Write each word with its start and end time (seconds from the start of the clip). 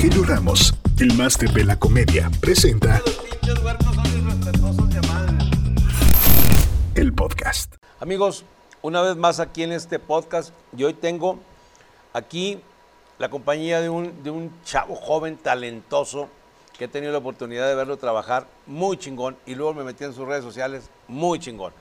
Rogelio 0.00 0.24
Ramos, 0.24 0.74
el 0.98 1.12
máster 1.12 1.50
de 1.50 1.62
la 1.62 1.78
comedia, 1.78 2.30
presenta 2.40 3.02
el 6.94 7.12
podcast. 7.12 7.74
Amigos, 8.00 8.46
una 8.80 9.02
vez 9.02 9.16
más 9.16 9.40
aquí 9.40 9.62
en 9.62 9.72
este 9.72 9.98
podcast, 9.98 10.54
y 10.74 10.84
hoy 10.84 10.94
tengo 10.94 11.38
aquí 12.14 12.62
la 13.18 13.28
compañía 13.28 13.82
de 13.82 13.90
un, 13.90 14.22
de 14.22 14.30
un 14.30 14.50
chavo 14.64 14.96
joven, 14.96 15.36
talentoso, 15.36 16.30
que 16.78 16.86
he 16.86 16.88
tenido 16.88 17.12
la 17.12 17.18
oportunidad 17.18 17.68
de 17.68 17.74
verlo 17.74 17.98
trabajar 17.98 18.46
muy 18.66 18.96
chingón, 18.96 19.36
y 19.44 19.54
luego 19.54 19.74
me 19.74 19.84
metí 19.84 20.04
en 20.04 20.14
sus 20.14 20.26
redes 20.26 20.42
sociales 20.42 20.88
muy 21.08 21.38
chingón. 21.40 21.74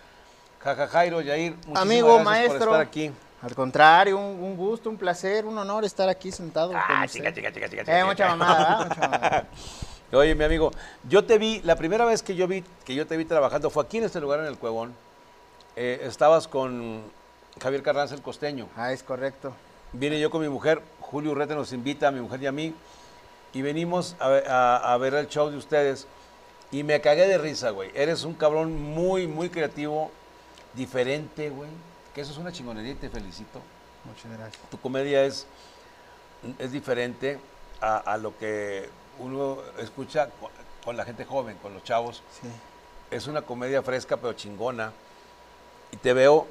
Jaja 0.59 0.87
Jairo, 0.89 1.21
Yair, 1.21 1.51
muchísimas 1.53 1.81
Amigo, 1.81 2.07
gracias 2.07 2.25
maestro. 2.25 2.57
por 2.57 2.67
estar 2.67 2.81
aquí. 2.81 3.11
Al 3.41 3.55
contrario, 3.55 4.17
un, 4.17 4.43
un 4.43 4.57
gusto, 4.57 4.89
un 4.89 4.97
placer, 4.97 5.45
un 5.45 5.57
honor 5.57 5.85
estar 5.85 6.09
aquí 6.09 6.31
sentado. 6.31 6.73
Ah, 6.75 7.05
chica, 7.07 7.33
chica, 7.33 7.51
chica, 7.53 7.69
chica, 7.69 7.81
Eh, 7.83 7.85
chica. 7.85 8.05
mucha 8.05 8.27
mamada, 8.27 8.57
¿verdad? 8.79 8.87
Mucha 8.89 9.01
mamada. 9.01 9.47
Oye, 10.11 10.35
mi 10.35 10.43
amigo, 10.43 10.71
yo 11.07 11.23
te 11.23 11.37
vi, 11.37 11.61
la 11.63 11.75
primera 11.75 12.03
vez 12.03 12.23
que 12.23 12.35
yo 12.35 12.47
vi, 12.47 12.63
que 12.83 12.95
yo 12.95 13.05
te 13.07 13.15
vi 13.15 13.25
trabajando 13.25 13.69
fue 13.69 13.83
aquí 13.83 13.99
en 13.99 14.05
este 14.05 14.19
lugar 14.19 14.39
en 14.39 14.47
el 14.47 14.57
Cuevón. 14.57 14.93
Eh, 15.75 16.01
estabas 16.03 16.47
con 16.47 17.03
Javier 17.61 17.83
Carranza 17.83 18.15
el 18.15 18.21
costeño. 18.21 18.67
Ah, 18.75 18.91
es 18.91 19.03
correcto. 19.03 19.53
Vine 19.93 20.19
yo 20.19 20.29
con 20.31 20.41
mi 20.41 20.49
mujer, 20.49 20.81
Julio 20.99 21.31
Urrete 21.31 21.55
nos 21.55 21.71
invita, 21.73 22.07
a 22.07 22.11
mi 22.11 22.19
mujer 22.21 22.41
y 22.43 22.47
a 22.47 22.51
mí, 22.51 22.73
y 23.53 23.61
venimos 23.61 24.15
a, 24.19 24.27
ver- 24.29 24.49
a- 24.49 24.93
a 24.93 24.97
ver 24.97 25.13
el 25.13 25.27
show 25.27 25.49
de 25.49 25.57
ustedes. 25.57 26.07
Y 26.71 26.83
me 26.83 26.99
cagué 27.01 27.27
de 27.27 27.37
risa, 27.37 27.69
güey. 27.69 27.89
Eres 27.95 28.23
un 28.23 28.33
cabrón 28.33 28.79
muy, 28.81 29.27
muy 29.27 29.49
creativo, 29.49 30.11
diferente, 30.73 31.49
güey. 31.49 31.69
Que 32.19 32.23
eso 32.23 32.33
es 32.33 32.37
una 32.37 32.51
chingonería 32.51 32.91
y 32.91 32.95
te 32.95 33.09
felicito. 33.09 33.61
Muchas 34.03 34.37
gracias. 34.37 34.61
Tu 34.69 34.77
comedia 34.77 35.23
es, 35.23 35.47
es 36.57 36.69
diferente 36.73 37.39
a, 37.79 37.95
a 37.95 38.17
lo 38.17 38.37
que 38.37 38.89
uno 39.19 39.59
escucha 39.77 40.27
con, 40.41 40.49
con 40.83 40.97
la 40.97 41.05
gente 41.05 41.23
joven, 41.23 41.55
con 41.61 41.73
los 41.73 41.81
chavos. 41.85 42.21
Sí. 42.41 42.49
Es 43.09 43.27
una 43.27 43.41
comedia 43.43 43.81
fresca, 43.83 44.17
pero 44.17 44.33
chingona. 44.33 44.91
Y 45.93 45.95
te 45.95 46.11
veo 46.11 46.45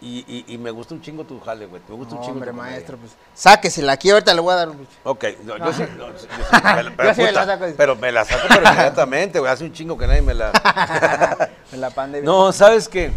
y, 0.00 0.24
y- 0.26 0.52
y 0.52 0.58
me 0.58 0.72
gusta 0.72 0.94
un 0.94 1.00
chingo 1.00 1.22
tu 1.22 1.38
jale, 1.38 1.66
güey. 1.66 1.80
Me 1.88 1.94
gusta 1.94 2.14
No, 2.14 2.20
un 2.20 2.26
chingo 2.26 2.38
hombre, 2.38 2.50
tu 2.50 2.56
maestro, 2.56 2.96
pues 2.98 3.12
sáquesela 3.34 3.92
aquí, 3.92 4.10
ahorita 4.10 4.34
le 4.34 4.40
voy 4.40 4.52
a 4.52 4.56
dar 4.56 4.68
un... 4.70 4.84
Ok, 5.04 5.26
no, 5.44 5.56
yo 5.58 5.72
sí, 5.72 5.84
yo 5.96 6.08
me 6.74 6.90
pero, 6.90 7.08
Yo 7.10 7.14
sí 7.14 7.22
me 7.22 7.30
la 7.30 7.46
saco. 7.46 7.64
pero 7.76 7.94
me 7.94 8.10
la 8.10 8.24
saco 8.24 8.46
pero 8.48 8.62
inmediatamente, 8.68 9.38
güey. 9.38 9.52
Hace 9.52 9.62
un 9.62 9.72
chingo 9.72 9.96
que 9.96 10.08
nadie 10.08 10.22
me 10.22 10.34
la... 10.34 10.50
En 11.72 11.80
la 11.80 11.90
pandemia. 11.90 12.28
No, 12.28 12.50
¿sabes 12.50 12.88
qué? 12.88 13.12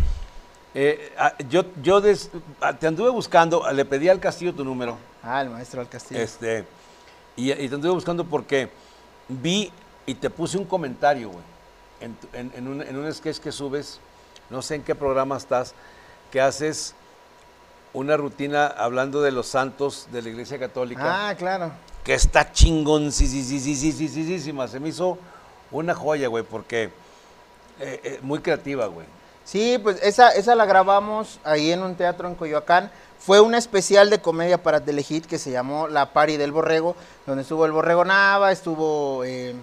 Eh, 0.79 1.11
ah, 1.17 1.33
yo 1.49 1.63
yo 1.81 1.99
des- 2.01 2.29
ah, 2.61 2.71
te 2.71 2.85
anduve 2.85 3.09
buscando, 3.09 3.63
le 3.71 3.83
pedí 3.83 4.09
al 4.09 4.19
Castillo 4.19 4.53
tu 4.53 4.63
número, 4.63 4.95
Ah, 5.23 5.41
el 5.41 5.49
maestro 5.49 5.79
del 5.79 5.89
castillo. 5.89 6.21
este, 6.21 6.65
y, 7.35 7.51
y 7.51 7.67
te 7.67 7.73
anduve 7.73 7.93
buscando 7.95 8.23
porque 8.25 8.69
vi 9.27 9.71
y 10.05 10.13
te 10.13 10.29
puse 10.29 10.55
un 10.55 10.65
comentario, 10.65 11.29
güey, 11.29 11.43
en, 11.99 12.13
tu- 12.13 12.27
en- 12.31 12.51
en 12.55 12.67
un, 12.67 12.81
en 12.83 12.95
un 12.95 13.11
sketch 13.11 13.39
que 13.39 13.51
subes, 13.51 13.99
no 14.51 14.61
sé 14.61 14.75
en 14.75 14.83
qué 14.83 14.93
programa 14.93 15.35
estás, 15.37 15.73
que 16.31 16.39
haces 16.41 16.93
una 17.93 18.15
rutina 18.15 18.67
hablando 18.67 19.23
de 19.23 19.31
los 19.31 19.47
santos 19.47 20.07
de 20.11 20.21
la 20.21 20.29
Iglesia 20.29 20.59
Católica 20.59 21.29
Ah, 21.29 21.33
claro. 21.35 21.71
que 22.03 22.13
está 22.13 22.51
chingón, 22.51 23.11
sí, 23.11 23.25
sí, 23.25 23.41
sí, 23.43 23.59
sí, 23.59 23.75
sí, 23.75 23.91
sí, 23.91 24.07
sí, 24.09 24.39
sí, 24.39 24.53
se 24.67 24.79
me 24.79 24.89
hizo 24.89 25.17
una 25.71 25.95
joya, 25.95 26.27
güey, 26.27 26.43
porque 26.43 26.83
eh, 27.79 27.99
eh, 28.03 28.19
muy 28.21 28.39
creativa, 28.41 28.85
güey. 28.85 29.07
Sí, 29.47 29.79
pues 29.81 29.97
esa, 30.03 30.31
esa 30.31 30.55
la 30.55 30.65
grabamos 30.65 31.39
ahí 31.45 31.71
en 31.71 31.81
un 31.81 31.95
teatro 31.95 32.27
en 32.27 32.35
Coyoacán. 32.35 32.91
Fue 33.17 33.39
un 33.39 33.55
especial 33.55 34.09
de 34.09 34.19
comedia 34.19 34.61
para 34.61 34.81
Telehit 34.81 35.25
que 35.25 35.39
se 35.39 35.51
llamó 35.51 35.87
La 35.87 36.11
Pari 36.11 36.35
del 36.35 36.51
Borrego, 36.51 36.97
donde 37.25 37.43
estuvo 37.43 37.65
el 37.65 37.71
Borrego 37.71 38.03
Nava, 38.03 38.51
estuvo 38.51 39.23
eh, 39.23 39.55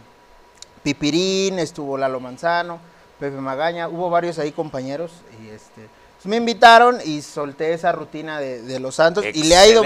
Pipirín, 0.82 1.58
estuvo 1.58 1.98
Lalo 1.98 2.18
Manzano, 2.18 2.78
Pepe 3.20 3.36
Magaña, 3.36 3.88
hubo 3.88 4.08
varios 4.08 4.38
ahí 4.38 4.52
compañeros 4.52 5.12
y 5.42 5.50
este 5.50 5.83
pues, 6.16 6.24
me 6.24 6.36
invitaron 6.36 6.98
y 7.05 7.20
solté 7.20 7.74
esa 7.74 7.92
rutina 7.92 8.40
de, 8.40 8.62
de 8.62 8.80
los 8.80 8.95
Santos 8.95 9.27
y 9.34 9.45
le 9.45 9.56
ha 9.58 9.66
ido 9.66 9.83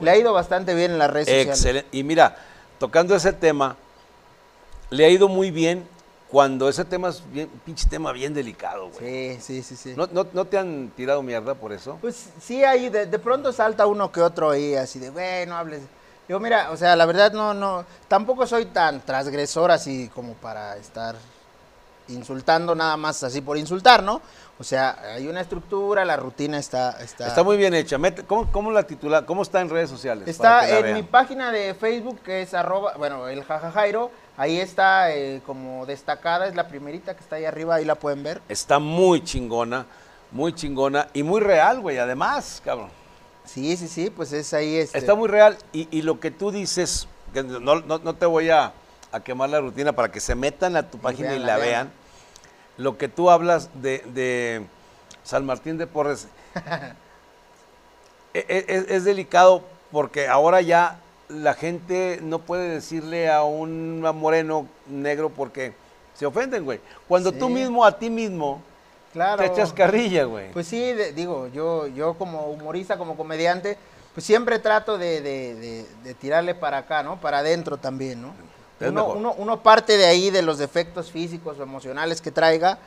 le 0.00 0.10
ha 0.10 0.16
ido 0.16 0.32
bastante 0.32 0.74
bien 0.74 0.90
en 0.90 0.98
las 0.98 1.10
redes 1.10 1.28
sociales. 1.28 1.56
Excelente. 1.56 1.88
Y 1.96 2.02
mira, 2.02 2.36
tocando 2.80 3.14
ese 3.14 3.32
tema, 3.32 3.76
le 4.90 5.04
ha 5.04 5.08
ido 5.08 5.28
muy 5.28 5.52
bien 5.52 5.86
cuando 6.28 6.68
ese 6.68 6.84
tema 6.84 7.08
es 7.08 7.22
bien, 7.30 7.48
pinche 7.64 7.88
tema 7.88 8.12
bien 8.12 8.34
delicado, 8.34 8.90
güey. 8.90 9.36
Sí, 9.36 9.40
sí, 9.40 9.62
sí, 9.62 9.76
sí. 9.76 9.94
¿No, 9.96 10.08
no, 10.12 10.26
no 10.32 10.44
te 10.44 10.58
han 10.58 10.90
tirado 10.96 11.22
mierda 11.22 11.54
por 11.54 11.72
eso? 11.72 11.98
Pues 12.00 12.30
sí, 12.40 12.64
ahí 12.64 12.88
de, 12.88 13.06
de 13.06 13.18
pronto 13.18 13.52
salta 13.52 13.86
uno 13.86 14.10
que 14.10 14.20
otro 14.20 14.50
ahí, 14.50 14.74
así 14.74 14.98
de, 14.98 15.10
güey, 15.10 15.46
no 15.46 15.56
hables. 15.56 15.82
Yo, 16.28 16.40
mira, 16.40 16.72
o 16.72 16.76
sea, 16.76 16.96
la 16.96 17.06
verdad 17.06 17.32
no, 17.32 17.54
no, 17.54 17.84
tampoco 18.08 18.46
soy 18.46 18.66
tan 18.66 19.00
transgresor 19.00 19.70
así 19.70 20.10
como 20.12 20.34
para 20.34 20.76
estar 20.76 21.14
insultando 22.08 22.74
nada 22.74 22.96
más 22.96 23.22
así 23.22 23.40
por 23.40 23.56
insultar, 23.56 24.02
¿no? 24.02 24.20
O 24.58 24.64
sea, 24.64 24.98
hay 25.14 25.28
una 25.28 25.40
estructura, 25.40 26.04
la 26.04 26.16
rutina 26.16 26.58
está... 26.58 26.98
Está, 27.02 27.28
Está 27.28 27.42
muy 27.42 27.56
bien 27.56 27.74
hecha. 27.74 27.98
¿cómo, 28.26 28.50
cómo 28.50 28.70
la 28.70 28.84
titula? 28.84 29.26
¿Cómo 29.26 29.42
está 29.42 29.60
en 29.60 29.68
redes 29.68 29.90
sociales? 29.90 30.26
Está 30.26 30.68
en 30.68 30.82
vean? 30.82 30.94
mi 30.94 31.02
página 31.02 31.52
de 31.52 31.74
Facebook, 31.74 32.20
que 32.20 32.42
es 32.42 32.54
arroba, 32.54 32.94
bueno, 32.96 33.28
el 33.28 33.44
jajajairo, 33.44 34.10
ahí 34.36 34.58
está 34.58 35.12
eh, 35.14 35.40
como 35.46 35.86
destacada, 35.86 36.46
es 36.46 36.54
la 36.54 36.68
primerita 36.68 37.14
que 37.14 37.20
está 37.22 37.36
ahí 37.36 37.44
arriba, 37.44 37.76
ahí 37.76 37.84
la 37.84 37.94
pueden 37.94 38.22
ver. 38.22 38.40
Está 38.48 38.78
muy 38.78 39.22
chingona, 39.24 39.86
muy 40.30 40.52
chingona 40.54 41.08
y 41.12 41.22
muy 41.22 41.40
real, 41.40 41.80
güey, 41.80 41.98
además, 41.98 42.60
cabrón. 42.64 42.90
Sí, 43.44 43.76
sí, 43.76 43.86
sí, 43.88 44.10
pues 44.10 44.32
es 44.32 44.52
ahí 44.54 44.76
este... 44.76 44.98
Está 44.98 45.14
muy 45.14 45.28
real 45.28 45.56
y, 45.72 45.88
y 45.96 46.02
lo 46.02 46.18
que 46.20 46.30
tú 46.30 46.50
dices, 46.50 47.06
que 47.32 47.42
no, 47.42 47.60
no- 47.60 47.98
no 47.98 48.14
te 48.14 48.26
voy 48.26 48.50
a, 48.50 48.72
a 49.12 49.20
quemar 49.20 49.48
la 49.50 49.60
rutina 49.60 49.92
para 49.92 50.10
que 50.10 50.18
se 50.20 50.34
metan 50.34 50.74
a 50.76 50.90
tu 50.90 50.98
página 50.98 51.28
y, 51.28 51.38
vean, 51.38 51.46
la 51.46 51.46
la 51.46 51.56
vean. 51.58 51.70
vean. 51.86 51.92
Lo 52.78 52.98
que 52.98 53.08
tú 53.08 53.30
hablas 53.30 53.70
de, 53.80 53.98
de 54.12 54.66
San 55.22 55.46
Martín 55.46 55.78
de 55.78 55.86
Porres 55.86 56.26
e- 58.34 58.44
e- 58.48 58.64
es, 58.68 58.84
es 58.90 59.04
delicado 59.04 59.62
porque 59.92 60.28
ahora 60.28 60.60
ya 60.60 60.98
la 61.28 61.54
gente 61.54 62.20
no 62.22 62.38
puede 62.40 62.68
decirle 62.68 63.30
a 63.30 63.42
un 63.42 64.00
moreno 64.00 64.66
negro 64.86 65.30
porque 65.30 65.74
se 66.14 66.26
ofenden, 66.26 66.64
güey. 66.64 66.80
Cuando 67.08 67.32
tú 67.32 67.48
mismo 67.48 67.84
a 67.84 67.98
ti 67.98 68.10
mismo 68.10 68.62
Claro. 69.12 69.42
te 69.42 69.48
echas 69.48 69.72
carrilla, 69.72 70.24
güey. 70.24 70.50
Pues 70.52 70.66
sí, 70.68 70.78
de- 70.92 71.12
digo, 71.12 71.48
yo, 71.48 71.86
yo 71.88 72.14
como 72.14 72.46
humorista, 72.46 72.96
como 72.98 73.16
comediante, 73.16 73.76
pues 74.14 74.24
siempre 74.26 74.58
trato 74.58 74.98
de, 74.98 75.20
de- 75.20 76.14
tirarle 76.14 76.54
para 76.54 76.78
acá, 76.78 77.02
¿no? 77.02 77.20
Para 77.20 77.38
adentro 77.38 77.76
también, 77.76 78.22
¿no? 78.22 78.32
Uno, 78.80 79.06
uno, 79.08 79.34
uno 79.38 79.62
parte 79.62 79.96
de 79.96 80.04
ahí 80.06 80.30
de 80.30 80.42
los 80.42 80.58
defectos 80.58 81.10
físicos 81.10 81.58
o 81.58 81.62
emocionales 81.62 82.20
que 82.20 82.30
traiga 82.30 82.78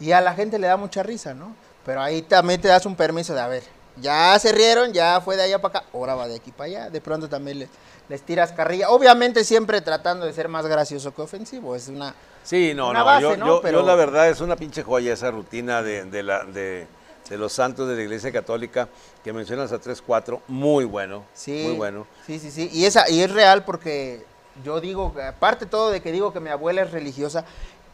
y 0.00 0.10
a 0.12 0.20
la 0.20 0.34
gente 0.34 0.58
le 0.58 0.66
da 0.66 0.76
mucha 0.76 1.02
risa, 1.04 1.34
¿no? 1.34 1.54
Pero 1.86 2.02
ahí 2.02 2.22
también 2.22 2.60
te 2.60 2.66
das 2.68 2.84
un 2.84 2.96
permiso 2.96 3.32
de, 3.34 3.40
a 3.40 3.46
ver, 3.46 3.62
ya 4.00 4.38
se 4.38 4.52
rieron, 4.52 4.92
ya 4.92 5.20
fue 5.20 5.36
de 5.36 5.42
allá 5.42 5.60
para 5.60 5.80
acá, 5.80 5.88
ahora 5.92 6.14
va 6.14 6.28
de 6.28 6.36
aquí 6.36 6.50
para 6.52 6.66
allá. 6.66 6.90
De 6.90 7.00
pronto 7.00 7.28
también 7.28 7.60
les, 7.60 7.68
les 8.08 8.22
tiras 8.22 8.52
carrilla. 8.52 8.90
Obviamente 8.90 9.44
siempre 9.44 9.80
tratando 9.80 10.26
de 10.26 10.32
ser 10.32 10.48
más 10.48 10.66
gracioso 10.66 11.14
que 11.14 11.22
ofensivo, 11.22 11.74
es 11.76 11.88
una... 11.88 12.14
Sí, 12.42 12.72
no, 12.74 12.88
Una 12.90 13.00
no, 13.00 13.04
base, 13.04 13.22
yo, 13.22 13.36
¿no? 13.36 13.46
yo- 13.62 13.70
yo 13.70 13.82
la 13.82 13.94
verdad 13.94 14.28
es 14.28 14.40
una 14.40 14.56
pinche 14.56 14.82
joya 14.82 15.12
esa 15.12 15.30
rutina 15.30 15.82
de, 15.82 16.04
de 16.04 16.22
la, 16.22 16.44
de, 16.44 16.86
de 17.28 17.36
los 17.38 17.52
santos 17.52 17.86
de 17.88 17.96
la 17.96 18.02
Iglesia 18.02 18.32
Católica 18.32 18.88
que 19.22 19.32
mencionas 19.32 19.70
a 19.72 19.78
3, 19.78 20.02
4, 20.02 20.40
muy 20.48 20.84
bueno, 20.86 21.24
Sí, 21.34 21.62
muy 21.66 21.76
bueno. 21.76 22.06
Sí, 22.26 22.38
sí, 22.38 22.50
sí. 22.50 22.70
Y, 22.72 22.86
esa, 22.86 23.08
y 23.10 23.20
es 23.20 23.30
real 23.30 23.64
porque 23.64 24.24
yo 24.64 24.80
digo, 24.80 25.14
aparte 25.28 25.66
todo 25.66 25.90
de 25.90 26.00
que 26.00 26.10
digo 26.12 26.32
que 26.32 26.40
mi 26.40 26.48
abuela 26.48 26.80
es 26.82 26.90
religiosa, 26.90 27.44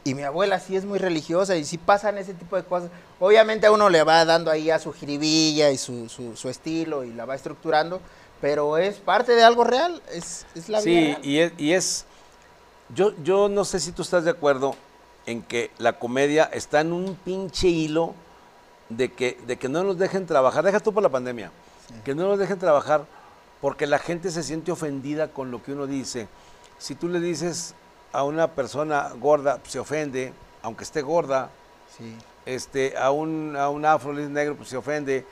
y 0.07 0.15
mi 0.15 0.23
abuela 0.23 0.61
sí 0.61 0.77
es 0.77 0.85
muy 0.85 1.01
religiosa, 1.01 1.57
y 1.57 1.65
sí 1.65 1.79
pasan 1.79 2.17
ese 2.17 2.33
tipo 2.33 2.55
de 2.55 2.63
cosas. 2.63 2.91
Obviamente 3.19 3.67
a 3.67 3.73
uno 3.73 3.91
le 3.91 4.05
va 4.05 4.25
dando 4.25 4.53
ahí 4.53 4.71
a 4.71 4.79
su 4.79 4.93
jiribilla 4.93 5.71
y 5.71 5.79
su, 5.79 6.09
su, 6.09 6.37
su 6.37 6.49
estilo 6.49 7.03
y 7.03 7.13
la 7.13 7.25
va 7.25 7.35
estructurando, 7.35 8.01
pero 8.41 8.79
es 8.79 8.97
parte 8.99 9.33
de 9.33 9.43
algo 9.43 9.65
real, 9.65 10.01
es, 10.13 10.47
es 10.55 10.69
la 10.69 10.81
vida. 10.81 11.01
Sí, 11.01 11.07
real. 11.07 11.21
y 11.25 11.39
es, 11.39 11.53
y 11.59 11.73
es 11.73 12.05
yo, 12.95 13.15
yo 13.25 13.49
no 13.49 13.65
sé 13.65 13.81
si 13.81 13.91
tú 13.91 14.03
estás 14.03 14.23
de 14.23 14.31
acuerdo 14.31 14.77
en 15.27 15.43
que 15.43 15.73
la 15.79 15.99
comedia 15.99 16.45
está 16.45 16.83
en 16.83 16.93
un 16.93 17.17
pinche 17.17 17.67
hilo 17.67 18.15
de 18.89 19.11
que, 19.13 19.41
de 19.45 19.57
que 19.57 19.69
no 19.69 19.83
nos 19.83 19.99
dejen 19.99 20.25
trabajar, 20.25 20.65
deja 20.65 20.79
tú 20.79 20.93
por 20.93 21.03
la 21.03 21.09
pandemia, 21.09 21.51
que 22.05 22.15
no 22.15 22.29
nos 22.29 22.39
dejen 22.39 22.61
trabajar 22.61 23.07
porque 23.61 23.89
la 23.89 23.99
gente 23.99 24.31
se 24.31 24.45
siente 24.45 24.71
ofendida 24.71 25.33
con 25.33 25.51
lo 25.51 25.65
que 25.65 25.73
uno 25.73 25.89
dice. 25.89 26.29
Si 26.79 26.95
tú 26.95 27.09
le 27.09 27.19
dices 27.19 27.75
a 28.19 28.25
una 28.25 28.49
persona 28.49 29.11
gorda, 29.21 29.59
se 29.67 29.79
ofende, 29.79 30.33
aunque 30.63 30.85
esté 30.85 31.03
gorda, 31.03 31.51
Sí. 31.97 32.17
este, 32.45 32.97
a 32.99 33.11
un, 33.11 33.57
a 33.57 33.69
un 33.71 33.85
afro 33.87 34.13
negro, 34.13 34.57
pues 34.57 34.69
se 34.69 34.77
ofende. 34.77 35.25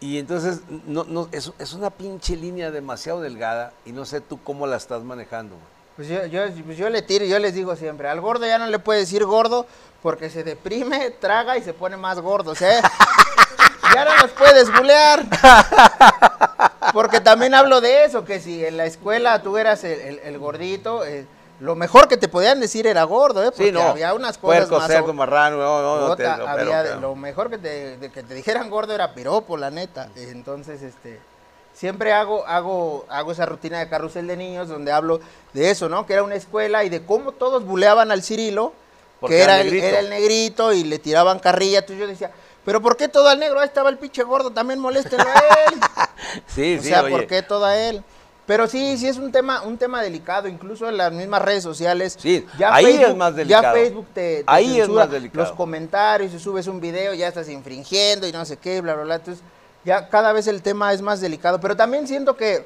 Y 0.00 0.18
entonces 0.18 0.60
no, 0.86 1.04
no, 1.04 1.28
es, 1.32 1.52
es 1.58 1.72
una 1.72 1.90
pinche 1.90 2.36
línea 2.36 2.70
demasiado 2.70 3.20
delgada 3.20 3.72
y 3.84 3.90
no 3.92 4.04
sé 4.04 4.20
tú 4.20 4.40
cómo 4.42 4.66
la 4.66 4.76
estás 4.76 5.02
manejando. 5.02 5.56
Pues 5.96 6.06
yo, 6.08 6.24
yo, 6.26 6.42
pues 6.64 6.76
yo 6.78 6.88
le 6.88 7.02
tiro, 7.02 7.24
yo 7.24 7.38
les 7.40 7.54
digo 7.54 7.74
siempre, 7.74 8.08
al 8.08 8.20
gordo 8.20 8.46
ya 8.46 8.58
no 8.58 8.66
le 8.68 8.78
puede 8.78 9.00
decir 9.00 9.24
gordo 9.24 9.66
porque 10.02 10.30
se 10.30 10.44
deprime, 10.44 11.10
traga 11.10 11.58
y 11.58 11.62
se 11.62 11.72
pone 11.74 11.96
más 11.96 12.20
gordo. 12.20 12.54
Ya 13.94 14.04
no 14.04 14.14
los 14.22 14.30
puedes 14.32 14.70
bulear. 14.70 15.24
Porque 16.92 17.20
también 17.20 17.54
hablo 17.54 17.80
de 17.80 18.04
eso, 18.04 18.24
que 18.24 18.38
si 18.38 18.64
en 18.64 18.76
la 18.76 18.84
escuela 18.84 19.42
tú 19.42 19.56
eras 19.56 19.82
el, 19.84 19.98
el- 20.00 20.18
el 20.20 20.38
gordito, 20.38 21.04
eh, 21.06 21.26
lo 21.60 21.74
mejor 21.74 22.06
que 22.08 22.16
te 22.16 22.28
podían 22.28 22.60
decir 22.60 22.86
era 22.86 23.02
gordo, 23.04 23.42
¿eh? 23.42 23.46
Porque 23.50 23.66
Sí, 23.66 23.72
no. 23.72 23.80
había 23.82 24.14
unas 24.14 24.38
cosas 24.38 24.58
Puerco, 24.68 24.78
más... 24.78 24.86
cerdo, 24.86 25.12
marrano, 25.12 25.56
no, 25.56 25.82
no, 25.82 26.08
no, 26.08 26.16
te- 26.16 26.24
había 26.26 26.82
pero- 26.82 27.00
lo 27.00 27.14
mejor 27.16 27.50
que 27.50 27.58
te, 27.58 27.96
de 27.98 28.10
que 28.10 28.22
te 28.22 28.34
dijeran 28.34 28.70
gordo 28.70 28.94
era 28.94 29.12
piropo, 29.14 29.56
la 29.56 29.70
neta. 29.70 30.08
Entonces, 30.14 30.82
este, 30.82 31.18
siempre 31.74 32.12
hago, 32.12 32.46
hago, 32.46 33.06
hago 33.08 33.32
esa 33.32 33.44
rutina 33.46 33.78
de 33.80 33.88
carrusel 33.88 34.26
de 34.28 34.36
niños 34.36 34.68
donde 34.68 34.92
hablo 34.92 35.20
de 35.52 35.70
eso, 35.70 35.88
¿no? 35.88 36.06
Que 36.06 36.12
era 36.12 36.22
una 36.22 36.36
escuela 36.36 36.84
y 36.84 36.88
de 36.90 37.04
cómo 37.04 37.32
todos 37.32 37.64
buleaban 37.64 38.10
al 38.12 38.22
Cirilo, 38.22 38.72
Porque 39.20 39.36
que 39.36 39.42
era 39.42 39.60
el, 39.60 39.64
negrito. 39.66 39.86
era 39.86 39.98
el 40.00 40.10
negrito 40.10 40.72
y 40.72 40.84
le 40.84 40.98
tiraban 41.00 41.40
carrilla. 41.40 41.80
Entonces 41.80 41.98
yo 42.00 42.06
decía, 42.06 42.30
pero 42.64 42.80
¿por 42.80 42.96
qué 42.96 43.08
todo 43.08 43.28
al 43.28 43.38
negro? 43.40 43.58
Ahí 43.58 43.66
estaba 43.66 43.88
el 43.90 43.98
pinche 43.98 44.22
gordo, 44.22 44.50
también 44.52 44.78
moléstenlo 44.78 45.24
a 45.28 45.38
él. 45.72 45.80
Sí, 46.46 46.76
o 46.78 46.82
sí, 46.82 46.88
sea, 46.90 47.02
oye. 47.04 47.10
¿por 47.10 47.26
qué 47.26 47.42
todo 47.42 47.64
a 47.64 47.76
él? 47.78 48.04
Pero 48.48 48.66
sí, 48.66 48.96
sí 48.96 49.06
es 49.06 49.18
un 49.18 49.30
tema, 49.30 49.60
un 49.62 49.76
tema 49.76 50.02
delicado, 50.02 50.48
incluso 50.48 50.88
en 50.88 50.96
las 50.96 51.12
mismas 51.12 51.42
redes 51.42 51.62
sociales. 51.62 52.16
Sí, 52.18 52.44
ahí 52.66 52.96
es 53.10 53.14
más 53.14 53.36
delicado. 53.36 53.62
Ya 53.62 53.72
Facebook 53.72 54.06
te, 54.14 54.38
te 54.38 54.44
Ahí 54.46 54.80
es 54.80 54.88
más 54.88 55.10
delicado. 55.10 55.44
los 55.44 55.52
comentarios, 55.54 56.32
si 56.32 56.38
subes 56.38 56.66
un 56.66 56.80
video 56.80 57.12
ya 57.12 57.28
estás 57.28 57.48
infringiendo 57.50 58.26
y 58.26 58.32
no 58.32 58.44
sé 58.46 58.56
qué, 58.56 58.80
bla, 58.80 58.94
bla, 58.94 59.04
bla. 59.04 59.14
Entonces, 59.16 59.44
ya 59.84 60.08
cada 60.08 60.32
vez 60.32 60.46
el 60.46 60.62
tema 60.62 60.94
es 60.94 61.02
más 61.02 61.20
delicado. 61.20 61.60
Pero 61.60 61.76
también 61.76 62.08
siento 62.08 62.38
que, 62.38 62.64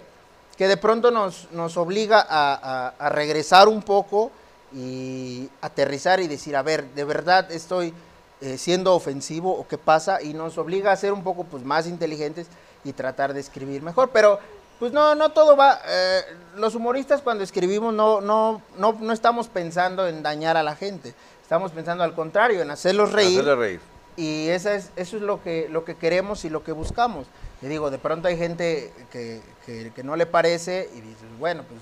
que 0.56 0.68
de 0.68 0.76
pronto 0.76 1.10
nos, 1.10 1.48
nos 1.50 1.76
obliga 1.76 2.24
a, 2.30 2.54
a- 2.54 2.94
a 3.04 3.08
regresar 3.08 3.66
un 3.66 3.82
poco 3.82 4.30
y 4.72 5.48
aterrizar 5.60 6.20
y 6.20 6.28
decir, 6.28 6.54
a 6.54 6.62
ver, 6.62 6.84
de 6.94 7.02
verdad 7.04 7.50
estoy 7.50 7.92
eh, 8.40 8.56
siendo 8.56 8.94
ofensivo 8.94 9.52
o 9.52 9.66
qué 9.66 9.78
pasa 9.78 10.22
y 10.22 10.32
nos 10.32 10.58
obliga 10.58 10.92
a 10.92 10.96
ser 10.96 11.12
un 11.12 11.24
poco 11.24 11.42
pues 11.44 11.64
más 11.64 11.88
inteligentes 11.88 12.46
y 12.84 12.92
tratar 12.92 13.34
de 13.34 13.40
escribir 13.40 13.82
mejor. 13.82 14.10
Pero 14.12 14.38
pues 14.82 14.90
no, 14.92 15.14
no 15.14 15.30
todo 15.30 15.56
va. 15.56 15.78
eh, 15.86 16.22
los 16.56 16.74
humoristas 16.74 17.22
cuando 17.22 17.44
escribimos 17.44 17.94
no, 17.94 18.20
no, 18.20 18.60
no, 18.78 18.96
no 19.00 19.12
estamos 19.12 19.46
pensando 19.46 20.08
en 20.08 20.24
dañar 20.24 20.56
a 20.56 20.64
la 20.64 20.74
gente. 20.74 21.14
Estamos 21.40 21.70
pensando 21.70 22.02
al 22.02 22.16
contrario, 22.16 22.62
en 22.62 22.68
hacerlos 22.72 23.12
reír. 23.12 23.38
Hacerle 23.38 23.54
reír. 23.54 23.80
Y 24.16 24.48
esa 24.48 24.74
es, 24.74 24.90
eso 24.96 25.18
es 25.18 25.22
lo 25.22 25.40
que, 25.40 25.68
lo 25.70 25.84
que 25.84 25.94
queremos 25.94 26.44
y 26.44 26.50
lo 26.50 26.64
que 26.64 26.72
buscamos. 26.72 27.28
Y 27.62 27.66
digo, 27.66 27.92
de 27.92 27.98
pronto 27.98 28.26
hay 28.26 28.36
gente 28.36 28.92
que, 29.12 29.40
que- 29.64 29.92
que 29.94 30.02
no 30.02 30.16
le 30.16 30.26
parece 30.26 30.90
y 30.96 31.00
dices, 31.00 31.28
bueno, 31.38 31.62
pues, 31.68 31.80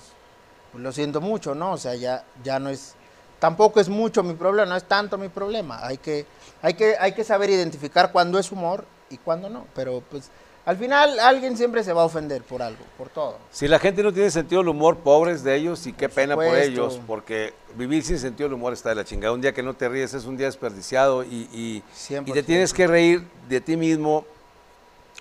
pues 0.71 0.85
lo 0.85 0.93
siento 0.93 1.23
mucho, 1.23 1.55
¿no? 1.55 1.73
O 1.73 1.79
sea, 1.79 1.95
ya, 1.95 2.23
ya 2.45 2.59
no 2.59 2.69
es, 2.69 2.97
tampoco 3.39 3.81
es 3.81 3.89
mucho 3.89 4.23
mi 4.23 4.35
problema, 4.35 4.69
no 4.69 4.77
es 4.77 4.85
tanto 4.85 5.17
mi 5.17 5.31
problema. 5.31 5.79
Hay 5.87 5.97
que, 5.97 6.27
hay 6.61 6.75
que, 6.75 6.99
hay 7.01 7.13
que 7.15 7.25
saber 7.25 7.49
identificar 7.49 8.13
cuándo 8.13 8.39
es 8.39 8.53
humor 8.53 8.85
y 9.09 9.17
cuándo 9.17 9.49
no. 9.49 9.65
Pero 9.75 10.03
pues 10.11 10.31
al 10.71 10.77
final 10.77 11.19
alguien 11.19 11.57
siempre 11.57 11.83
se 11.83 11.93
va 11.93 12.03
a 12.03 12.05
ofender 12.05 12.43
por 12.43 12.63
algo, 12.63 12.79
por 12.97 13.09
todo. 13.09 13.39
Si 13.51 13.67
la 13.67 13.81
gente 13.81 14.05
no 14.05 14.13
tiene 14.13 14.31
sentido 14.31 14.61
del 14.61 14.69
humor, 14.69 14.99
pobres 14.99 15.43
de 15.43 15.57
ellos 15.57 15.85
y 15.89 15.93
qué 15.93 16.09
Por 16.09 16.15
pena 16.15 16.35
por 16.37 16.45
ellos, 16.45 17.01
porque 17.09 17.53
vivir 17.75 18.05
sin 18.05 18.21
sentido 18.21 18.49
del 18.49 18.55
humor 18.55 18.73
está 18.73 18.91
de 18.91 18.95
la 18.95 19.05
chingada. 19.05 19.35
Un 19.35 19.41
día 19.41 19.53
que 19.53 19.65
no 19.65 19.75
te 19.75 19.89
ríes 19.89 20.15
es 20.15 20.27
un 20.27 20.37
día 20.37 20.47
desperdiciado 20.47 21.25
y, 21.25 21.49
y- 21.53 21.83
y 22.09 22.33
te 22.33 22.43
100%. 22.43 22.45
tienes 22.45 22.73
que 22.73 22.87
reír 22.87 23.27
de 23.49 23.61
ti 23.61 23.77
mismo, 23.77 24.25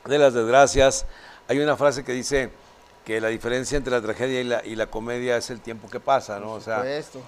de 0.05 0.19
las 0.19 0.35
desgracias. 0.35 1.07
Hay 1.47 1.57
una 1.57 1.75
frase 1.75 2.03
que 2.03 2.11
dice 2.11 2.51
que 3.05 3.19
la 3.19 3.29
diferencia 3.29 3.75
entre 3.77 3.91
la 3.91 4.01
tragedia 4.01 4.41
y 4.41 4.43
la, 4.43 4.63
y 4.65 4.75
la 4.75 4.85
comedia 4.87 5.35
es 5.37 5.49
el 5.49 5.61
tiempo 5.61 5.89
que 5.89 5.99
pasa, 5.99 6.39
¿no? 6.39 6.51
O 6.53 6.61
sea, 6.61 6.83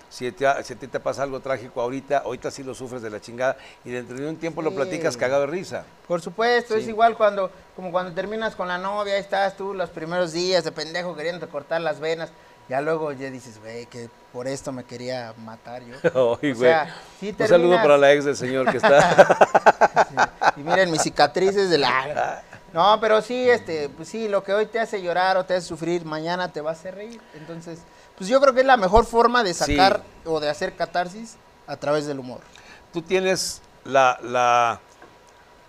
si, 0.10 0.32
te- 0.32 0.64
si 0.64 0.74
a 0.74 0.76
ti 0.76 0.88
te 0.88 1.00
pasa 1.00 1.24
algo 1.24 1.40
trágico 1.40 1.82
ahorita, 1.82 2.20
ahorita 2.20 2.52
sí 2.52 2.62
lo 2.64 2.76
sufres 2.76 3.02
de 3.02 3.10
la 3.10 3.20
chingada 3.20 3.58
y 3.84 3.90
dentro 3.90 4.16
de 4.16 4.28
un 4.30 4.36
tiempo 4.38 4.62
lo 4.62 4.76
platicas 4.76 5.18
cagado 5.18 5.42
de 5.42 5.48
risa. 5.48 5.84
Por 6.08 6.22
supuesto, 6.22 6.76
es 6.76 6.88
igual 6.88 7.18
cuando, 7.18 7.50
como 7.76 7.92
cuando 7.92 8.14
terminas 8.14 8.56
con 8.56 8.68
la 8.68 8.78
novia, 8.78 9.16
ahí 9.16 9.22
estás 9.22 9.58
tú 9.58 9.74
los 9.74 9.90
primeros 9.90 10.34
días 10.34 10.64
de 10.64 10.72
pendejo 10.72 11.16
queriendo 11.16 11.50
cortar 11.50 11.82
las 11.82 12.00
venas, 12.00 12.30
ya 12.70 12.80
luego 12.80 13.12
ya 13.12 13.30
dices, 13.32 13.60
güey, 13.60 13.86
que 13.88 14.08
por 14.32 14.48
esto 14.48 14.72
me 14.72 14.84
quería 14.84 15.34
matar 15.40 15.82
yo. 15.84 15.96
Ay, 16.04 16.12
O 16.14 16.38
güey. 16.38 16.56
sea, 16.56 16.96
sí 17.20 17.36
Un 17.38 17.48
saludo 17.48 17.76
para 17.78 17.98
la 17.98 18.14
ex 18.14 18.24
del 18.26 18.36
señor 18.38 18.70
que 18.70 18.78
está. 18.78 19.38
Y 20.58 20.62
miren 20.62 20.92
mis 20.92 21.02
cicatrices 21.02 21.70
de 21.70 21.78
la... 21.80 22.44
No, 22.74 23.00
pero 23.02 23.22
sí, 23.22 23.50
este, 23.50 23.90
pues 23.90 24.08
sí, 24.08 24.28
lo 24.30 24.44
que 24.44 24.54
hoy 24.54 24.66
te 24.66 24.80
hace 24.80 25.02
llorar 25.02 25.36
o 25.38 25.46
te 25.46 25.56
hace 25.56 25.68
sufrir, 25.68 26.06
mañana 26.06 26.52
te 26.54 26.62
va 26.62 26.70
a 26.70 26.74
hacer 26.74 26.96
reír. 26.96 27.20
Entonces, 27.36 27.80
pues 28.18 28.30
yo 28.30 28.40
creo 28.40 28.54
que 28.54 28.62
es 28.62 28.66
la 28.66 28.78
mejor 28.78 29.06
forma 29.06 29.44
de 29.44 29.54
Sí. 29.54 29.76
sacar 29.76 30.04
o 30.26 30.40
de 30.40 30.50
hacer 30.50 30.76
catarsis 30.76 31.36
a 31.68 31.76
través 31.78 32.06
del 32.08 32.20
humor. 32.20 32.40
tú 32.94 33.02
tienes 33.02 33.62
la, 33.86 34.20
la... 34.22 34.80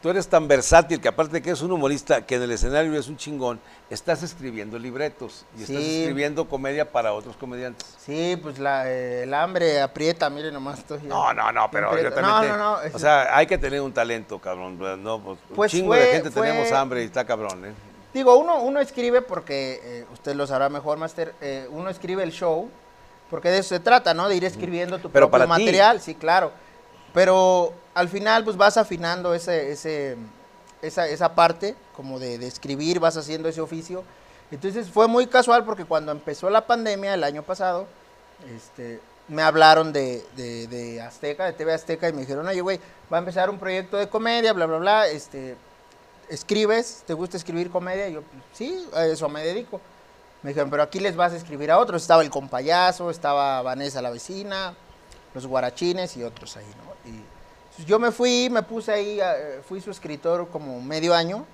Tú 0.02 0.10
eres 0.10 0.26
tan 0.26 0.48
versátil 0.48 1.00
que 1.00 1.06
aparte 1.06 1.34
de 1.34 1.42
que 1.42 1.52
es 1.52 1.62
un 1.62 1.70
humorista 1.70 2.26
que 2.26 2.34
en 2.34 2.42
el 2.42 2.50
escenario 2.50 2.98
es 2.98 3.06
un 3.06 3.16
chingón, 3.16 3.60
estás 3.88 4.24
escribiendo 4.24 4.76
libretos 4.76 5.44
y 5.56 5.62
estás 5.62 5.76
escribiendo 5.76 6.48
comedia 6.48 6.90
para 6.90 7.12
otros 7.12 7.36
comediantes. 7.36 7.86
Sí, 8.04 8.36
pues 8.42 8.58
la, 8.58 8.90
eh, 8.90 9.22
el 9.22 9.32
hambre 9.32 9.80
aprieta, 9.80 10.28
miren 10.28 10.54
nomás 10.54 10.80
estoy... 10.80 10.98
No, 11.04 11.32
no, 11.32 11.52
no, 11.52 11.70
pero 11.70 11.96
yo 11.96 12.12
también 12.12 12.34
No, 12.34 12.40
te- 12.40 12.48
no, 12.48 12.56
no, 12.56 12.80
es- 12.82 12.94
O 12.96 12.98
sea, 12.98 13.36
hay 13.36 13.46
que 13.46 13.58
tener 13.58 13.80
un 13.80 13.92
talento, 13.92 14.40
cabrón. 14.40 14.76
No, 15.04 15.20
pues, 15.20 15.38
un 15.50 15.54
Pues 15.54 15.70
chingo 15.70 15.94
de 15.94 16.06
gente 16.06 16.32
fue- 16.32 16.48
tenemos 16.48 16.72
hambre 16.72 17.02
y 17.02 17.06
está 17.06 17.24
cabrón, 17.24 17.64
¿eh? 17.64 17.72
Digo, 18.12 18.36
uno, 18.36 18.60
uno 18.60 18.80
escribe 18.80 19.22
porque, 19.22 19.80
eh, 19.84 20.06
usted 20.12 20.34
lo 20.34 20.48
sabrá 20.48 20.68
mejor, 20.68 20.98
Master, 20.98 21.32
eh, 21.40 21.68
uno 21.70 21.88
escribe 21.90 22.24
el 22.24 22.32
show, 22.32 22.68
porque 23.30 23.50
de 23.50 23.58
eso 23.58 23.68
se 23.68 23.78
trata, 23.80 24.14
¿no? 24.14 24.28
De 24.28 24.34
ir 24.34 24.44
escribiendo 24.44 24.98
tu 24.98 25.10
Pero 25.10 25.30
propio 25.30 25.46
para 25.46 25.56
ti. 25.56 25.62
material, 25.62 26.00
sí, 26.00 26.16
claro. 26.16 26.50
Pero 27.14 27.72
al 27.94 28.08
final, 28.08 28.44
pues 28.44 28.56
vas 28.56 28.76
afinando 28.76 29.34
ese, 29.34 29.72
ese, 29.72 30.16
esa, 30.80 31.08
esa 31.08 31.34
parte, 31.34 31.74
como 31.94 32.18
de, 32.18 32.38
de 32.38 32.46
escribir, 32.46 33.00
vas 33.00 33.16
haciendo 33.16 33.48
ese 33.48 33.60
oficio. 33.60 34.04
Entonces 34.50 34.88
fue 34.90 35.08
muy 35.08 35.26
casual 35.26 35.64
porque 35.64 35.84
cuando 35.84 36.12
empezó 36.12 36.50
la 36.50 36.66
pandemia 36.66 37.14
el 37.14 37.24
año 37.24 37.42
pasado, 37.42 37.86
este, 38.54 39.00
me 39.28 39.42
hablaron 39.42 39.92
de, 39.92 40.24
de, 40.36 40.66
de 40.66 41.00
Azteca, 41.00 41.46
de 41.46 41.52
TV 41.52 41.72
Azteca, 41.72 42.08
y 42.08 42.12
me 42.12 42.20
dijeron, 42.20 42.46
oye, 42.46 42.60
güey, 42.60 42.80
va 43.12 43.16
a 43.18 43.20
empezar 43.20 43.48
un 43.48 43.58
proyecto 43.58 43.96
de 43.96 44.08
comedia, 44.08 44.52
bla, 44.52 44.66
bla, 44.66 44.78
bla, 44.78 45.06
este, 45.08 45.56
¿escribes? 46.28 47.02
¿Te 47.06 47.14
gusta 47.14 47.36
escribir 47.36 47.70
comedia? 47.70 48.08
Y 48.08 48.14
yo, 48.14 48.22
"Pues, 48.22 48.42
sí, 48.52 48.86
a 48.94 49.06
eso 49.06 49.28
me 49.28 49.44
dedico. 49.44 49.80
Me 50.42 50.50
dijeron, 50.50 50.70
pero 50.70 50.82
aquí 50.82 50.98
les 50.98 51.14
vas 51.14 51.32
a 51.32 51.36
escribir 51.36 51.70
a 51.70 51.78
otros. 51.78 52.02
Estaba 52.02 52.22
el 52.22 52.30
compayazo, 52.30 53.10
estaba 53.10 53.62
Vanessa 53.62 54.02
la 54.02 54.10
vecina, 54.10 54.74
los 55.34 55.46
guarachines 55.46 56.16
y 56.16 56.24
otros 56.24 56.56
ahí, 56.56 56.66
¿no? 56.66 57.10
Y 57.10 57.22
yo 57.86 57.98
me 57.98 58.12
fui, 58.12 58.48
me 58.50 58.62
puse 58.62 58.92
ahí, 58.92 59.18
eh, 59.20 59.60
fui 59.66 59.80
su 59.80 59.90
escritor 59.90 60.48
como 60.48 60.80
medio 60.80 61.14
año. 61.14 61.46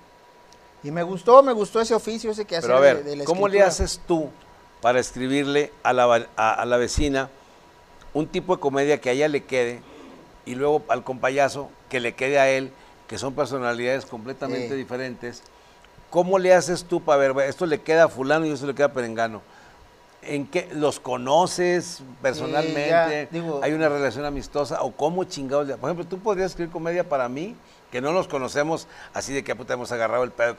Y 0.83 0.91
me 0.91 1.03
gustó, 1.03 1.43
me 1.43 1.51
gustó 1.51 1.81
ese 1.81 1.93
oficio, 1.93 2.31
ese 2.31 2.45
que 2.45 2.55
hacer 2.55 2.69
Pero 2.69 2.77
a 2.77 2.81
ver, 2.81 3.03
de, 3.03 3.09
de 3.11 3.15
la 3.17 3.25
¿cómo 3.25 3.47
le 3.47 3.61
haces 3.61 3.99
tú 4.07 4.29
para 4.81 4.99
escribirle 4.99 5.73
a 5.83 5.91
la, 5.91 6.27
a, 6.37 6.53
a 6.53 6.65
la 6.65 6.77
vecina 6.77 7.29
un 8.13 8.27
tipo 8.27 8.55
de 8.55 8.61
comedia 8.61 8.99
que 9.01 9.09
a 9.09 9.11
ella 9.11 9.27
le 9.27 9.43
quede 9.43 9.81
y 10.45 10.55
luego 10.55 10.83
al 10.87 11.03
compayazo 11.03 11.69
que 11.89 11.99
le 11.99 12.15
quede 12.15 12.39
a 12.39 12.49
él, 12.49 12.71
que 13.07 13.17
son 13.17 13.33
personalidades 13.33 14.05
completamente 14.05 14.73
diferentes? 14.75 15.43
¿Cómo 16.09 16.39
le 16.39 16.53
haces 16.53 16.85
tú 16.85 17.03
para 17.03 17.17
ver, 17.17 17.49
esto 17.49 17.65
le 17.65 17.81
queda 17.81 18.05
a 18.05 18.07
fulano 18.07 18.45
y 18.45 18.51
esto 18.51 18.65
le 18.65 18.73
queda 18.73 18.87
a 18.87 18.93
perengano? 18.93 19.41
¿En 20.21 20.45
qué 20.47 20.69
los 20.73 20.99
conoces 20.99 22.01
personalmente? 22.21 23.27
digo- 23.31 23.61
¿Hay 23.63 23.73
una 23.73 23.87
relación 23.89 24.25
amistosa? 24.25 24.81
¿O 24.83 24.91
cómo 24.91 25.23
chingados? 25.23 25.67
Por 25.77 25.89
ejemplo, 25.89 26.05
tú 26.05 26.19
podrías 26.19 26.51
escribir 26.51 26.71
comedia 26.71 27.07
para 27.07 27.29
mí, 27.29 27.55
que 27.91 28.01
no 28.01 28.11
nos 28.11 28.27
conocemos 28.27 28.87
así 29.13 29.33
de 29.33 29.43
que 29.43 29.55
puta 29.55 29.73
hemos 29.75 29.91
agarrado 29.91 30.23
el 30.23 30.31
pedo. 30.31 30.55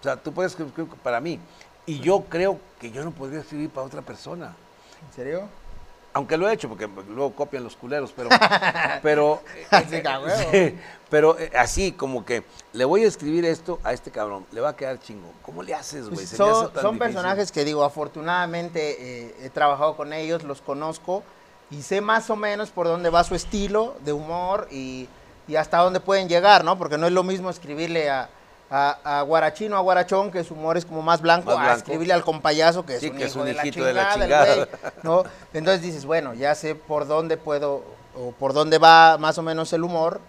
O 0.00 0.02
sea, 0.02 0.16
tú 0.16 0.32
puedes 0.32 0.52
escribir 0.52 0.88
para 1.02 1.20
mí. 1.20 1.38
Y 1.86 1.98
yo 2.00 2.22
creo 2.28 2.58
que 2.80 2.90
yo 2.92 3.04
no 3.04 3.10
podría 3.10 3.40
escribir 3.40 3.68
para 3.70 3.86
otra 3.86 4.00
persona. 4.02 4.54
¿En 5.08 5.12
serio? 5.14 5.48
Aunque 6.12 6.36
lo 6.36 6.48
he 6.48 6.52
hecho, 6.52 6.68
porque 6.68 6.88
luego 7.08 7.34
copian 7.34 7.62
los 7.62 7.76
culeros, 7.76 8.12
pero. 8.14 8.30
pero 9.02 9.40
Sí, 10.50 10.78
pero 11.08 11.38
eh, 11.38 11.50
así, 11.56 11.92
como 11.92 12.24
que 12.24 12.44
le 12.72 12.84
voy 12.84 13.04
a 13.04 13.08
escribir 13.08 13.44
esto 13.44 13.78
a 13.84 13.92
este 13.92 14.10
cabrón, 14.10 14.46
le 14.52 14.60
va 14.60 14.70
a 14.70 14.76
quedar 14.76 14.98
chingo. 15.00 15.32
¿Cómo 15.42 15.62
le 15.62 15.74
haces, 15.74 16.08
güey? 16.08 16.26
Son 16.26 16.98
personajes 16.98 17.52
que 17.52 17.64
digo, 17.64 17.84
afortunadamente 17.84 19.26
eh, 19.26 19.34
he 19.42 19.50
trabajado 19.50 19.96
con 19.96 20.12
ellos, 20.12 20.42
los 20.42 20.60
conozco 20.60 21.22
y 21.70 21.82
sé 21.82 22.00
más 22.00 22.30
o 22.30 22.36
menos 22.36 22.70
por 22.70 22.86
dónde 22.86 23.10
va 23.10 23.22
su 23.22 23.34
estilo 23.34 23.94
de 24.04 24.12
humor 24.12 24.66
y, 24.70 25.08
y 25.46 25.56
hasta 25.56 25.78
dónde 25.78 26.00
pueden 26.00 26.28
llegar, 26.28 26.64
¿no? 26.64 26.76
Porque 26.78 26.98
no 26.98 27.06
es 27.06 27.12
lo 27.12 27.22
mismo 27.22 27.50
escribirle 27.50 28.10
a, 28.10 28.28
a, 28.70 29.18
a 29.18 29.22
Guarachino, 29.22 29.76
a 29.76 29.80
Guarachón, 29.80 30.30
que 30.30 30.44
su 30.44 30.54
humor 30.54 30.76
es 30.76 30.84
como 30.84 31.02
más 31.02 31.20
blanco, 31.20 31.56
Más 31.56 31.68
a 31.68 31.74
escribirle 31.74 32.14
al 32.14 32.24
compayazo, 32.24 32.86
que 32.86 32.94
es 32.94 33.00
Sí, 33.00 33.10
un 33.10 33.16
que 33.16 33.24
es 33.24 33.30
hijo 33.32 33.40
un 33.40 33.46
de, 33.46 33.54
la 33.54 33.66
hijito 33.66 33.84
de 33.84 33.92
la 33.92 34.14
chingada, 34.14 34.44
güey, 34.54 34.66
chingada. 34.66 34.92
¿no? 35.02 35.24
Entonces 35.52 35.82
dices, 35.82 36.04
bueno, 36.04 36.34
ya 36.34 36.54
sé 36.54 36.74
por 36.74 37.06
dónde 37.06 37.36
puedo 37.36 37.82
o 38.16 38.32
por 38.32 38.52
dónde 38.52 38.78
va 38.78 39.18
más 39.18 39.38
o 39.38 39.42
menos 39.42 39.72
el 39.72 39.82
humor 39.82 40.20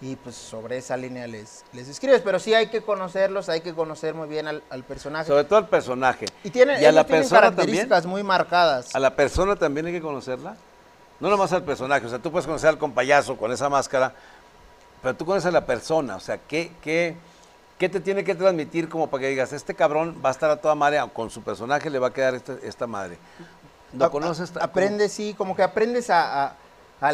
y 0.00 0.16
pues 0.16 0.34
sobre 0.34 0.78
esa 0.78 0.96
línea 0.96 1.26
les, 1.26 1.64
les 1.72 1.88
escribes. 1.88 2.22
Pero 2.22 2.38
sí 2.38 2.54
hay 2.54 2.68
que 2.68 2.80
conocerlos, 2.80 3.48
hay 3.50 3.60
que 3.60 3.74
conocer 3.74 4.14
muy 4.14 4.28
bien 4.28 4.48
al, 4.48 4.62
al 4.70 4.82
personaje. 4.82 5.26
Sobre 5.26 5.44
todo 5.44 5.58
el 5.58 5.66
personaje. 5.66 6.26
Y, 6.42 6.50
tiene, 6.50 6.74
a 6.74 6.78
ellos 6.78 6.94
la 6.94 7.04
tienen 7.04 7.22
persona 7.22 7.40
también. 7.42 7.56
características 7.56 8.06
muy 8.06 8.22
marcadas. 8.22 8.94
A 8.94 8.98
la 8.98 9.14
persona 9.14 9.56
también 9.56 9.86
hay 9.86 9.92
que 9.92 10.00
conocerla. 10.00 10.56
No 11.18 11.28
nomás 11.28 11.52
al 11.52 11.64
personaje. 11.64 12.06
O 12.06 12.08
sea, 12.08 12.18
tú 12.18 12.30
puedes 12.30 12.46
conocer 12.46 12.70
al 12.70 12.78
compayazo 12.78 13.36
con 13.36 13.52
esa 13.52 13.68
máscara, 13.68 14.14
pero 15.02 15.14
tú 15.14 15.26
conoces 15.26 15.46
a 15.46 15.50
la 15.50 15.66
persona. 15.66 16.16
O 16.16 16.20
sea, 16.20 16.38
¿qué, 16.38 16.72
qué, 16.80 17.14
¿Qué 17.80 17.88
te 17.88 17.98
tiene 17.98 18.22
que 18.24 18.34
transmitir 18.34 18.90
como 18.90 19.08
para 19.08 19.22
que 19.22 19.28
digas, 19.28 19.54
este 19.54 19.74
cabrón 19.74 20.20
va 20.22 20.28
a 20.28 20.32
estar 20.32 20.50
a 20.50 20.56
toda 20.60 20.74
madre, 20.74 21.00
con 21.14 21.30
su 21.30 21.40
personaje 21.42 21.88
le 21.88 21.98
va 21.98 22.08
a 22.08 22.12
quedar 22.12 22.34
esta, 22.34 22.56
esta 22.62 22.86
madre? 22.86 23.16
¿Lo 23.94 24.04
A- 24.04 24.10
conoces? 24.10 24.54
a- 24.54 24.64
Aprendes, 24.64 25.12
sí, 25.12 25.32
como 25.32 25.56
que 25.56 25.62
aprendes 25.62 26.10
a, 26.10 26.52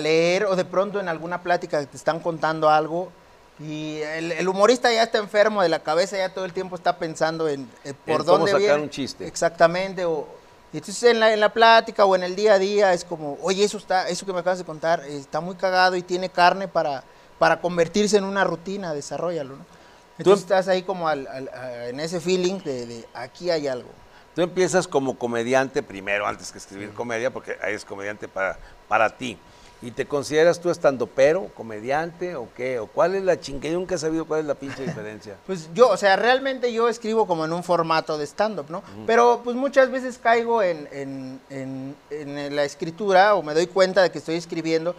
leer 0.00 0.46
o 0.46 0.56
de 0.56 0.64
pronto 0.64 0.98
en 0.98 1.08
alguna 1.08 1.40
plática 1.40 1.86
te 1.86 1.96
están 1.96 2.18
contando 2.18 2.68
algo 2.68 3.12
y 3.60 3.98
el, 3.98 4.32
el 4.32 4.48
humorista 4.48 4.92
ya 4.92 5.04
está 5.04 5.18
enfermo 5.18 5.62
de 5.62 5.68
la 5.68 5.78
cabeza, 5.78 6.16
ya 6.16 6.34
todo 6.34 6.44
el 6.44 6.52
tiempo 6.52 6.74
está 6.74 6.96
pensando 6.98 7.48
en 7.48 7.70
eh, 7.84 7.94
por 7.94 8.22
En 8.22 8.26
cómo 8.26 8.38
dónde 8.38 8.50
sacar 8.50 8.60
viene. 8.66 8.82
un 8.82 8.90
chiste. 8.90 9.24
Exactamente. 9.24 10.04
O, 10.04 10.26
y 10.72 10.78
entonces 10.78 11.00
en 11.04 11.20
la, 11.20 11.32
en 11.32 11.38
la 11.38 11.50
plática 11.52 12.04
o 12.04 12.16
en 12.16 12.24
el 12.24 12.34
día 12.34 12.54
a 12.54 12.58
día 12.58 12.92
es 12.92 13.04
como, 13.04 13.38
oye, 13.40 13.62
eso 13.62 13.78
está, 13.78 14.08
eso 14.08 14.26
que 14.26 14.32
me 14.32 14.40
acabas 14.40 14.58
de 14.58 14.64
contar 14.64 15.04
eh, 15.06 15.16
está 15.16 15.38
muy 15.40 15.54
cagado 15.54 15.94
y 15.94 16.02
tiene 16.02 16.28
carne 16.28 16.66
para, 16.66 17.04
para 17.38 17.60
convertirse 17.60 18.16
en 18.16 18.24
una 18.24 18.42
rutina, 18.42 18.92
desarrollalo, 18.92 19.54
¿no? 19.54 19.75
Entonces 20.18 20.42
estás 20.44 20.68
ahí 20.68 20.82
como 20.82 21.08
al- 21.08 21.26
al- 21.26 21.48
a- 21.50 21.88
en 21.88 22.00
ese 22.00 22.20
feeling 22.20 22.58
de, 22.64 22.86
de 22.86 23.04
aquí 23.14 23.50
hay 23.50 23.66
algo. 23.68 23.88
Tú 24.34 24.42
empiezas 24.42 24.86
como 24.86 25.18
comediante 25.18 25.82
primero, 25.82 26.26
antes 26.26 26.52
que 26.52 26.58
escribir 26.58 26.90
comedia, 26.92 27.30
porque 27.32 27.56
ahí 27.62 27.74
es 27.74 27.84
comediante 27.84 28.28
para, 28.28 28.58
para 28.88 29.08
ti. 29.16 29.38
¿Y 29.82 29.90
te 29.90 30.06
consideras 30.06 30.58
tú 30.58 30.70
estando 30.70 31.06
pero, 31.06 31.48
comediante 31.54 32.34
o 32.34 32.48
qué? 32.56 32.78
¿O 32.78 32.86
cuál 32.86 33.14
es 33.14 33.22
la 33.22 33.38
chingue? 33.38 33.70
Yo 33.70 33.78
nunca 33.78 33.94
he 33.96 33.98
sabido 33.98 34.24
cuál 34.24 34.40
es 34.40 34.46
la 34.46 34.54
pinche 34.54 34.82
diferencia. 34.82 35.36
Pues 35.46 35.68
yo, 35.74 35.90
o 35.90 35.96
sea, 35.98 36.16
realmente 36.16 36.72
yo 36.72 36.88
escribo 36.88 37.26
como 37.26 37.44
en 37.44 37.52
un 37.52 37.62
formato 37.62 38.16
de 38.16 38.24
stand-up, 38.26 38.66
¿no? 38.70 38.82
Pero 39.06 39.42
pues 39.44 39.54
muchas 39.54 39.90
veces 39.90 40.18
caigo 40.18 40.62
en, 40.62 40.88
en- 40.92 41.40
en- 41.50 41.96
en 42.10 42.56
la 42.56 42.64
escritura 42.64 43.34
o 43.34 43.42
me 43.42 43.52
doy 43.52 43.66
cuenta 43.66 44.02
de 44.02 44.10
que 44.10 44.18
estoy 44.18 44.36
escribiendo 44.36 44.94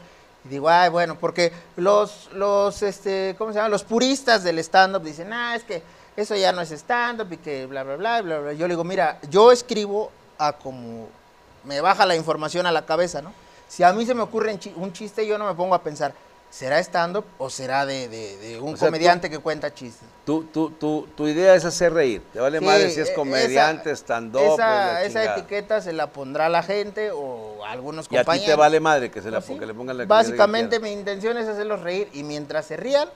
y 0.48 0.52
digo, 0.52 0.70
ay, 0.70 0.90
bueno, 0.90 1.18
porque 1.20 1.52
los, 1.76 2.30
los, 2.34 2.82
este, 2.82 3.36
¿cómo 3.38 3.52
se 3.52 3.58
llama? 3.58 3.70
Los 3.70 3.84
puristas 3.84 4.44
del 4.44 4.60
stand-up 4.60 5.04
dicen, 5.04 5.34
ah, 5.34 5.56
es 5.56 5.64
que 5.64 5.84
eso 6.16 6.36
ya 6.36 6.54
no 6.54 6.62
es 6.62 6.72
stand-up 6.72 7.32
y 7.32 7.38
que 7.38 7.66
bla, 7.66 7.84
bla, 7.84 7.98
bla, 7.98 8.22
bla, 8.22 8.40
bla. 8.40 8.54
Yo 8.54 8.68
le 8.68 8.74
digo, 8.74 8.84
mira, 8.84 9.20
yo 9.30 9.52
escribo 9.52 10.10
a 10.38 10.54
como 10.54 11.10
me 11.66 11.82
baja 11.82 12.06
la 12.06 12.16
información 12.16 12.66
a 12.66 12.72
la 12.72 12.86
cabeza, 12.86 13.22
¿no? 13.22 13.34
Si 13.68 13.84
a 13.84 13.92
mí 13.92 14.06
se 14.06 14.14
me 14.14 14.22
ocurre 14.22 14.58
un 14.78 14.94
chiste, 14.94 15.28
yo 15.28 15.38
no 15.38 15.46
me 15.46 15.54
pongo 15.54 15.76
a 15.76 15.84
pensar, 15.84 16.14
¿será 16.50 16.80
stand-up 16.80 17.26
o 17.38 17.50
será 17.50 17.86
de, 17.86 18.08
de- 18.08 18.38
de 18.38 18.60
un 18.60 18.74
O 18.74 18.78
sea, 18.78 18.88
tú- 18.88 18.92
comediante 18.94 19.30
que 19.30 19.40
cuenta 19.40 19.74
chistes? 19.74 20.08
Tú, 20.26 20.44
tú, 20.46 20.72
tú, 20.72 21.08
tu 21.16 21.28
idea 21.28 21.56
es 21.56 21.64
hacer 21.66 21.94
reír. 21.94 22.22
Te 22.34 22.40
vale 22.40 22.60
Sí, 22.60 22.66
madre 22.66 22.90
si 22.92 23.00
es 23.00 23.10
e- 23.10 23.14
comediante, 23.14 23.92
esa- 23.92 23.98
stand-up. 24.04 24.42
Esa, 24.54 25.04
esa 25.04 25.36
etiqueta 25.36 25.82
se 25.82 25.94
la 25.94 26.08
pondrá 26.08 26.50
la 26.50 26.64
gente 26.64 27.12
o 27.12 27.64
algunos 27.66 28.08
Y 28.12 28.16
a 28.18 28.20
compañeros. 28.20 28.46
ti 28.46 28.52
te 28.52 28.56
vale 28.58 28.80
madre 28.80 29.10
que, 29.12 29.22
se 29.22 29.32
la, 29.32 29.40
Pues 29.40 29.48
sí. 29.54 29.60
que 29.60 29.66
le 29.66 29.74
pongan 29.74 29.98
la 29.98 30.06
Básicamente 30.06 30.80
mi 30.80 30.92
intención 30.92 31.38
es 31.38 31.48
hacerlos 31.48 31.82
reír 31.82 32.10
y 32.14 32.24
mientras 32.24 32.66
se 32.66 32.76
rían, 32.78 33.08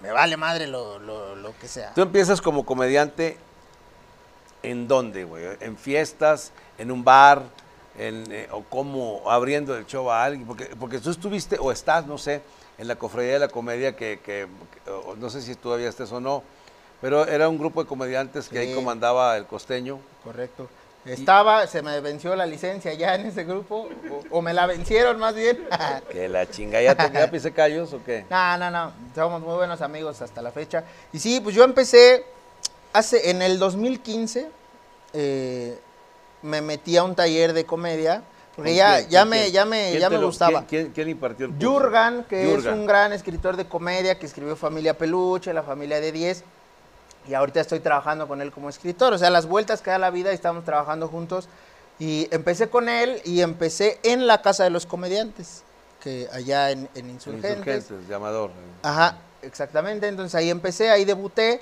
me 0.00 0.10
vale 0.10 0.36
madre 0.36 0.66
lo, 0.66 0.98
lo- 0.98 1.36
lo 1.36 1.56
que 1.58 1.68
sea. 1.68 1.92
Tú 1.94 2.02
empiezas 2.02 2.40
como 2.40 2.66
comediante 2.66 3.36
en 4.64 4.88
dónde, 4.88 5.24
güey? 5.24 5.44
En 5.60 5.76
fiestas, 5.76 6.52
en 6.78 6.90
un 6.90 7.04
bar, 7.04 7.42
en, 7.98 8.24
eh, 8.30 8.48
o 8.52 8.62
como 8.64 9.22
abriendo 9.30 9.76
el 9.76 9.86
show 9.86 10.10
a 10.10 10.24
alguien, 10.24 10.46
porque, 10.46 10.66
porque 10.78 10.98
tú 10.98 11.10
estuviste 11.10 11.56
o 11.60 11.70
estás, 11.72 12.06
no 12.06 12.18
sé, 12.18 12.42
en 12.78 12.88
la 12.88 12.96
cofradía 12.96 13.34
de 13.34 13.38
la 13.40 13.48
comedia 13.48 13.94
que, 13.96 14.20
que- 14.24 14.46
que- 14.84 14.90
o 14.90 15.14
no 15.16 15.28
sé 15.30 15.42
si 15.42 15.54
todavía 15.54 15.88
estés 15.88 16.10
o 16.12 16.20
no, 16.20 16.42
pero 17.00 17.26
era 17.26 17.48
un 17.48 17.58
grupo 17.58 17.82
de 17.82 17.88
comediantes 17.88 18.48
que 18.48 18.58
ahí 18.60 18.74
comandaba 18.74 19.36
el 19.36 19.46
costeño. 19.46 19.98
Correcto. 20.24 20.68
Estaba, 21.04 21.66
se 21.66 21.82
me 21.82 21.98
venció 22.00 22.36
la 22.36 22.46
licencia 22.46 22.94
ya 22.94 23.16
en 23.16 23.26
ese 23.26 23.42
grupo, 23.42 23.88
o, 24.30 24.38
o 24.38 24.40
me 24.40 24.54
la 24.54 24.66
vencieron 24.66 25.18
más 25.18 25.34
bien. 25.34 25.58
Que 26.12 26.28
la 26.28 26.48
chinga, 26.48 26.80
¿ya, 26.80 26.94
te, 26.94 27.12
ya 27.12 27.28
pisé 27.28 27.50
callos 27.52 27.92
o 27.92 28.04
qué? 28.04 28.24
No, 28.30 28.56
no, 28.56 28.70
no. 28.70 28.92
Somos 29.12 29.40
muy 29.42 29.54
buenos 29.56 29.80
amigos 29.82 30.22
hasta 30.22 30.40
la 30.42 30.52
fecha. 30.52 30.84
Y 31.12 31.18
sí, 31.18 31.40
pues 31.40 31.56
yo 31.56 31.64
empecé 31.64 32.24
hace 32.92 33.30
en 33.30 33.42
el 33.42 33.58
2015 33.58 34.48
eh, 35.12 35.78
me 36.42 36.60
metí 36.60 36.96
a 36.96 37.04
un 37.04 37.14
taller 37.14 37.52
de 37.52 37.64
comedia 37.64 38.22
porque 38.54 38.70
¿Con 38.72 38.76
ya 38.76 38.96
quién? 38.98 39.08
ya 39.10 39.20
¿Con 39.20 39.28
me 39.30 39.50
ya 39.50 39.64
me 39.64 39.88
¿Quién 39.90 40.00
ya 40.00 40.10
me 40.10 40.18
lo- 40.18 40.26
gustaba. 40.26 40.64
¿quién, 40.66 40.90
quién, 40.92 41.08
impartió 41.08 41.46
el 41.46 41.52
curso? 41.52 41.70
Jurgan, 41.70 42.24
que 42.24 42.54
es 42.54 42.64
un 42.66 42.86
gran 42.86 43.12
escritor 43.12 43.56
de 43.56 43.66
comedia 43.66 44.18
que 44.18 44.26
escribió 44.26 44.56
Familia 44.56 44.96
Peluche, 44.98 45.52
La 45.54 45.62
Familia 45.62 46.00
de 46.00 46.12
10. 46.12 46.44
Y 47.28 47.34
ahorita 47.34 47.60
estoy 47.60 47.80
trabajando 47.80 48.26
con 48.28 48.40
él 48.42 48.50
como 48.52 48.68
escritor. 48.68 49.12
O 49.12 49.18
sea, 49.18 49.30
las 49.30 49.46
vueltas 49.46 49.80
que 49.80 49.90
da 49.90 49.98
la 49.98 50.10
vida 50.10 50.32
y 50.32 50.34
estamos 50.34 50.64
trabajando 50.64 51.08
juntos. 51.08 51.48
Y 51.98 52.26
empecé 52.32 52.68
con 52.68 52.88
él 52.88 53.22
y 53.24 53.42
empecé 53.42 54.00
en 54.02 54.26
la 54.26 54.42
Casa 54.42 54.64
de 54.64 54.70
los 54.70 54.86
Comediantes, 54.86 55.62
que 56.02 56.26
allá 56.32 56.72
en, 56.72 56.88
en 56.96 57.10
Insurgentes. 57.10 57.58
Insurgentes, 57.58 58.08
llamador. 58.08 58.50
Ajá, 58.82 59.18
exactamente. 59.42 60.08
Entonces 60.08 60.34
ahí 60.34 60.50
empecé, 60.50 60.90
ahí 60.90 61.04
debuté 61.04 61.60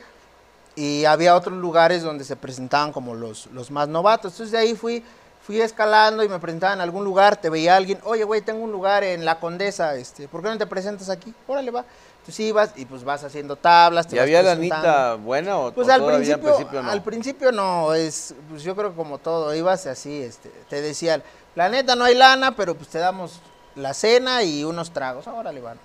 y 0.76 1.04
había 1.04 1.34
otros 1.34 1.56
lugares 1.56 2.02
donde 2.02 2.24
se 2.24 2.36
presentaban 2.36 2.92
como 2.92 3.14
los, 3.14 3.46
los 3.46 3.70
más 3.70 3.88
novatos. 3.88 4.32
Entonces 4.32 4.52
de 4.52 4.58
ahí 4.58 4.74
fui, 4.74 5.04
fui 5.42 5.60
escalando 5.60 6.22
y 6.22 6.28
me 6.28 6.38
presentaban 6.38 6.78
en 6.78 6.82
algún 6.82 7.04
lugar, 7.04 7.36
te 7.36 7.50
veía 7.50 7.76
alguien, 7.76 7.98
oye, 8.04 8.24
güey, 8.24 8.40
tengo 8.40 8.62
un 8.62 8.72
lugar 8.72 9.04
en 9.04 9.24
La 9.24 9.40
Condesa, 9.40 9.94
este, 9.94 10.28
¿por 10.28 10.42
qué 10.42 10.48
no 10.48 10.58
te 10.58 10.66
presentas 10.66 11.08
aquí? 11.08 11.34
Órale, 11.46 11.70
va. 11.70 11.84
Entonces 12.20 12.40
ibas 12.40 12.72
y 12.76 12.84
pues 12.84 13.02
vas 13.02 13.24
haciendo 13.24 13.56
tablas. 13.56 14.06
te 14.06 14.16
¿Y 14.16 14.18
vas 14.18 14.24
había 14.24 14.42
la. 14.42 14.52
Anita 14.52 15.14
buena 15.14 15.56
o, 15.58 15.72
Pues 15.72 15.88
al 15.88 16.00
todavía 16.00 16.38
principio, 16.38 16.82
no? 16.82 16.90
al 16.90 17.02
principio 17.02 17.52
no, 17.52 17.94
es, 17.94 18.34
pues 18.50 18.62
yo 18.62 18.76
creo 18.76 18.90
que 18.90 18.96
como 18.96 19.18
todo, 19.18 19.54
ibas 19.54 19.86
así, 19.86 20.22
este, 20.22 20.50
te 20.68 20.82
decían, 20.82 21.22
la 21.54 21.68
neta 21.68 21.96
no 21.96 22.04
hay 22.04 22.14
lana, 22.14 22.54
pero 22.54 22.74
pues 22.74 22.88
te 22.88 22.98
damos 22.98 23.40
la 23.74 23.94
cena 23.94 24.42
y 24.42 24.64
unos 24.64 24.90
tragos, 24.90 25.26
órale, 25.26 25.60
van. 25.60 25.78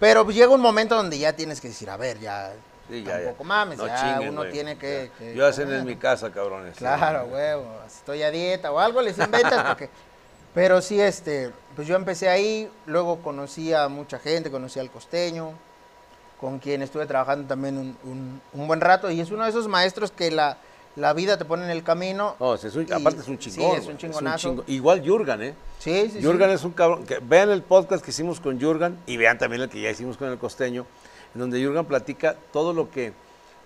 Pero 0.00 0.24
pues 0.24 0.36
llega 0.36 0.50
un 0.52 0.60
momento 0.60 0.96
donde 0.96 1.18
ya 1.18 1.34
tienes 1.34 1.60
que 1.60 1.68
decir, 1.68 1.88
a 1.90 1.96
ver, 1.96 2.18
ya, 2.18 2.52
Sí, 2.88 3.02
ya, 3.02 3.18
ya. 3.18 3.24
tampoco 3.24 3.44
mames, 3.44 3.78
No 3.78 3.86
ya 3.86 3.96
chinguen, 3.96 4.28
uno 4.30 4.44
tiene 4.46 4.76
que... 4.78 5.10
Yo 5.34 5.46
hacen 5.46 5.72
en 5.72 5.84
mi 5.84 5.96
casa, 5.96 6.30
cabrones. 6.30 6.76
Claro, 6.76 7.24
huevo, 7.26 7.66
estoy 7.86 8.22
a 8.22 8.30
dieta 8.30 8.70
o 8.72 8.78
algo 8.78 9.00
les 9.02 9.18
inventas 9.18 9.64
porque... 9.64 9.88
Pero 10.54 10.80
sí, 10.80 10.98
este, 10.98 11.50
pues 11.74 11.86
yo 11.86 11.96
empecé 11.96 12.30
ahí, 12.30 12.70
luego 12.86 13.18
conocí 13.18 13.74
a 13.74 13.88
mucha 13.88 14.18
gente, 14.18 14.50
conocí 14.50 14.80
al 14.80 14.90
costeño, 14.90 15.52
con 16.40 16.58
quien 16.60 16.80
estuve 16.80 17.04
trabajando 17.04 17.46
también 17.46 17.76
un, 17.76 17.96
un- 18.04 18.40
un 18.54 18.66
buen 18.66 18.80
rato, 18.80 19.10
y 19.10 19.20
es 19.20 19.30
uno 19.30 19.44
de 19.44 19.50
esos 19.50 19.68
maestros 19.68 20.10
que 20.12 20.30
la, 20.30 20.56
la 20.96 21.12
vida 21.12 21.36
te 21.36 21.44
pone 21.44 21.64
en 21.64 21.70
el 21.70 21.82
camino. 21.82 22.36
No, 22.40 22.54
es 22.54 22.64
un- 22.74 22.86
y- 22.88 22.92
aparte 22.92 23.20
es 23.20 23.28
un 23.28 23.38
sí, 23.38 23.50
chingón. 23.50 23.76
es 23.76 23.86
un 23.86 23.98
chingonazo. 23.98 24.48
chingo- 24.48 24.64
Igual 24.66 25.06
Jurgan, 25.06 25.42
¿eh? 25.42 25.54
Sí, 25.78 26.08
sí, 26.10 26.22
Jurgan 26.24 26.48
sí. 26.48 26.54
es 26.54 26.64
un 26.64 26.72
cabrón. 26.72 27.04
Que 27.04 27.18
vean 27.18 27.50
el 27.50 27.62
podcast 27.62 28.02
que 28.02 28.10
hicimos 28.10 28.40
con 28.40 28.58
Jurgan 28.58 28.98
y 29.06 29.18
vean 29.18 29.36
también 29.36 29.60
el 29.60 29.68
que 29.68 29.82
ya 29.82 29.90
hicimos 29.90 30.16
con 30.16 30.28
el 30.28 30.38
costeño, 30.38 30.86
en 31.36 31.40
donde 31.40 31.62
Jurgan 31.62 31.84
platica 31.84 32.34
todo 32.50 32.72
lo 32.72 32.90
que. 32.90 33.12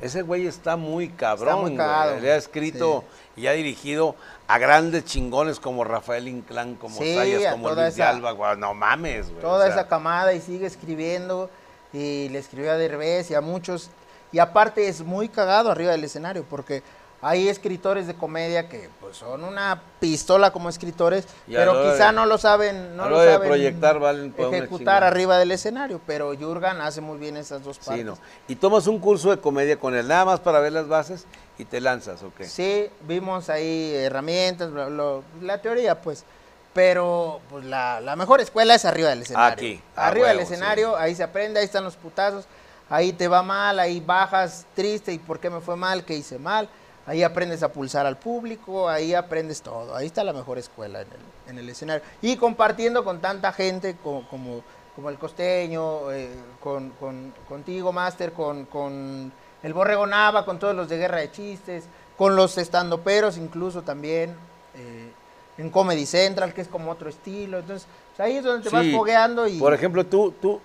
Ese 0.01 0.23
güey 0.23 0.47
está 0.49 0.77
muy 0.77 1.09
cabrón. 1.11 1.61
muy 1.61 1.71
güey. 1.71 1.77
cagado, 1.77 2.19
Le 2.19 2.33
ha 2.33 2.37
escrito 2.37 3.05
y 3.37 3.47
ha 3.47 3.53
dirigido 3.53 4.17
a 4.49 4.59
grandes 4.59 5.05
chingones 5.05 5.61
como 5.61 5.85
Rafael 5.85 6.27
Inclán, 6.27 6.75
como 6.75 6.99
Sí, 6.99 7.15
Sayas, 7.15 7.53
como 7.53 7.71
Luis 7.71 7.95
de 7.95 8.03
Alba. 8.03 8.33
güey, 8.33 8.57
No 8.57 8.75
mames, 8.75 9.31
güey. 9.31 9.41
Toda 9.41 9.59
o 9.59 9.63
sea, 9.63 9.69
esa 9.83 9.89
camada 9.89 10.33
y 10.33 10.41
sigue 10.41 10.67
escribiendo, 10.67 11.49
y 11.93 12.29
le 12.31 12.41
escribió 12.41 12.73
a 12.73 12.77
Derbez 12.77 13.31
y 13.31 13.35
a 13.35 13.41
muchos. 13.41 13.91
Y 14.33 14.41
aparte 14.41 14.89
es 14.89 15.03
muy 15.03 15.29
cagado 15.29 15.71
arriba 15.71 15.93
del 15.93 16.03
escenario, 16.03 16.45
porque 16.51 16.83
hay 17.23 17.49
escritores 17.49 18.07
de 18.07 18.15
comedia 18.15 18.69
que 18.69 18.89
pues 19.01 19.17
son 19.19 19.45
una 19.45 19.83
pistola 20.01 20.53
como 20.53 20.69
escritores, 20.69 21.27
Y 21.47 21.55
pero 21.55 21.73
quizá 21.83 22.07
de- 22.07 22.13
no 22.13 22.25
lo 22.27 22.39
saben, 22.39 22.97
no 22.97 23.09
lo 23.09 23.17
hora 23.17 23.25
de 23.25 23.33
saben 23.35 23.49
proyectar 23.49 23.99
valen 23.99 24.35
ejecutar 24.39 25.05
arriba 25.05 25.37
del 25.39 25.51
escenario, 25.53 26.01
pero 26.07 26.35
Jurgan 26.39 26.81
hace 26.81 27.01
muy 27.01 27.19
bien 27.19 27.37
esas 27.37 27.63
dos 27.63 27.79
partes. 27.79 27.97
Sí, 27.99 28.05
no. 28.05 28.17
Y 28.49 28.57
tomas 28.57 28.87
un 28.87 28.99
curso 28.99 29.31
de 29.31 29.39
comedia 29.39 29.79
con 29.79 29.95
él, 29.95 30.09
nada 30.09 30.25
más 30.25 30.41
para 30.41 30.61
ver 30.61 30.73
las 30.73 30.89
bases 30.89 31.27
y 31.59 31.65
te 31.67 31.81
lanzas, 31.81 32.23
¿ok? 32.23 32.43
Sí, 32.45 32.87
vimos 33.03 33.51
ahí 33.51 33.93
herramientas, 33.95 34.71
bla, 34.73 34.87
bla, 34.87 35.21
la 35.43 35.59
teoría, 35.61 36.01
pues. 36.01 36.25
Pero 36.73 37.41
pues 37.51 37.65
la, 37.65 38.01
la 38.01 38.15
mejor 38.15 38.41
escuela 38.41 38.75
es 38.77 38.85
arriba 38.85 39.09
del 39.11 39.23
escenario. 39.23 39.53
Aquí, 39.55 39.83
a 39.97 40.07
Arriba 40.07 40.29
del 40.29 40.37
huevo, 40.39 40.49
sí. 40.49 40.55
escenario, 40.55 40.97
ahí 40.97 41.15
se 41.17 41.25
aprende, 41.25 41.59
ahí 41.59 41.67
están 41.67 41.83
los 41.83 41.97
putazos, 41.97 42.45
ahí 42.89 43.13
te 43.13 43.27
va 43.27 43.43
mal, 43.43 43.81
ahí 43.81 43.99
bajas 44.01 44.65
triste 44.75 45.13
y 45.13 45.19
por 45.19 45.41
qué 45.41 45.51
me 45.51 45.61
fue 45.61 45.75
mal, 45.77 46.05
qué 46.05 46.15
hice 46.15 46.39
mal. 46.39 46.69
Ahí 47.07 47.23
aprendes 47.23 47.63
a 47.63 47.73
pulsar 47.73 48.07
al 48.07 48.19
público, 48.19 48.89
ahí 48.89 49.15
aprendes 49.15 49.63
todo. 49.63 49.97
Ahí 49.97 50.07
está 50.07 50.23
la 50.23 50.33
mejor 50.33 50.59
escuela 50.59 51.01
en 51.01 51.09
el, 51.09 51.51
en 51.51 51.59
el 51.59 51.69
escenario. 51.69 52.03
Y 52.23 52.37
compartiendo 52.37 53.03
con 53.05 53.21
tanta 53.21 53.53
gente 53.53 53.97
como, 54.03 54.29
como, 54.29 54.63
como 54.95 55.09
el 55.11 55.19
costeño, 55.19 56.13
eh, 56.13 56.31
con, 56.61 56.91
con- 56.91 57.33
contigo, 57.49 57.93
Master, 57.93 58.33
con, 58.33 58.67
con 58.67 59.33
el 59.63 59.73
Borrego 59.75 60.07
Nava, 60.07 60.45
con 60.45 60.59
todos 60.59 60.77
los 60.77 60.89
de 60.89 60.99
Guerra 60.99 61.19
de 61.19 61.31
Chistes, 61.33 61.85
con 62.17 62.37
los 62.37 62.57
estandoperos 62.59 63.39
incluso 63.39 63.83
también, 63.83 64.37
eh, 64.77 65.11
en 65.59 65.71
Comedy 65.71 66.07
Central, 66.07 66.53
que 66.55 66.61
es 66.61 66.69
como 66.69 66.91
otro 66.93 67.09
estilo. 67.09 67.59
Entonces, 67.59 67.89
ahí 68.19 68.37
es 68.37 68.45
donde 68.45 68.69
te 68.69 68.75
vas 68.75 68.87
fogueando 68.93 69.49
y... 69.49 69.59
Por 69.59 69.75
ejemplo, 69.75 70.05
tú, 70.07 70.33
tú, 70.41 70.61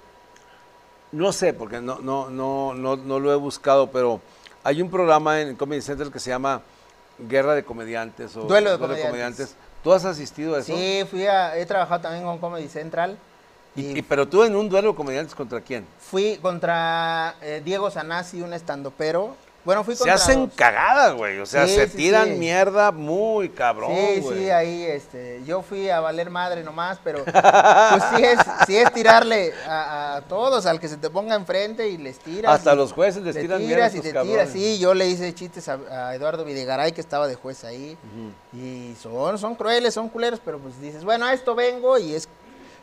no 1.13 1.31
sé, 1.31 1.53
porque 1.53 1.79
no, 1.81 1.99
no, 1.99 2.29
no, 2.29 2.73
no, 2.73 2.97
no 2.97 3.19
lo 3.19 3.31
he 3.31 3.35
buscado, 3.35 3.89
pero 3.89 4.19
hay 4.65 4.81
un 4.81 4.89
programa 4.89 5.39
en 5.41 5.55
Comedy 5.55 5.81
Central 5.81 6.11
que 6.11 6.19
se 6.19 6.31
llama 6.31 6.61
Guerra 7.19 7.53
de 7.53 7.63
Comediantes 7.63 8.35
o 8.35 8.41
Duelo 8.41 8.71
de 8.71 8.79
Comediantes. 8.79 9.55
¿Tú 9.83 9.93
has 9.93 10.03
asistido 10.03 10.55
a 10.55 10.59
eso? 10.59 10.75
Sí, 10.75 11.03
fui 11.09 11.27
a, 11.27 11.55
he 11.55 11.65
trabajado 11.67 12.01
también 12.01 12.23
con 12.23 12.39
Comedy 12.39 12.67
Central 12.67 13.15
Y, 13.75 13.99
y- 13.99 14.01
pero 14.01 14.27
tú 14.27 14.43
en 14.43 14.55
un 14.55 14.67
duelo 14.67 14.89
de 14.89 14.95
comediantes 14.95 15.35
contra 15.35 15.61
quién? 15.61 15.85
Fui 15.99 16.37
contra 16.41 17.35
eh, 17.41 17.61
Diego 17.63 17.91
Sanasi, 17.91 18.41
un 18.41 18.53
estandopero. 18.53 19.35
Bueno, 19.65 19.83
fui 19.83 19.95
Se 19.95 20.11
hacen 20.11 20.45
dos. 20.45 20.53
cagadas, 20.55 21.13
güey. 21.15 21.39
O 21.39 21.45
sea, 21.47 21.65
Sí, 21.67 21.73
se 21.75 21.87
sí, 21.89 21.97
tiran 21.97 22.27
sí. 22.29 22.33
mierda 22.35 22.91
muy 22.91 23.49
cabrón, 23.49 23.91
Sí, 23.95 24.19
güey. 24.21 24.37
sí, 24.39 24.49
ahí 24.51 24.83
este, 24.83 25.41
yo 25.43 25.63
fui 25.63 25.89
a 25.89 25.99
valer 25.99 26.29
madre 26.29 26.63
nomás, 26.63 26.99
pero 27.03 27.23
pues 27.25 28.03
sí 28.15 28.23
es, 28.23 28.39
sí 28.67 28.77
es 28.77 28.93
tirarle 28.93 29.53
a, 29.67 30.17
a 30.17 30.21
todos, 30.21 30.67
al 30.67 30.79
que 30.79 30.87
se 30.87 30.97
te 30.97 31.09
ponga 31.09 31.33
enfrente 31.35 31.89
y 31.89 31.97
les 31.97 32.19
tiras. 32.19 32.53
Hasta 32.53 32.73
y 32.73 32.77
los 32.77 32.93
jueces 32.93 33.23
les 33.23 33.33
le 33.33 33.41
tiran 33.41 33.57
mierda 33.59 33.75
tiras 33.75 33.93
y 33.93 33.97
estos 33.97 34.09
te 34.11 34.13
cabrones. 34.13 34.53
tiras, 34.53 34.53
sí, 34.53 34.77
yo 34.79 34.93
le 34.93 35.07
hice 35.07 35.33
chistes 35.33 35.67
a, 35.67 35.79
a 35.89 36.13
Eduardo 36.15 36.45
Videgaray 36.45 36.91
que 36.91 37.01
estaba 37.01 37.27
de 37.27 37.33
juez 37.33 37.63
ahí 37.63 37.97
y 38.53 38.95
son, 39.01 39.39
son 39.39 39.55
crueles, 39.55 39.93
son 39.95 40.09
culeros, 40.09 40.39
pero 40.45 40.59
pues 40.59 40.79
dices, 40.79 41.03
bueno, 41.03 41.25
a 41.25 41.33
esto 41.33 41.55
vengo 41.55 41.97
y 41.97 42.13
es, 42.13 42.29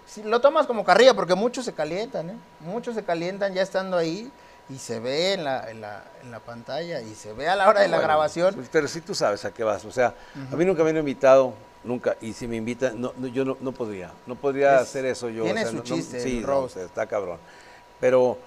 sí, 0.04 0.22
lo 0.24 0.40
tomas 0.40 0.66
como 0.66 0.84
carrilla 0.84 1.14
porque 1.14 1.36
muchos 1.36 1.64
se 1.64 1.72
calientan, 1.72 2.30
¿eh? 2.30 2.36
Muchos 2.58 2.96
se 2.96 3.04
calientan 3.04 3.54
ya 3.54 3.62
estando 3.62 3.96
ahí 3.96 4.30
y 4.68 4.78
se 4.78 5.00
ve 5.00 5.34
en 5.34 5.44
la, 5.44 5.70
en 5.70 5.80
la, 5.80 6.04
en 6.22 6.30
la 6.30 6.40
pantalla 6.40 7.00
y 7.00 7.14
se 7.14 7.32
ve 7.32 7.48
a 7.48 7.56
la 7.56 7.68
hora 7.68 7.80
de 7.80 7.88
la 7.88 7.96
Bueno, 7.96 8.08
grabación. 8.08 8.54
pues, 8.54 8.68
Pero 8.70 8.88
sí 8.88 9.00
tú 9.00 9.14
sabes 9.14 9.44
a 9.44 9.52
qué 9.52 9.64
vas. 9.64 9.84
O 9.84 9.90
sea, 9.92 10.14
a 10.50 10.56
mí 10.56 10.64
nunca 10.64 10.82
me 10.84 10.90
han 10.90 10.96
invitado, 10.98 11.54
nunca. 11.84 12.16
Y 12.20 12.32
si 12.32 12.46
me 12.48 12.56
invitan, 12.56 13.00
no, 13.00 13.12
no, 13.16 13.26
yo 13.26 13.44
no, 13.44 13.56
no 13.60 13.72
podría. 13.72 14.10
No 14.26 14.34
podría 14.36 14.76
Es- 14.76 14.82
hacer 14.82 15.04
eso 15.04 15.28
yo. 15.28 15.42
o 15.42 15.44
tiene 15.46 15.62
sea, 15.62 15.70
su 15.70 15.76
no- 15.76 15.82
no- 15.82 15.84
chiste, 15.84 16.20
sí, 16.20 16.44
o 16.46 16.68
sea, 16.68 16.84
está 16.84 17.06
cabrón. 17.06 17.38
Pero 18.00 18.38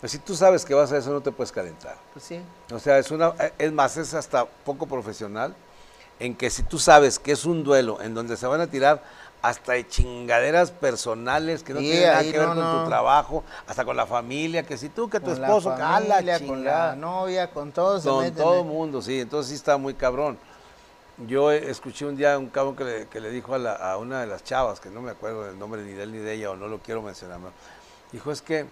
pues, 0.00 0.12
si 0.12 0.18
tú 0.18 0.34
sabes 0.34 0.64
que 0.64 0.74
vas 0.74 0.90
a 0.92 0.98
eso, 0.98 1.10
no 1.12 1.20
te 1.20 1.32
puedes 1.32 1.52
calentar. 1.52 1.96
Pues 2.12 2.24
sí. 2.24 2.40
O 2.72 2.78
sea, 2.78 2.98
es 2.98 3.10
una, 3.10 3.34
es 3.58 3.72
más, 3.72 3.96
es 3.96 4.14
hasta 4.14 4.44
poco 4.46 4.86
profesional, 4.86 5.54
en 6.20 6.34
que 6.36 6.48
si 6.50 6.62
tú 6.62 6.78
sabes 6.78 7.18
que 7.18 7.32
es 7.32 7.44
un 7.44 7.64
duelo 7.64 8.00
en 8.00 8.14
donde 8.14 8.36
se 8.36 8.46
van 8.46 8.60
a 8.60 8.68
tirar 8.68 9.02
hasta 9.44 9.72
de 9.74 9.86
chingaderas 9.86 10.70
personales 10.70 11.62
que 11.62 11.74
no 11.74 11.80
Sí, 11.80 11.88
tienen 11.90 12.06
nada 12.10 12.22
que 12.22 12.38
ver 12.38 12.48
no, 12.48 12.54
con 12.54 12.64
no. 12.64 12.82
tu 12.82 12.88
trabajo, 12.88 13.44
hasta 13.66 13.84
con 13.84 13.94
la 13.96 14.06
familia, 14.06 14.62
que 14.62 14.78
si 14.78 14.88
tú, 14.88 15.10
que 15.10 15.20
tu 15.20 15.26
con 15.32 15.40
la 15.40 15.46
esposo, 15.48 15.74
cala, 15.76 16.14
familia, 16.14 16.46
con 16.46 16.64
la 16.64 16.96
novia, 16.96 17.50
con 17.50 17.70
todos 17.70 18.02
se 18.02 18.08
Con 18.08 18.20
meten, 18.24 18.38
todo 18.42 18.54
¿eh? 18.54 18.60
el 18.60 18.64
mundo, 18.66 19.02
sí, 19.02 19.20
entonces 19.20 19.50
sí 19.50 19.54
está 19.56 19.76
muy 19.76 19.92
cabrón. 19.94 20.38
Yo 21.28 21.52
eh, 21.52 21.70
escuché 21.70 22.06
un 22.06 22.16
día 22.16 22.38
un 22.38 22.48
cabrón 22.48 22.74
que 22.74 22.84
le, 22.84 23.06
que 23.08 23.20
le 23.20 23.30
dijo 23.30 23.54
a, 23.54 23.58
la- 23.58 23.74
a 23.74 23.98
una 23.98 24.22
de 24.22 24.26
las 24.26 24.42
chavas, 24.44 24.80
que 24.80 24.88
no 24.88 25.02
me 25.02 25.10
acuerdo 25.10 25.44
del 25.44 25.58
nombre 25.58 25.82
ni 25.82 25.92
de 25.92 26.02
él 26.04 26.12
ni 26.12 26.18
de 26.18 26.32
ella, 26.32 26.50
o 26.50 26.56
no 26.56 26.66
lo 26.66 26.78
quiero 26.78 27.02
mencionar, 27.02 27.38
¿no? 27.38 27.50
dijo, 28.12 28.32
es 28.32 28.40
que 28.40 28.60
eh, 28.60 28.66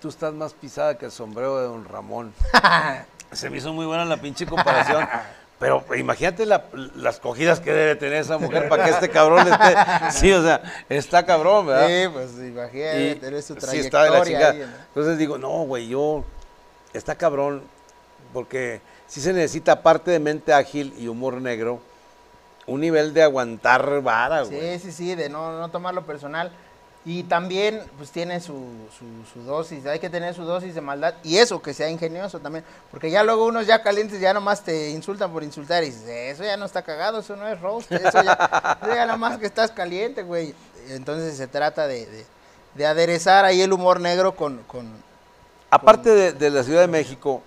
tú 0.00 0.08
estás 0.10 0.32
más 0.32 0.52
pisada 0.54 0.96
que 0.96 1.06
el 1.06 1.10
sombrero 1.12 1.58
de 1.58 1.64
don 1.66 1.84
Ramón. 1.86 2.32
Se 3.32 3.50
me 3.50 3.58
hizo 3.58 3.72
muy 3.72 3.84
buena 3.86 4.04
la 4.04 4.16
pinche 4.16 4.46
comparación. 4.46 5.08
Pero 5.60 5.84
imagínate 5.94 6.46
la- 6.46 6.64
las 6.96 7.20
cogidas 7.20 7.60
que 7.60 7.70
debe 7.72 7.94
tener 7.94 8.14
esa 8.22 8.38
mujer 8.38 8.68
para 8.68 8.84
que 8.84 8.90
este 8.90 9.10
cabrón 9.10 9.46
esté. 9.46 9.76
Sí, 10.10 10.32
o 10.32 10.42
sea, 10.42 10.62
está 10.88 11.24
cabrón, 11.26 11.66
¿verdad? 11.66 11.86
Sí, 11.86 12.08
pues 12.12 12.30
imagínate, 12.48 13.14
tener 13.16 13.42
su 13.42 13.54
sí, 13.60 13.78
está 13.78 14.04
de 14.04 14.10
la 14.10 14.20
trayectoria 14.22 14.24
chingada. 14.24 14.50
ahí, 14.52 14.58
¿no? 14.60 14.84
Entonces 14.88 15.18
digo, 15.18 15.36
no, 15.36 15.50
güey, 15.66 15.88
yo, 15.88 16.24
está 16.94 17.14
cabrón, 17.14 17.62
porque 18.32 18.80
sí 19.06 19.20
se 19.20 19.34
necesita, 19.34 19.72
aparte 19.72 20.10
de 20.10 20.18
mente 20.18 20.52
ágil 20.54 20.94
y 20.98 21.08
humor 21.08 21.34
negro, 21.42 21.80
un 22.66 22.80
nivel 22.80 23.12
de 23.12 23.22
aguantar 23.22 24.00
vara, 24.00 24.42
güey. 24.42 24.78
Sí, 24.78 24.86
sí, 24.86 24.92
sí, 24.92 25.14
de 25.14 25.28
no, 25.28 25.58
no 25.58 25.68
tomarlo 25.70 26.06
personal. 26.06 26.52
Y 27.04 27.22
también, 27.22 27.82
pues 27.96 28.10
tiene 28.10 28.40
su, 28.40 28.66
su, 28.98 29.06
su 29.32 29.42
dosis, 29.46 29.86
hay 29.86 29.98
que 29.98 30.10
tener 30.10 30.34
su 30.34 30.44
dosis 30.44 30.74
de 30.74 30.82
maldad. 30.82 31.14
Y 31.22 31.38
eso, 31.38 31.62
que 31.62 31.72
sea 31.72 31.88
ingenioso 31.88 32.40
también. 32.40 32.62
Porque 32.90 33.10
ya 33.10 33.22
luego 33.22 33.46
unos 33.46 33.66
ya 33.66 33.82
calientes 33.82 34.20
ya 34.20 34.34
nomás 34.34 34.62
te 34.62 34.90
insultan 34.90 35.32
por 35.32 35.42
insultar. 35.42 35.82
Y 35.82 35.86
dices, 35.86 36.06
eso 36.06 36.44
ya 36.44 36.58
no 36.58 36.66
está 36.66 36.82
cagado, 36.82 37.20
eso 37.20 37.36
no 37.36 37.48
es 37.48 37.58
roast. 37.58 37.90
Eso 37.90 38.22
ya, 38.22 38.78
eso 38.82 38.94
ya 38.94 39.06
nomás 39.06 39.38
que 39.38 39.46
estás 39.46 39.70
caliente, 39.70 40.22
güey. 40.22 40.54
Entonces 40.88 41.38
se 41.38 41.46
trata 41.46 41.86
de, 41.86 42.04
de, 42.04 42.26
de 42.74 42.86
aderezar 42.86 43.46
ahí 43.46 43.62
el 43.62 43.72
humor 43.72 43.98
negro 43.98 44.36
con, 44.36 44.58
con, 44.64 44.92
Aparte 45.70 46.10
de, 46.10 46.32
de 46.32 46.50
la 46.50 46.62
Ciudad 46.64 46.82
de 46.82 46.88
México, 46.88 47.42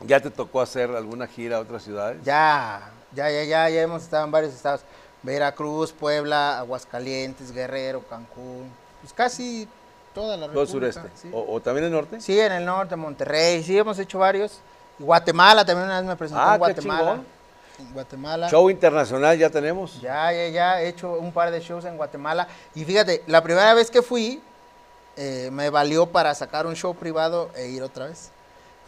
¿ya 0.00 0.20
te 0.20 0.30
tocó 0.30 0.60
hacer 0.60 0.90
alguna 0.90 1.26
gira 1.26 1.56
a 1.56 1.60
otras 1.60 1.82
ciudades? 1.82 2.22
Ya, 2.24 2.90
ya, 3.12 3.30
ya, 3.30 3.44
ya, 3.44 3.70
ya 3.70 3.82
hemos 3.82 4.02
estado 4.02 4.24
en 4.24 4.30
varios 4.32 4.52
estados. 4.52 4.82
Veracruz, 5.22 5.92
Puebla, 5.92 6.58
Aguascalientes, 6.58 7.52
Guerrero, 7.52 8.02
Cancún. 8.08 8.70
Pues 9.00 9.12
casi 9.12 9.68
toda 10.14 10.36
la 10.36 10.46
Todo 10.48 10.64
República, 10.64 10.92
sureste. 10.92 11.10
sí. 11.20 11.30
¿O, 11.32 11.54
o 11.54 11.60
también 11.60 11.86
el 11.86 11.92
norte? 11.92 12.20
Sí, 12.20 12.38
en 12.40 12.52
el 12.52 12.64
norte, 12.64 12.96
Monterrey, 12.96 13.62
sí, 13.62 13.78
hemos 13.78 13.98
hecho 13.98 14.18
varios. 14.18 14.60
Y 14.98 15.02
Guatemala 15.02 15.64
también 15.64 15.86
una 15.86 15.98
vez 16.00 16.08
me 16.08 16.16
presenté 16.16 16.42
Ah, 16.42 16.48
en 16.48 16.52
qué 16.54 16.58
Guatemala. 16.58 17.00
chingón. 17.00 17.26
En 17.78 17.92
Guatemala. 17.94 18.48
Show 18.50 18.68
internacional 18.70 19.38
ya 19.38 19.48
tenemos. 19.50 20.00
Ya, 20.00 20.32
ya, 20.32 20.48
ya, 20.48 20.82
he 20.82 20.88
hecho 20.88 21.12
un 21.12 21.32
par 21.32 21.50
de 21.50 21.60
shows 21.60 21.84
en 21.86 21.96
Guatemala. 21.96 22.46
Y 22.74 22.84
fíjate, 22.84 23.22
la 23.26 23.42
primera 23.42 23.72
vez 23.72 23.90
que 23.90 24.02
fui, 24.02 24.42
eh, 25.16 25.48
me 25.52 25.70
valió 25.70 26.06
para 26.06 26.34
sacar 26.34 26.66
un 26.66 26.76
show 26.76 26.94
privado 26.94 27.50
e 27.56 27.68
ir 27.68 27.82
otra 27.82 28.06
vez. 28.06 28.30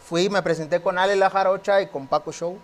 Fui, 0.05 0.29
me 0.29 0.41
presenté 0.43 0.81
con 0.81 0.97
Ale 0.99 1.15
La 1.15 1.29
Jarocha 1.31 1.81
y 1.81 1.87
con 1.87 2.05
Paco 2.07 2.31
Show. 2.31 2.57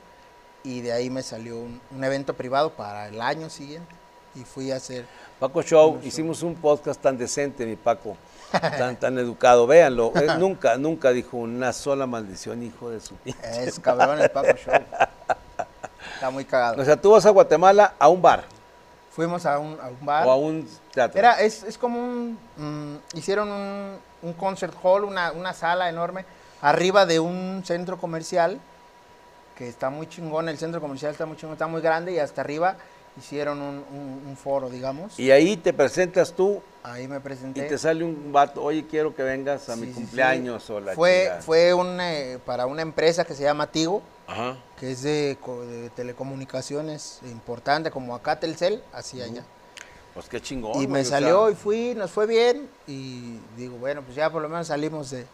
Y 0.64 0.82
de 0.82 0.92
ahí 0.92 1.10
me 1.10 1.24
salió 1.24 1.58
un, 1.58 1.82
un 1.92 2.04
evento 2.04 2.34
privado 2.34 2.72
para 2.72 3.08
el 3.08 3.22
año 3.22 3.50
siguiente. 3.50 3.96
Y 4.36 4.44
fui 4.44 4.72
a 4.72 4.76
hacer. 4.76 5.06
Paco 5.40 5.64
Show, 5.64 6.00
hicimos 6.04 6.44
un 6.44 6.56
podcast 6.56 7.02
tan 7.02 7.18
decente, 7.18 7.66
mi 7.66 7.76
Paco, 7.76 8.16
tan, 8.52 8.98
tan 8.98 9.18
educado. 9.18 9.66
Véanlo, 9.66 10.12
él 10.16 10.38
nunca, 10.38 10.78
nunca 10.78 11.12
dijo 11.12 11.38
una 11.38 11.74
sola 11.74 12.06
maldición, 12.06 12.62
hijo 12.62 12.90
de 12.90 13.00
su 13.00 13.16
pinche. 13.16 13.64
Es 13.64 13.80
cabrón 13.80 14.22
el 14.22 14.30
Paco 14.30 14.56
Show. 14.58 14.74
Está 16.14 16.30
muy 16.30 16.46
cagado. 16.46 16.82
O 16.82 16.86
sea, 16.86 17.00
tú 17.00 17.12
vas 17.12 17.26
a 17.26 17.30
Guatemala 17.30 17.96
a 17.98 18.10
un 18.10 18.22
bar 18.22 18.44
Fuimos 19.12 19.46
a 19.46 19.60
un, 19.60 19.78
a 19.82 19.88
un 19.90 20.06
bar. 20.06 20.26
o 20.28 20.32
a 20.32 20.36
un 20.38 20.66
teatro. 20.94 21.20
Era, 21.20 21.42
es, 21.42 21.64
es 21.64 21.78
como 21.78 22.00
un, 22.00 22.38
mm, 22.58 23.18
hicieron 23.18 23.52
un, 23.52 23.98
un 24.22 24.34
concert 24.34 24.74
hall, 24.82 25.04
una, 25.04 25.32
una 25.32 25.54
sala 25.54 25.90
enorme, 25.90 26.26
arriba 26.62 27.06
de 27.06 27.20
un 27.20 27.64
centro 27.66 27.98
comercial, 27.98 28.60
que 29.60 29.68
está 29.68 29.90
muy 29.90 30.08
chingón, 30.08 30.48
el 30.48 30.58
centro 30.58 30.80
comercial 30.80 31.12
está 31.12 31.26
muy 31.26 31.36
chingón, 31.36 31.54
está 31.54 31.68
muy 31.68 31.82
grande, 31.82 32.14
y 32.14 32.20
hasta 32.20 32.40
arriba 32.40 32.78
hicieron 33.18 33.62
un, 33.62 33.84
un- 33.92 34.24
un 34.26 34.38
foro, 34.38 34.70
digamos. 34.70 35.20
Y 35.20 35.32
ahí 35.32 35.58
te 35.58 35.74
presentas 35.74 36.32
tú 36.34 36.62
Ahí 36.82 37.10
me 37.10 37.18
y 37.18 37.20
presenté. 37.20 37.64
te 37.64 37.78
sale 37.78 38.06
un 38.06 38.32
vato, 38.32 38.64
oye, 38.64 38.86
quiero 38.90 39.14
que 39.14 39.22
vengas 39.22 39.68
a 39.68 39.76
Sí, 39.76 39.82
mi 39.82 39.88
sí, 39.88 39.94
cumpleaños 39.94 40.64
sí. 40.64 40.72
o 40.72 40.80
la 40.80 40.94
Fue, 40.94 41.24
chingada. 41.24 41.42
fue 41.42 41.74
un, 41.74 42.00
eh, 42.00 42.40
para 42.46 42.68
una 42.68 42.82
empresa 42.82 43.26
que 43.26 43.36
se 43.36 43.44
llama 43.44 43.68
Tigo, 43.68 44.02
Ajá. 44.28 44.56
que 44.80 44.92
es 44.92 45.02
de, 45.02 45.38
de 45.68 45.90
telecomunicaciones 45.90 47.20
importante, 47.30 47.92
como 47.92 48.16
acá 48.16 48.40
Telcel, 48.40 48.82
así 48.94 49.22
allá. 49.22 49.44
Pues 50.14 50.30
qué 50.30 50.40
chingón. 50.42 50.82
Y 50.82 50.88
me 50.88 51.04
sea, 51.04 51.20
salió 51.20 51.50
y 51.50 51.56
fui, 51.56 51.96
nos 51.96 52.12
fue 52.12 52.28
bien 52.28 52.70
y 52.88 53.38
digo, 53.58 53.76
bueno, 53.78 54.04
pues 54.04 54.16
ya 54.16 54.30
por 54.32 54.42
lo 54.42 54.48
menos 54.48 54.68
salimos 54.68 55.10
de... 55.10 55.26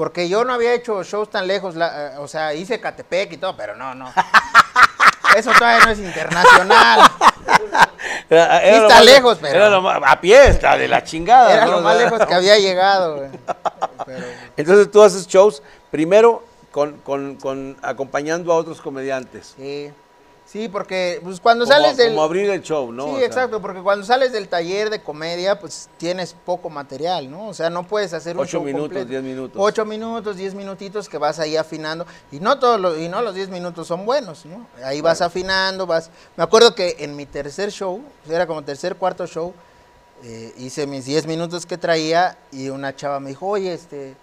Porque 0.00 0.30
yo 0.30 0.46
no 0.46 0.54
había 0.54 0.72
hecho 0.72 1.02
shows 1.02 1.28
tan 1.28 1.46
lejos, 1.46 1.74
la- 1.74 2.14
eh, 2.14 2.16
o 2.16 2.26
sea, 2.26 2.54
hice 2.54 2.80
Catepec 2.80 3.32
y 3.34 3.36
todo, 3.36 3.54
pero 3.54 3.76
no, 3.76 3.94
no. 3.94 4.10
Eso 5.36 5.50
todavía 5.58 5.84
no 5.84 5.90
es 5.92 5.98
internacional. 5.98 7.00
Era, 8.30 8.62
está 8.64 8.88
más- 8.94 9.04
lejos, 9.04 9.38
pero- 9.42 9.54
era 9.58 9.68
lo 9.68 9.82
más- 9.82 10.00
a 10.02 10.18
pie 10.18 10.46
está 10.48 10.78
de 10.78 10.88
la 10.88 11.04
chingada. 11.04 11.52
Era 11.52 11.66
¿no? 11.66 11.72
lo 11.72 11.80
más 11.82 11.98
lejos 11.98 12.24
que 12.24 12.32
había 12.32 12.56
llegado. 12.58 13.16
güey. 13.18 13.28
Pero, 14.06 14.24
Entonces 14.56 14.90
tú 14.90 15.02
haces 15.02 15.26
shows 15.26 15.62
primero 15.90 16.44
con, 16.70 16.96
con- 17.00 17.36
con- 17.36 17.76
acompañando 17.82 18.54
a 18.54 18.56
otros 18.56 18.80
comediantes. 18.80 19.52
sí, 19.54 19.92
sí, 20.50 20.68
porque 20.68 21.20
pues, 21.22 21.40
cuando 21.40 21.64
Como, 21.64 21.76
sales 21.76 21.96
del... 21.96 22.08
como 22.10 22.22
abrir 22.22 22.50
el 22.50 22.62
show, 22.62 22.92
¿no? 22.92 23.04
Sí, 23.04 23.10
O 23.10 23.16
sea, 23.18 23.26
exacto, 23.26 23.60
porque 23.60 23.80
cuando 23.80 24.04
sales 24.04 24.32
del 24.32 24.48
taller 24.48 24.90
de 24.90 25.02
comedia, 25.02 25.58
pues 25.60 25.88
tienes 25.96 26.34
poco 26.44 26.68
material, 26.70 27.30
¿no? 27.30 27.48
O 27.48 27.54
sea, 27.54 27.70
no 27.70 27.86
puedes 27.86 28.12
hacer 28.12 28.36
un 28.36 28.42
Ocho 28.42 28.58
show 28.58 28.62
minutos, 28.62 28.84
completo. 28.88 29.08
diez 29.08 29.22
minutos. 29.22 29.62
Ocho 29.62 29.84
minutos, 29.84 30.36
diez 30.36 30.54
minutitos 30.54 31.08
que 31.08 31.18
vas 31.18 31.38
ahí 31.38 31.56
afinando. 31.56 32.06
Y 32.32 32.40
no 32.40 32.58
todos 32.58 32.80
los, 32.80 32.98
y 32.98 33.08
no 33.08 33.22
los 33.22 33.34
diez 33.34 33.48
minutos 33.48 33.86
son 33.86 34.04
buenos, 34.04 34.44
¿no? 34.46 34.66
Ahí 34.84 35.00
vas 35.00 35.20
afinando, 35.20 35.86
vas... 35.86 36.10
Me 36.36 36.42
acuerdo 36.42 36.74
que 36.74 36.96
en 36.98 37.14
mi 37.14 37.26
tercer 37.26 37.70
show, 37.70 38.02
era 38.28 38.46
como 38.46 38.62
tercer, 38.62 38.96
cuarto 38.96 39.26
show, 39.26 39.54
eh, 40.24 40.52
hice 40.58 40.86
mis 40.86 41.04
diez 41.04 41.26
minutos 41.26 41.64
que 41.64 41.78
traía 41.78 42.36
y 42.52 42.68
una 42.68 42.94
chava 42.94 43.20
me 43.20 43.30
dijo, 43.30 43.46
oye, 43.46 43.72
este... 43.72 44.16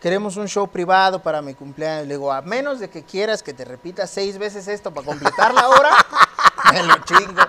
Queremos 0.00 0.36
un 0.36 0.46
show 0.46 0.68
privado 0.68 1.22
para 1.22 1.40
mi 1.40 1.54
cumpleaños. 1.54 2.06
Le 2.06 2.14
digo, 2.14 2.30
a 2.30 2.42
menos 2.42 2.80
de 2.80 2.90
que 2.90 3.02
quieras 3.02 3.42
que 3.42 3.54
te 3.54 3.64
repita 3.64 4.06
seis 4.06 4.36
veces 4.38 4.68
esto 4.68 4.92
para 4.92 5.06
completar 5.06 5.54
la 5.54 5.68
hora, 5.68 5.90
me 6.72 6.82
lo 6.82 6.94
chingo. 7.04 7.42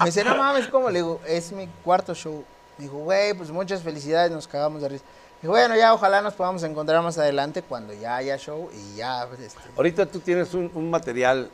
Me 0.00 0.06
dice, 0.06 0.22
no 0.22 0.36
mames, 0.36 0.68
¿cómo? 0.68 0.90
Le 0.90 0.98
digo, 0.98 1.20
es 1.26 1.52
mi 1.52 1.66
cuarto 1.82 2.14
show. 2.14 2.44
Me 2.76 2.84
dijo, 2.84 2.98
güey, 2.98 3.32
pues 3.32 3.50
muchas 3.50 3.82
felicidades, 3.82 4.30
nos 4.30 4.46
cagamos 4.46 4.82
de 4.82 4.90
risa. 4.90 5.04
Dije, 5.40 5.48
bueno, 5.48 5.74
ya 5.76 5.94
ojalá 5.94 6.20
nos 6.20 6.34
podamos 6.34 6.62
encontrar 6.62 7.02
más 7.02 7.16
adelante 7.16 7.62
cuando 7.62 7.94
ya 7.94 8.16
haya 8.16 8.36
show 8.36 8.70
y 8.74 8.96
ya, 8.96 9.26
pues, 9.28 9.40
este, 9.40 9.60
Ahorita 9.76 10.04
tú 10.04 10.20
tienes 10.20 10.52
un, 10.52 10.70
un 10.74 10.90
material, 10.90 11.50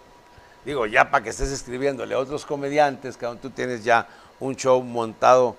digo, 0.64 0.86
ya 0.86 1.10
para 1.10 1.22
que 1.22 1.30
estés 1.30 1.50
escribiéndole 1.50 2.14
a 2.14 2.18
otros 2.18 2.44
comediantes, 2.44 3.16
que 3.16 3.26
tú 3.40 3.50
tienes 3.50 3.84
ya 3.84 4.08
un 4.40 4.56
show 4.56 4.82
montado 4.82 5.54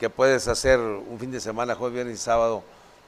que 0.00 0.08
puedes 0.08 0.48
hacer 0.48 0.80
un 0.80 1.18
fin 1.18 1.30
de 1.30 1.40
semana, 1.40 1.74
jueves, 1.74 1.94
viernes 1.94 2.18
y 2.18 2.22
sábado, 2.22 2.62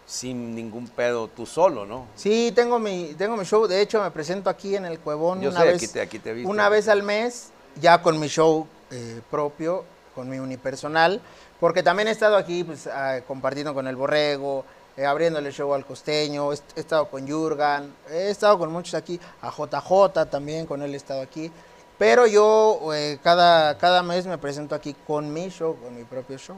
sin 0.07 0.55
ningún 0.55 0.87
pedo, 0.89 1.29
tú 1.29 1.47
solo, 1.47 1.85
¿no? 1.85 2.07
Sí, 2.15 2.53
tengo 2.55 2.79
mi, 2.79 3.15
tengo 3.19 3.37
mi 3.37 3.45
show. 3.45 3.67
De 3.67 3.81
hecho, 3.81 4.01
me 4.03 4.11
presento 4.13 4.49
aquí 4.49 4.77
en 4.77 4.85
el 4.87 5.01
Cuevón 5.01 5.41
Yo 5.41 5.51
una 5.51 5.61
sé, 5.61 5.67
vez, 5.67 5.77
aquí 5.83 5.89
te- 5.89 6.01
aquí 6.01 6.19
te 6.21 6.33
visto. 6.33 6.49
una 6.51 6.69
vez 6.69 6.89
al 6.89 7.03
mes, 7.03 7.49
ya 7.81 8.01
con 8.03 8.19
mi 8.21 8.29
show 8.29 8.67
eh, 8.93 9.21
propio, 9.31 9.85
con 10.15 10.29
mi 10.29 10.39
unipersonal. 10.39 11.21
Porque 11.59 11.83
también 11.83 12.07
he 12.09 12.13
estado 12.13 12.37
aquí 12.37 12.63
pues, 12.65 12.87
ah, 12.87 13.21
compartiendo 13.27 13.75
con 13.75 13.89
el 13.89 13.97
Borrego, 13.97 14.65
eh, 14.97 15.05
abriéndole 15.05 15.49
el 15.49 15.55
show 15.55 15.75
al 15.75 15.85
costeño, 15.85 16.53
he, 16.53 16.57
he 16.77 16.81
estado 16.81 17.09
con 17.09 17.27
Jurgan, 17.29 17.93
he 18.11 18.31
estado 18.31 18.59
con 18.59 18.71
muchos 18.73 18.95
aquí, 18.95 19.19
a 19.43 19.51
JJ 19.51 20.27
también, 20.31 20.67
con 20.67 20.83
él 20.83 20.95
he 20.95 20.97
estado 20.97 21.21
aquí. 21.23 21.51
Pero 21.99 22.27
yo 22.27 22.79
eh, 22.95 23.19
cada, 23.23 23.77
cada 23.79 24.03
mes 24.03 24.27
me 24.27 24.39
presento 24.39 24.75
aquí 24.75 24.95
con 25.07 25.33
mi 25.33 25.49
show, 25.49 25.77
con 25.83 25.97
mi 25.97 26.05
propio 26.05 26.37
show. 26.39 26.57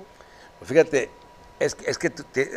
Pues 0.59 0.69
fíjate, 0.69 1.09
es, 1.61 1.75
que- 1.75 1.89
es 1.91 1.97
que 1.97 2.11
tú 2.11 2.25
te- 2.25 2.51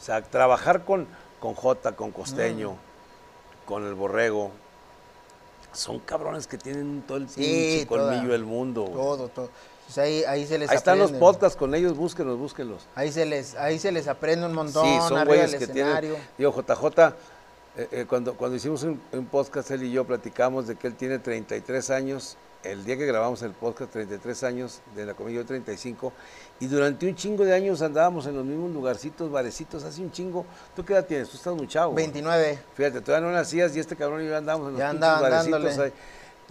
o 0.00 0.02
sea, 0.02 0.22
trabajar 0.22 0.84
con, 0.84 1.06
con 1.40 1.54
J, 1.54 1.92
con 1.96 2.10
Costeño, 2.10 2.72
Mm. 2.72 3.66
con 3.66 3.86
el 3.86 3.94
Borrego, 3.94 4.50
son 5.72 6.00
cabrones 6.00 6.46
que 6.46 6.58
tienen 6.58 7.02
todo 7.06 7.18
el 7.18 7.28
Sí, 7.28 7.36
pinche 7.40 7.86
colmillo 7.86 8.32
del 8.32 8.44
mundo. 8.44 8.84
Todo, 8.92 9.28
todo. 9.28 9.50
Pues 9.86 9.98
ahí, 9.98 10.24
ahí 10.24 10.46
se 10.46 10.58
les 10.58 10.70
Ahí 10.70 10.76
están 10.76 10.98
los 10.98 11.12
podcasts 11.12 11.56
con 11.56 11.74
ellos, 11.74 11.96
búsquenlos, 11.96 12.38
búsquenlos. 12.38 12.86
Ahí 12.94 13.10
se 13.12 13.24
les, 13.26 13.54
ahí 13.56 13.78
se 13.78 13.90
les 13.92 14.08
aprende 14.08 14.46
un 14.46 14.54
montón 14.54 14.84
Sí, 14.84 14.96
son 15.08 15.18
arriba 15.18 15.24
güeyes 15.24 15.50
del 15.52 15.58
que 15.58 15.64
escenario. 15.64 16.10
tienen. 16.14 16.28
Digo, 16.38 16.52
JJ, 16.52 17.14
eh, 17.76 17.88
eh, 17.92 18.06
cuando, 18.08 18.34
cuando 18.34 18.56
hicimos 18.56 18.82
un, 18.84 19.00
un 19.12 19.26
podcast, 19.26 19.70
él 19.72 19.82
y 19.84 19.92
yo 19.92 20.04
platicamos 20.04 20.66
de 20.66 20.76
que 20.76 20.86
él 20.86 20.94
tiene 20.94 21.18
33 21.18 21.90
años. 21.90 22.36
El 22.62 22.84
día 22.84 22.94
que 22.98 23.06
grabamos 23.06 23.40
el 23.40 23.52
podcast, 23.52 23.90
33 23.90 24.44
años, 24.44 24.80
de 24.94 25.06
la 25.06 25.14
comida 25.14 25.36
yo 25.36 25.46
35, 25.46 26.12
y 26.60 26.66
durante 26.66 27.08
un 27.08 27.14
chingo 27.14 27.42
de 27.42 27.54
años 27.54 27.80
andábamos 27.80 28.26
en 28.26 28.36
los 28.36 28.44
mismos 28.44 28.70
lugarcitos, 28.72 29.30
barecitos, 29.30 29.82
hace 29.84 30.02
un 30.02 30.12
chingo. 30.12 30.44
¿Tú 30.76 30.84
qué 30.84 30.92
edad 30.92 31.06
tienes? 31.06 31.30
Tú 31.30 31.38
estás 31.38 31.54
muy 31.54 31.66
chavo. 31.66 31.92
güey. 31.92 32.04
29. 32.04 32.58
Fíjate, 32.74 33.00
todavía 33.00 33.28
no 33.28 33.32
nacías 33.34 33.74
y 33.76 33.80
este 33.80 33.96
cabrón 33.96 34.22
y 34.22 34.28
yo 34.28 34.36
andábamos 34.36 34.66
en 34.68 34.72
los 34.74 34.78
Ya 34.78 34.90
andaban 34.90 35.22
barecitos 35.22 35.62
dándole. 35.62 35.84
ahí. 35.86 35.92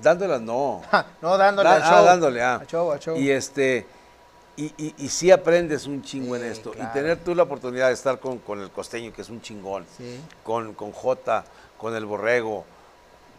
Dándolas 0.02 0.42
no. 0.42 0.82
no, 1.22 1.38
dándole 1.38 1.70
Da- 1.70 1.76
al 1.76 1.84
ah, 1.84 2.02
dándole, 2.02 2.42
ah. 2.42 2.56
Al 2.56 2.66
show, 2.68 2.92
al 2.92 3.00
show. 3.00 3.16
Y 3.16 3.30
este, 3.30 3.86
y, 4.56 4.66
y, 4.84 4.96
y 4.98 5.10
sí 5.10 5.30
aprendes 5.30 5.86
un 5.86 6.02
chingo 6.02 6.36
en 6.36 6.44
esto. 6.46 6.72
claro. 6.72 6.90
Y 6.90 6.94
tener 6.94 7.18
tú 7.24 7.36
la 7.36 7.44
oportunidad 7.44 7.90
de 7.90 7.94
estar 7.94 8.20
con, 8.20 8.40
con 8.40 8.60
el 8.62 8.72
costeño, 8.72 9.14
que 9.14 9.22
es 9.22 9.30
un 9.30 9.42
chingón, 9.44 9.86
Sí. 9.96 10.20
con, 10.44 10.74
con 10.74 10.92
Jota, 10.92 11.46
con 11.78 11.96
el 11.96 12.08
borrego, 12.08 12.66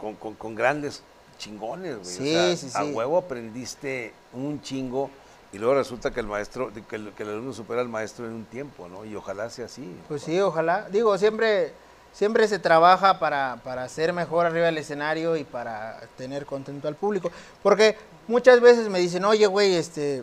con, 0.01 0.15
con- 0.15 0.35
con 0.37 0.55
grandes 0.55 1.03
chingones, 1.41 1.97
güey. 1.97 2.03
O 2.03 2.05
Sí, 2.05 2.33
sea, 2.33 2.57
sí, 2.57 2.71
A 2.75 2.85
sí. 2.85 2.93
huevo 2.93 3.19
aprendiste 3.19 4.13
un 4.33 4.63
chingo. 4.63 5.11
Y 5.53 5.59
luego 5.59 5.75
resulta 5.75 6.13
que 6.13 6.21
el 6.21 6.29
maestro, 6.29 6.71
que 6.89 6.95
el, 6.95 7.13
que 7.13 7.25
el 7.25 7.31
alumno 7.31 7.53
supera 7.53 7.81
al 7.81 7.89
maestro 7.89 8.25
en 8.27 8.33
un 8.35 8.45
tiempo, 8.45 8.87
¿no? 8.89 9.05
Y 9.05 9.17
ojalá 9.17 9.51
sea 9.51 9.65
así. 9.65 9.93
Pues 10.07 10.23
sí, 10.23 10.39
ojalá. 10.41 10.87
Digo, 10.93 11.19
siempre, 11.19 11.73
siempre 12.13 12.47
se 12.47 12.61
trabaja 12.61 13.19
para, 13.19 13.59
para 13.65 13.89
ser 13.89 14.13
mejor 14.13 14.47
arriba 14.47 14.67
del 14.67 14.79
escenario 14.79 15.37
y 15.37 15.43
para 15.43 15.99
tener 16.17 16.47
contento 16.47 16.87
al 16.87 16.95
público. 16.95 17.33
Porque 17.65 17.97
muchas 18.29 18.61
veces 18.61 18.89
me 18.89 19.01
dicen, 19.01 19.25
oye, 19.25 19.47
güey, 19.47 19.75
este, 19.75 20.23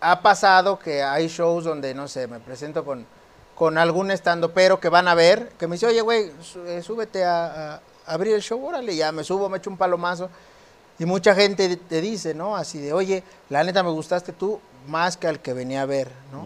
ha 0.00 0.20
pasado 0.22 0.78
que 0.78 1.02
hay 1.02 1.26
shows 1.26 1.64
donde, 1.64 1.92
no 1.92 2.06
sé, 2.06 2.28
me 2.28 2.38
presento 2.38 2.84
con, 2.84 3.04
con 3.56 3.78
algún 3.78 4.12
estando 4.12 4.52
pero 4.52 4.78
que 4.78 4.88
van 4.88 5.08
a 5.08 5.14
ver, 5.16 5.48
que 5.58 5.66
me 5.66 5.74
dice, 5.74 5.86
oye, 5.86 6.02
güey, 6.02 6.30
eh, 6.66 6.82
súbete 6.84 7.24
a, 7.24 7.74
a 7.74 7.80
abrir 8.06 8.34
el 8.34 8.42
show, 8.42 8.64
órale, 8.64 8.94
ya 8.96 9.12
me 9.12 9.24
subo, 9.24 9.48
me 9.48 9.58
echo 9.58 9.70
un 9.70 9.76
palomazo. 9.76 10.28
Y 10.98 11.04
mucha 11.06 11.34
gente 11.34 11.76
te 11.76 12.00
dice, 12.00 12.34
¿no? 12.34 12.56
Así 12.56 12.78
de, 12.78 12.92
oye, 12.92 13.22
la 13.48 13.64
neta 13.64 13.82
me 13.82 13.90
gustaste 13.90 14.32
tú 14.32 14.60
más 14.86 15.16
que 15.16 15.26
al 15.26 15.40
que 15.40 15.52
venía 15.52 15.82
a 15.82 15.86
ver, 15.86 16.10
¿no? 16.32 16.44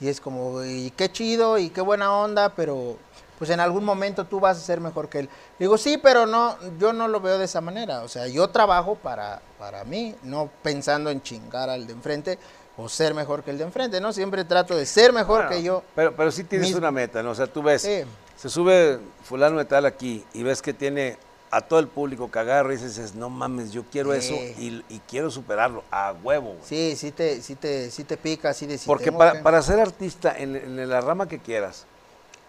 Y 0.00 0.08
es 0.08 0.20
como, 0.20 0.64
y 0.64 0.90
qué 0.96 1.10
chido 1.12 1.58
y 1.58 1.70
qué 1.70 1.80
buena 1.80 2.12
onda, 2.14 2.50
pero 2.54 2.96
pues 3.38 3.50
en 3.50 3.60
algún 3.60 3.84
momento 3.84 4.24
tú 4.24 4.38
vas 4.40 4.56
a 4.56 4.60
ser 4.60 4.80
mejor 4.80 5.08
que 5.08 5.20
él. 5.20 5.28
Digo, 5.58 5.76
sí, 5.76 5.98
pero 5.98 6.26
no, 6.26 6.56
yo 6.78 6.92
no 6.92 7.08
lo 7.08 7.20
veo 7.20 7.38
de 7.38 7.44
esa 7.46 7.60
manera. 7.60 8.02
O 8.02 8.08
sea, 8.08 8.28
yo 8.28 8.48
trabajo 8.50 8.94
para, 8.94 9.42
para 9.58 9.82
mí, 9.84 10.14
no 10.22 10.48
pensando 10.62 11.10
en 11.10 11.20
chingar 11.22 11.68
al 11.68 11.86
de 11.86 11.92
enfrente 11.92 12.38
o 12.76 12.88
ser 12.88 13.14
mejor 13.14 13.42
que 13.42 13.50
el 13.50 13.58
de 13.58 13.64
enfrente, 13.64 14.00
¿no? 14.00 14.12
Siempre 14.12 14.44
trato 14.44 14.76
de 14.76 14.86
ser 14.86 15.12
mejor 15.12 15.38
Bueno, 15.46 15.50
que 15.50 15.62
yo. 15.62 15.82
Pero, 15.94 16.14
pero 16.16 16.30
sí 16.30 16.44
tienes 16.44 16.68
Mis- 16.68 16.76
una 16.76 16.90
meta, 16.92 17.22
¿no? 17.22 17.30
O 17.30 17.34
sea, 17.34 17.46
tú 17.48 17.62
ves, 17.62 17.82
Sí. 17.82 18.02
Se 18.42 18.48
sube 18.48 18.98
fulano 19.22 19.58
de 19.58 19.64
tal 19.66 19.86
aquí 19.86 20.24
y 20.34 20.42
ves 20.42 20.60
que 20.62 20.74
tiene 20.74 21.16
a 21.52 21.60
todo 21.60 21.78
el 21.78 21.86
público 21.86 22.28
que 22.28 22.40
agarra 22.40 22.74
y 22.74 22.76
dices, 22.76 23.14
no 23.14 23.30
mames, 23.30 23.70
yo 23.70 23.84
quiero 23.92 24.12
eso 24.14 24.34
y, 24.34 24.82
y 24.88 24.98
quiero 25.08 25.30
superarlo 25.30 25.84
a 25.92 26.12
huevo. 26.24 26.48
güey". 26.54 26.58
Sí, 26.64 26.96
sí 26.96 27.12
te, 27.12 27.40
sí 27.40 27.54
te, 27.54 27.88
sí 27.92 28.02
te 28.02 28.16
pica, 28.16 28.52
sí 28.52 28.66
de 28.66 28.80
Porque 28.84 29.12
para, 29.12 29.32
que- 29.34 29.38
para 29.38 29.62
ser 29.62 29.78
artista 29.78 30.34
en, 30.36 30.56
en 30.56 30.88
la 30.88 31.00
rama 31.00 31.28
que 31.28 31.38
quieras, 31.38 31.84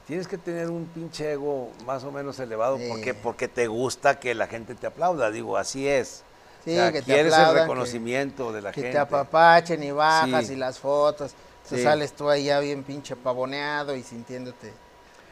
tienes 0.08 0.28
que 0.28 0.40
tener 0.40 0.70
un 0.72 0.86
pinche 0.88 1.34
ego 1.34 1.70
más 1.86 2.04
o 2.06 2.12
menos 2.12 2.40
elevado 2.40 2.78
Sí. 2.80 2.88
porque, 2.90 3.14
porque 3.14 3.48
te 3.48 3.68
gusta 3.68 4.20
que 4.20 4.34
la 4.34 4.48
gente 4.48 4.74
te 4.74 4.88
aplauda. 4.88 5.30
Digo, 5.30 5.58
así 5.58 5.88
es. 5.88 6.24
Sí, 6.66 6.72
O 6.72 6.76
sea, 6.76 6.92
que 6.92 7.00
te 7.02 7.06
quieres 7.14 7.34
aplaudan, 7.34 7.50
el 7.52 7.56
que- 7.56 7.62
reconocimiento 7.64 8.52
de 8.52 8.62
la 8.62 8.72
que 8.72 8.82
gente. 8.82 8.94
te 8.94 8.98
apapachen 9.00 9.84
y 9.84 9.92
bajas 9.92 10.48
Sí. 10.48 10.54
y 10.54 10.56
las 10.56 10.80
fotos. 10.80 11.36
Sí. 11.70 11.82
sales 11.82 12.12
tú 12.14 12.30
ahí 12.30 12.46
ya 12.46 12.60
bien 12.60 12.84
pinche 12.84 13.16
pavoneado 13.16 13.96
y 13.96 14.04
sintiéndote 14.04 14.74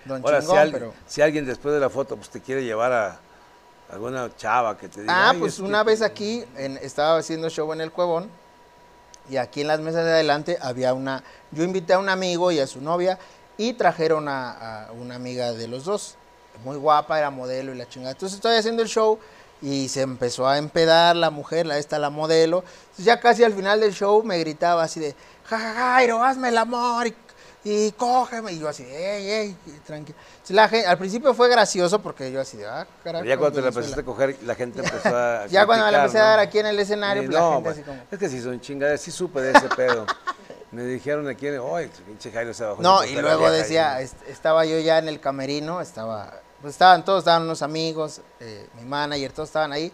don 0.05 0.21
Ahora, 0.23 0.39
chingón, 0.39 0.55
si, 0.55 0.59
alguien, 0.61 0.79
pero... 0.79 0.93
si 1.07 1.21
alguien 1.21 1.45
después 1.45 1.73
de 1.73 1.79
la 1.79 1.89
foto 1.89 2.15
pues, 2.17 2.29
te 2.29 2.41
quiere 2.41 2.63
llevar 2.63 2.91
a 2.91 3.19
alguna 3.91 4.29
chava 4.37 4.77
que 4.77 4.87
te 4.89 5.01
diga. 5.01 5.13
Ah, 5.13 5.29
"Ay, 5.31 5.39
pues 5.39 5.59
una 5.59 5.81
tú-". 5.81 5.87
vez 5.87 6.01
aquí 6.01 6.43
en- 6.57 6.77
estaba 6.77 7.17
haciendo 7.17 7.49
show 7.49 7.71
en 7.73 7.81
el 7.81 7.91
Cuevón 7.91 8.29
y 9.29 9.37
aquí 9.37 9.61
en 9.61 9.67
las 9.67 9.79
mesas 9.79 10.03
de 10.05 10.11
adelante 10.11 10.57
había 10.61 10.93
una, 10.93 11.23
yo 11.51 11.63
invité 11.63 11.93
a 11.93 11.99
un 11.99 12.09
amigo 12.09 12.51
y 12.51 12.59
a 12.59 12.67
su 12.67 12.81
novia 12.81 13.19
y 13.57 13.73
trajeron 13.73 14.27
a, 14.27 14.85
a 14.87 14.91
una 14.93 15.15
amiga 15.15 15.51
de 15.53 15.67
los 15.67 15.85
dos, 15.85 16.15
muy 16.63 16.77
guapa, 16.77 17.17
era 17.19 17.29
modelo 17.29 17.73
y 17.73 17.77
la 17.77 17.87
chingada. 17.87 18.11
Entonces 18.13 18.35
estoy 18.37 18.55
haciendo 18.57 18.81
el 18.81 18.87
show 18.89 19.19
y 19.61 19.89
se 19.89 20.01
empezó 20.01 20.47
a 20.47 20.57
empedar 20.57 21.15
la 21.15 21.29
mujer, 21.29 21.67
la 21.67 21.77
esta 21.77 21.99
la 21.99 22.09
modelo. 22.09 22.63
Entonces 22.81 23.05
ya 23.05 23.19
casi 23.19 23.43
al 23.43 23.53
final 23.53 23.79
del 23.79 23.93
show 23.93 24.23
me 24.23 24.39
gritaba 24.39 24.83
así 24.83 24.99
de, 24.99 25.15
jaja, 25.45 25.73
Jairo, 25.75 26.23
hazme 26.23 26.49
el 26.49 26.57
amor 26.57 27.07
y, 27.07 27.15
y 27.63 27.91
cógeme. 27.91 28.53
Y 28.53 28.59
yo 28.59 28.67
así, 28.69 28.83
ey, 28.83 29.29
ey, 29.29 29.57
tranquilo. 29.85 30.17
La 30.49 30.65
al 30.87 30.97
principio 30.97 31.33
fue 31.33 31.47
gracioso 31.49 32.01
porque 32.01 32.31
yo 32.31 32.41
así 32.41 32.57
de, 32.57 32.67
ah, 32.67 32.85
carajo. 33.03 33.23
Ya 33.25 33.37
cuando 33.37 33.55
te 33.55 33.61
la 33.61 33.69
Venezuela". 33.71 33.87
empezaste 33.87 34.01
a 34.01 34.05
coger, 34.05 34.37
la 34.43 34.55
gente 34.55 34.79
empezó 34.83 35.15
a. 35.15 35.47
Ya 35.47 35.65
cuando 35.65 35.85
me 35.85 35.91
la 35.91 35.97
empecé 35.99 36.19
a 36.19 36.23
dar 36.23 36.39
aquí 36.39 36.59
en 36.59 36.65
el 36.67 36.79
escenario, 36.79 37.23
Sí, 37.23 37.27
pues, 37.29 37.39
la 37.39 37.49
gente 37.51 37.63
pues, 37.63 37.75
así 37.77 37.83
como... 37.85 38.03
Es 38.11 38.19
que 38.19 38.29
si 38.29 38.41
son 38.41 38.59
chingadas, 38.61 39.01
sí 39.01 39.11
supe 39.11 39.41
de 39.41 39.51
ese 39.51 39.69
pedo. 39.69 40.05
Me 40.71 40.83
dijeron 40.85 41.27
aquí, 41.27 41.49
oye, 41.49 41.89
pinche 42.05 42.31
Jairo 42.31 42.53
se 42.53 42.63
bajó. 42.63 42.81
No, 42.81 43.03
y 43.03 43.13
luego 43.15 43.51
decía, 43.51 43.95
ahí". 43.95 44.05
est- 44.05 44.21
estaba 44.29 44.63
yo 44.65 44.79
ya 44.79 44.99
en 44.99 45.09
el 45.09 45.19
camerino, 45.19 45.81
estaba, 45.81 46.31
pues 46.61 46.75
estaban 46.75 47.03
todos, 47.03 47.19
estaban 47.19 47.43
unos 47.43 47.61
amigos, 47.61 48.21
eh, 48.39 48.67
mi 48.79 48.85
manager, 48.85 49.33
todos 49.33 49.49
estaban 49.49 49.73
ahí, 49.73 49.91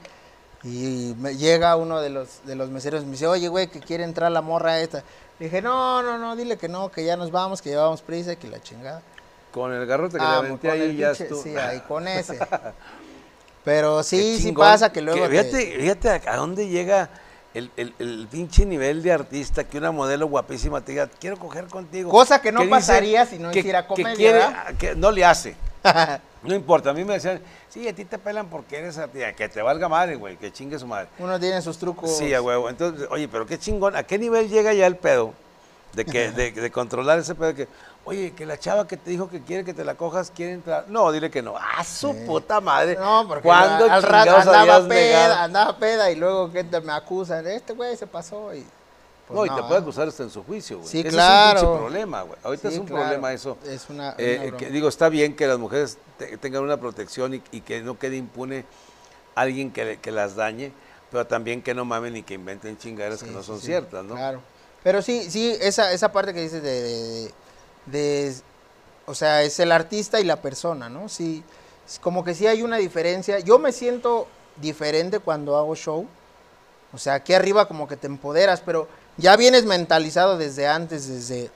y 0.64 1.16
me 1.18 1.36
llega 1.36 1.76
uno 1.78 2.00
de 2.00 2.12
los, 2.12 2.46
de 2.46 2.56
los 2.56 2.70
meseros 2.70 3.02
y 3.02 3.06
me 3.06 3.14
dice, 3.14 3.26
oye, 3.26 3.48
güey, 3.48 3.68
que 3.70 3.80
quiere 3.80 4.04
entrar 4.04 4.32
la 4.32 4.42
morra 4.42 4.80
esta. 4.80 5.04
Le 5.40 5.46
dije, 5.46 5.62
no, 5.62 6.02
no, 6.02 6.18
no, 6.18 6.36
dile 6.36 6.58
que 6.58 6.68
no, 6.68 6.90
que 6.90 7.06
ya 7.06 7.16
nos 7.16 7.32
vamos, 7.32 7.62
que 7.62 7.70
llevamos 7.70 8.02
prisa 8.02 8.34
y 8.34 8.38
que 8.38 8.48
la 8.48 8.60
chingada. 8.62 9.02
Con 9.52 9.72
el 9.74 9.86
garrote 9.86 10.18
que 10.18 10.24
Ah, 10.24 10.32
le 10.32 10.38
aventé 10.48 10.68
con 10.70 10.78
ahí 10.78 10.82
el 10.90 10.98
ya 10.98 11.12
estuvo. 11.12 11.42
Sí, 11.44 11.56
ahí 11.56 11.80
con 11.82 12.08
ese. 12.08 12.40
Pero 13.64 14.02
sí, 14.04 14.40
sí 14.40 14.52
pasa 14.52 14.92
que 14.92 15.02
luego... 15.02 15.24
te- 15.28 15.30
fíjate, 15.30 15.78
fíjate 15.80 16.30
a, 16.30 16.36
dónde 16.38 16.68
llega 16.68 17.10
el, 17.54 17.70
el, 17.76 17.94
el 18.00 18.28
pinche 18.32 18.66
nivel 18.66 19.04
de 19.04 19.12
artista 19.12 19.64
que 19.66 19.78
una 19.78 19.92
modelo 19.92 20.28
guapísima 20.28 20.82
te 20.82 20.94
diga, 20.94 21.08
quiero 21.20 21.38
coger 21.38 21.68
contigo. 21.68 22.10
Cosa 22.10 22.42
que 22.42 22.52
no 22.52 22.68
pasaría 22.70 23.26
si 23.26 23.38
no 23.40 23.52
que- 23.52 23.60
hiciera 23.60 23.84
que 23.84 23.88
comedia, 23.90 24.16
quiere- 24.16 24.40
¿verdad? 24.40 24.74
que 24.80 24.96
no 24.96 25.12
le 25.12 25.26
hace. 25.26 25.56
No 26.44 26.54
importa, 26.54 26.92
a 26.92 26.94
mí 26.94 27.04
me 27.04 27.16
decían, 27.16 27.42
sí, 27.68 27.88
a 27.88 27.94
ti 27.96 28.06
te 28.06 28.18
pelan 28.18 28.48
porque 28.48 28.78
eres 28.78 28.98
artista, 28.98 29.34
que 29.34 29.50
te 29.50 29.62
valga 29.62 29.90
madre, 29.90 30.16
güey, 30.16 30.38
que 30.38 30.52
chingue 30.52 30.78
su 30.80 30.88
madre. 30.88 31.10
Uno 31.20 31.40
tiene 31.40 31.62
sus 31.62 31.78
trucos. 31.78 32.16
Sí, 32.16 32.34
a 32.34 32.42
huevo. 32.42 32.70
Entonces, 32.70 33.08
oye, 33.12 33.28
pero 33.28 33.46
qué 33.46 33.58
chingón, 33.58 33.96
¿a 33.96 34.04
qué 34.04 34.18
nivel 34.18 34.48
llega 34.48 34.72
ya 34.74 34.86
el 34.88 34.96
pedo? 34.98 35.34
De, 35.94 36.06
que, 36.06 36.32
de, 36.32 36.52
de 36.52 36.72
controlar 36.72 37.20
ese 37.20 37.34
pedo 37.36 37.56
que, 37.56 37.68
oye, 38.06 38.34
que 38.34 38.46
la 38.46 38.58
chava 38.58 38.88
que 38.88 38.98
te 38.98 39.10
dijo 39.10 39.30
que 39.30 39.42
quiere 39.42 39.66
que 39.66 39.74
te 39.74 39.84
la 39.84 39.96
cojas 39.96 40.32
quiere 40.34 40.54
entrar. 40.54 40.86
No, 40.88 41.12
dile 41.12 41.32
que 41.32 41.42
no. 41.42 41.56
¡Ah, 41.58 41.84
su 41.84 42.14
Sí. 42.14 42.24
puta 42.26 42.62
madre! 42.62 42.96
No, 42.96 43.26
porque 43.28 43.44
¿Cuándo 43.44 43.92
al 43.92 44.04
rato 44.04 44.38
andaba 44.38 44.88
peda, 44.88 44.88
negado? 44.88 45.34
andaba 45.36 45.78
peda 45.78 46.12
y 46.12 46.16
luego 46.16 46.52
que 46.52 46.64
me 46.64 46.94
acusan, 46.94 47.46
este 47.48 47.74
güey 47.74 47.98
se 47.98 48.08
pasó 48.08 48.54
y... 48.54 48.66
pues 49.28 49.38
no, 49.38 49.46
y 49.46 49.50
te 49.50 49.64
puede 49.68 49.82
acusar 49.82 50.08
hasta 50.08 50.24
en 50.24 50.30
su 50.30 50.44
juicio, 50.44 50.78
güey. 50.78 50.90
Sí, 50.90 51.00
Ese 51.02 51.10
claro. 51.10 51.60
es 51.60 51.66
un 51.66 51.78
problema, 51.78 52.22
güey. 52.22 52.40
Ahorita 52.44 52.70
Sí, 52.70 52.76
es 52.76 52.80
un 52.80 52.88
claro. 52.88 53.04
problema 53.04 53.34
eso. 53.34 53.58
Es 53.66 53.90
una, 53.90 54.16
Eh, 54.18 54.38
una 54.40 54.46
eh, 54.50 54.54
que 54.58 54.70
digo, 54.70 54.88
está 54.88 55.10
bien 55.10 55.36
que 55.36 55.48
las 55.48 55.60
mujeres 55.60 55.98
te- 56.18 56.38
tengan 56.38 56.64
una 56.64 56.78
protección 56.78 57.34
y, 57.34 57.42
y 57.52 57.62
que 57.62 57.82
no 57.82 58.00
quede 58.00 58.16
impune 58.18 58.66
alguien 59.36 59.72
que, 59.72 60.00
que 60.02 60.12
las 60.12 60.36
dañe, 60.36 60.72
pero 61.12 61.28
también 61.28 61.62
que 61.62 61.74
no 61.74 61.84
mamen 61.86 62.16
y 62.18 62.24
que 62.24 62.34
inventen 62.36 62.78
chingaderas 62.78 63.22
que 63.24 63.32
no 63.32 63.44
son 63.44 63.60
sí, 63.60 63.68
ciertas, 63.68 64.04
¿no? 64.06 64.16
Claro. 64.16 64.42
Pero 64.84 65.02
sí, 65.02 65.30
sí, 65.30 65.56
esa, 65.60 65.92
esa 65.92 66.12
parte 66.12 66.34
que 66.34 66.42
dices 66.42 66.64
de, 66.64 66.82
de- 66.82 67.34
de- 67.86 68.36
O 69.06 69.14
sea, 69.16 69.44
es 69.44 69.60
el 69.60 69.72
artista 69.72 70.20
y 70.20 70.24
la 70.24 70.42
persona, 70.42 70.90
¿no? 70.90 71.08
Sí, 71.10 71.44
es 71.88 72.00
como 72.00 72.24
que 72.24 72.34
sí 72.34 72.48
hay 72.48 72.62
una 72.62 72.78
diferencia. 72.78 73.40
Yo 73.40 73.60
me 73.60 73.72
siento 73.72 74.28
diferente 74.58 75.20
cuando 75.20 75.56
hago 75.58 75.76
show. 75.76 76.06
O 76.94 76.98
sea, 76.98 77.16
aquí 77.16 77.34
arriba 77.34 77.68
como 77.68 77.88
que 77.88 77.96
te 77.98 78.08
empoderas, 78.08 78.62
pero 78.62 78.88
ya 79.18 79.36
vienes 79.36 79.66
mentalizado 79.66 80.38
desde 80.38 80.68
antes, 80.68 81.08
desde, 81.08 81.50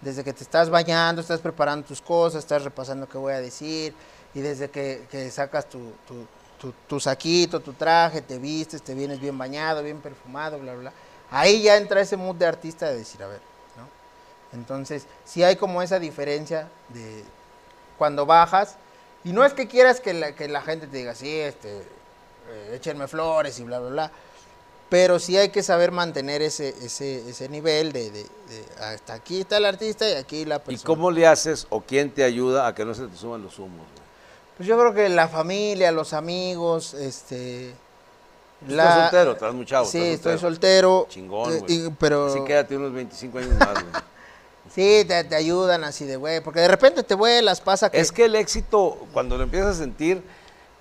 desde 0.00 0.24
que 0.24 0.32
te 0.32 0.42
estás 0.42 0.70
bañando, 0.70 1.20
estás 1.20 1.40
preparando 1.40 1.86
tus 1.86 2.00
cosas, 2.00 2.40
estás 2.40 2.62
repasando 2.64 3.08
qué 3.08 3.18
voy 3.18 3.32
a 3.32 3.40
decir, 3.40 3.94
y 4.34 4.40
desde 4.40 4.70
que, 4.70 5.06
que 5.10 5.30
sacas 5.30 5.68
tu, 5.68 5.78
tu, 6.06 6.26
tu- 6.60 6.74
tu 6.88 7.00
saquito, 7.00 7.60
tu 7.60 7.72
traje, 7.72 8.22
te 8.22 8.38
vistes, 8.38 8.82
te 8.82 8.94
vienes 8.94 9.20
bien 9.20 9.36
bañado, 9.36 9.82
bien 9.82 10.00
perfumado, 10.00 10.58
bla, 10.58 10.74
bla. 10.74 10.92
Ahí 11.30 11.62
ya 11.62 11.76
entra 11.76 12.00
ese 12.00 12.16
mood 12.16 12.36
de 12.36 12.46
artista 12.46 12.86
de 12.88 12.98
decir, 12.98 13.22
a 13.22 13.26
ver, 13.28 13.40
¿no? 13.76 13.88
Entonces, 14.58 15.06
sí 15.24 15.42
hay 15.42 15.56
como 15.56 15.82
esa 15.82 15.98
diferencia 15.98 16.68
de 16.90 17.24
cuando 17.98 18.26
bajas. 18.26 18.76
Y 19.24 19.32
no 19.32 19.44
es 19.44 19.52
que 19.54 19.66
quieras 19.68 20.00
que 20.00 20.12
la, 20.14 20.34
que 20.34 20.48
la 20.48 20.60
gente 20.62 20.86
te 20.86 20.98
diga, 20.98 21.14
sí, 21.14 21.30
este, 21.40 21.78
eh, 21.78 22.72
échenme 22.74 23.08
flores 23.08 23.58
y 23.58 23.64
bla, 23.64 23.78
bla, 23.80 23.90
bla. 23.90 24.12
Pero 24.90 25.18
sí 25.18 25.36
hay 25.36 25.48
que 25.48 25.62
saber 25.62 25.90
mantener 25.90 26.42
ese, 26.42 26.68
ese, 26.82 27.28
ese 27.28 27.48
nivel 27.48 27.92
de, 27.92 28.10
de- 28.10 28.22
de 28.22 28.64
hasta 28.80 29.14
aquí 29.14 29.40
está 29.40 29.56
el 29.56 29.64
artista 29.64 30.08
y 30.08 30.12
aquí 30.14 30.44
la 30.44 30.56
¿Y 30.56 30.58
persona. 30.60 30.86
cómo 30.86 31.10
le 31.10 31.26
haces 31.26 31.66
o 31.70 31.80
quién 31.80 32.10
te 32.10 32.22
ayuda 32.22 32.66
a 32.66 32.74
que 32.74 32.84
no 32.84 32.94
se 32.94 33.06
te 33.06 33.16
suban 33.16 33.42
los 33.42 33.58
humos? 33.58 33.78
güey? 33.92 34.04
Pues 34.56 34.68
yo 34.68 34.78
creo 34.78 34.94
que 34.94 35.08
la 35.08 35.26
familia, 35.28 35.90
los 35.90 36.12
amigos, 36.12 36.94
este... 36.94 37.74
Tú 38.64 38.70
estás 38.70 39.00
soltero, 39.10 39.32
estás 39.32 39.54
muy 39.54 39.66
chavo, 39.66 39.84
Sí, 39.86 39.98
estás 39.98 40.14
estoy 40.34 40.38
soltero. 40.38 41.06
Chingón, 41.10 41.52
eh, 41.52 41.58
güey. 41.60 41.86
y- 41.86 41.90
pero 41.98 42.26
Así 42.26 42.44
quédate 42.44 42.76
unos 42.76 42.92
25 42.92 43.38
años 43.38 43.54
más, 43.58 43.72
güey. 43.74 43.86
sí, 44.74 45.04
te, 45.08 45.24
te 45.24 45.34
ayudan 45.34 45.82
así 45.82 46.04
de 46.04 46.16
güey, 46.16 46.40
porque 46.40 46.60
de 46.60 46.68
repente 46.68 47.02
te 47.02 47.14
vuelas, 47.14 47.60
pasa 47.60 47.90
que... 47.90 47.98
Es 47.98 48.12
que 48.12 48.26
el 48.26 48.36
éxito, 48.36 49.06
cuando 49.12 49.36
lo 49.36 49.42
empiezas 49.44 49.76
a 49.76 49.78
sentir, 49.80 50.22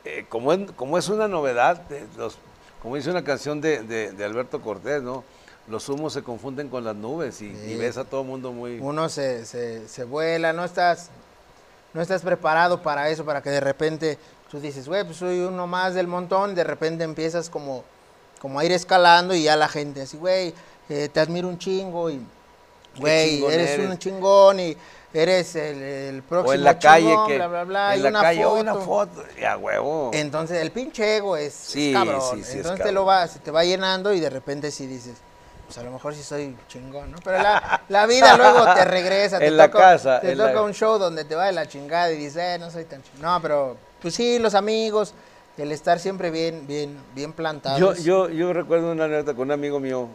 eh, 0.05 0.25
como, 0.29 0.53
es, 0.53 0.71
como 0.73 0.97
es 0.97 1.09
una 1.09 1.27
novedad, 1.27 1.81
eh, 1.91 2.05
los, 2.17 2.37
como 2.83 2.95
dice 2.97 3.09
una 3.09 3.23
canción 3.23 3.59
de, 3.61 3.81
de- 3.81 4.11
de 4.11 4.23
Alberto 4.25 4.61
Cortés, 4.61 5.01
¿no? 5.01 5.23
Los 5.67 5.87
humos 5.89 6.11
se 6.13 6.21
confunden 6.21 6.67
con 6.69 6.83
las 6.83 6.95
nubes 6.95 7.41
y, 7.41 7.47
ves 7.77 7.97
a 7.97 8.03
todo 8.03 8.21
el 8.21 8.27
mundo 8.27 8.51
muy... 8.51 8.79
uno 8.81 9.07
se, 9.09 9.45
se, 9.45 9.87
se 9.87 10.03
vuela, 10.03 10.51
no 10.51 10.65
estás, 10.65 11.09
no 11.93 12.01
estás 12.01 12.21
preparado 12.21 12.81
para 12.83 13.09
eso, 13.09 13.23
para 13.23 13.41
que 13.41 13.49
de 13.49 13.61
repente 13.61 14.17
tú 14.51 14.59
dices, 14.59 14.87
güey, 14.87 15.05
pues 15.05 15.17
soy 15.17 15.39
uno 15.39 15.65
más 15.65 15.93
del 15.93 16.07
montón, 16.07 16.53
de 16.53 16.65
repente 16.65 17.05
empiezas 17.05 17.49
como, 17.49 17.85
como 18.41 18.59
a 18.59 18.65
ir 18.65 18.73
escalando 18.73 19.33
y 19.33 19.43
ya 19.43 19.55
la 19.55 19.69
gente 19.69 20.01
así, 20.01 20.17
güey, 20.17 20.53
eh, 20.89 21.07
te 21.11 21.21
admiro 21.21 21.47
un 21.47 21.57
chingo 21.57 22.09
y, 22.09 22.19
güey, 22.97 23.41
eres". 23.45 23.89
un 23.89 23.97
chingón 23.97 24.59
y 24.59 24.75
eres 25.13 25.55
el, 25.55 25.81
el 25.81 26.23
próximo 26.23 26.49
o 26.51 26.53
en 26.53 26.63
la 26.63 26.79
calle, 26.79 27.07
chingón, 27.09 27.27
que 27.27 27.35
bla, 27.37 27.47
bla, 27.47 27.63
bla, 27.63 27.93
en 27.93 27.99
y 27.99 28.03
la 28.03 28.09
una 28.09 28.21
calle, 28.21 28.43
foto. 28.43 28.53
"Oh, 28.55 28.59
una 28.61 28.75
foto, 28.75 29.23
ya 29.39 29.57
huevo. 29.57 30.11
Entonces 30.13 30.61
el 30.61 30.71
pinche 30.71 31.17
ego 31.17 31.37
es, 31.37 31.53
es 31.53 31.71
Sí, 31.71 31.91
cabrón. 31.93 32.21
sí, 32.21 32.43
sí, 32.43 32.49
es 32.51 32.55
Entonces 32.57 32.83
te 32.83 32.91
lo 32.91 33.05
va, 33.05 33.27
se 33.27 33.39
te 33.39 33.51
va 33.51 33.63
llenando 33.63 34.13
y 34.13 34.19
de 34.19 34.29
repente 34.29 34.71
sí 34.71 34.87
dices, 34.87 35.15
pues 35.65 35.77
a 35.77 35.83
lo 35.83 35.91
mejor 35.91 36.13
sí 36.15 36.23
soy 36.23 36.55
chingón, 36.67 37.11
¿no? 37.11 37.17
Pero 37.23 37.41
la, 37.41 37.81
la 37.89 38.05
vida 38.05 38.35
luego 38.37 38.73
te 38.73 38.83
regresa. 38.85 39.39
Te 39.39 39.47
En 39.47 39.57
la 39.57 39.67
toca, 39.67 39.79
casa, 39.79 40.19
Te 40.19 40.35
la- 40.35 40.47
toca 40.49 40.61
un 40.63 40.73
show 40.73 40.97
donde 40.97 41.23
te 41.25 41.35
va 41.35 41.45
de 41.45 41.51
la 41.53 41.67
chingada 41.67 42.11
y 42.11 42.17
dices, 42.17 42.37
eh, 42.37 42.57
no 42.59 42.69
soy 42.71 42.85
tan 42.85 43.01
chingón. 43.03 43.21
No, 43.21 43.41
pero 43.41 43.77
pues 44.01 44.15
sí, 44.15 44.39
los 44.39 44.55
amigos, 44.55 45.13
el 45.57 45.71
estar 45.71 45.99
siempre 45.99 46.31
bien, 46.31 46.65
bien, 46.67 46.97
bien 47.13 47.31
plantados. 47.33 47.79
Yo, 47.79 47.93
yo, 47.93 48.29
yo 48.29 48.51
recuerdo 48.51 48.91
una 48.91 49.05
anécdota 49.05 49.33
con 49.35 49.43
un 49.43 49.51
amigo 49.51 49.79
mío, 49.79 50.07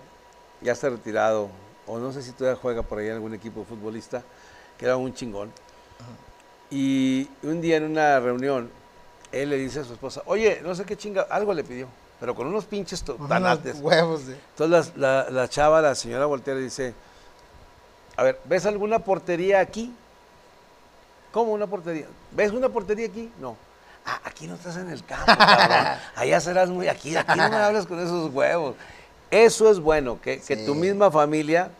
ya 0.61 0.73
está 0.73 0.91
retirado, 0.91 1.49
o 1.87 1.99
no 1.99 2.13
sé 2.13 2.23
si 2.23 2.33
todavía 2.33 2.61
juega 2.61 2.83
por 2.83 2.99
ahí 2.99 3.07
en 3.07 3.15
algún 3.15 3.33
equipo 3.35 3.65
futbolista, 3.65 4.23
que 4.79 4.85
era 4.87 4.97
un 4.97 5.13
chingón. 5.15 5.51
Y 6.71 7.29
un 7.43 7.61
día 7.61 7.77
en 7.79 7.85
una 7.85 8.21
reunión, 8.21 8.71
él 9.33 9.51
le 9.51 9.57
dice 9.57 9.81
a 9.81 9.85
su 9.85 9.93
esposa, 9.95 10.23
oye, 10.27 10.61
no 10.63 10.75
sé 10.75 10.85
qué 10.85 10.97
chinga, 10.97 11.27
algo 11.31 11.55
le 11.55 11.65
pidió, 11.65 11.89
pero 12.21 12.35
con 12.35 12.47
unos 12.47 12.65
pinches 12.67 13.03
tanates. 13.29 13.79
huevos. 13.81 14.23
Entonces 14.29 14.93
la, 14.97 15.25
la- 15.25 15.31
la 15.31 15.49
chava, 15.49 15.81
la 15.81 15.95
señora 15.95 16.27
voltea 16.27 16.55
le 16.55 16.61
dice, 16.63 16.95
a 18.17 18.23
ver, 18.23 18.39
¿ves 18.45 18.67
alguna 18.67 18.99
portería 18.99 19.61
aquí? 19.61 19.95
¿Cómo 21.33 21.53
una 21.53 21.67
portería? 21.67 22.07
¿Ves 22.33 22.53
una 22.53 22.69
portería 22.69 23.07
aquí? 23.07 23.31
No. 23.41 23.57
Ah, 24.05 24.21
aquí 24.25 24.47
no 24.47 24.55
estás 24.55 24.77
en 24.77 24.91
el 24.91 25.05
campo, 25.05 25.27
cabrón. 25.39 25.99
Allá 26.17 26.41
serás 26.41 26.69
muy... 26.71 26.89
Aquí, 26.89 27.15
aquí 27.17 27.37
no 27.39 27.49
me 27.51 27.57
hablas 27.57 27.87
con 27.87 27.99
esos 28.01 28.33
huevos. 28.33 28.75
Eso 29.31 29.71
es 29.71 29.79
bueno, 29.79 30.19
que, 30.23 30.41
que 30.41 30.57
tu 30.57 30.75
misma 30.75 31.11
familia, 31.11 31.71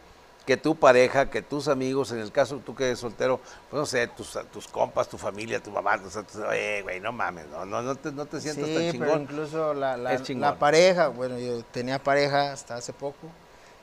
que 0.49 0.57
tu 0.57 0.75
pareja, 0.77 1.29
que 1.29 1.43
tus 1.43 1.69
amigos, 1.69 2.11
en 2.11 2.21
el 2.21 2.33
caso 2.33 2.63
tú 2.65 2.75
que 2.75 2.87
eres 2.87 2.99
soltero, 3.01 3.39
pues 3.69 3.81
no 3.81 3.85
sé, 3.85 4.07
tus, 4.07 4.39
tus 4.51 4.67
compas, 4.67 5.07
tu 5.07 5.19
familia, 5.19 5.63
tu 5.63 5.71
mamá, 5.71 6.01
o 6.03 6.09
sea, 6.09 6.23
tú- 6.23 6.43
oye, 6.43 6.81
güey, 6.81 7.01
no 7.01 7.13
mames, 7.13 7.49
no, 7.49 7.67
no, 7.67 7.83
no, 7.83 7.95
te, 7.97 8.11
no 8.13 8.25
te 8.25 8.41
sientas 8.41 8.65
Sí, 8.65 8.73
tan 8.75 8.83
pero 8.83 8.93
chingón. 8.93 9.23
incluso 9.25 9.75
la, 9.75 10.57
pareja, 10.59 11.09
bueno, 11.09 11.39
yo 11.39 11.63
tenía 11.65 12.03
pareja 12.03 12.51
hasta 12.51 12.77
hace 12.77 12.95
poco 12.95 13.29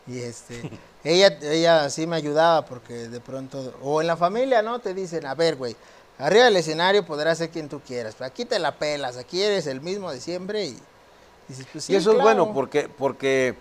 y 0.08 0.17
este, 0.17 0.71
ella, 1.04 1.38
ella 1.43 1.88
sí 1.91 2.08
me 2.08 2.15
ayudaba 2.15 2.65
porque 2.65 3.10
de 3.10 3.19
pronto, 3.19 3.75
o 3.84 4.01
en 4.01 4.08
la 4.08 4.17
familia, 4.17 4.63
¿no? 4.63 4.80
Te 4.80 4.95
dicen, 4.95 5.28
a 5.28 5.36
ver, 5.36 5.58
güey, 5.58 5.75
arriba 6.17 6.45
del 6.45 6.58
escenario 6.58 7.06
podrás 7.06 7.38
ser 7.38 7.51
quien 7.51 7.69
tú 7.69 7.80
quieras, 7.82 8.15
pero 8.17 8.25
aquí 8.25 8.43
te 8.43 8.58
la 8.58 8.71
pelas, 8.71 9.17
aquí 9.17 9.39
eres 9.39 9.67
el 9.67 9.82
mismo 9.82 10.12
de 10.12 10.19
siempre 10.19 10.65
y 10.65 10.80
dices, 11.47 11.67
pues 11.71 11.84
sí, 11.84 11.93
y 11.93 11.97
eso 11.97 12.13
es 12.13 12.19
bueno 12.19 12.51
porque, 12.56 12.89
porque 12.89 13.54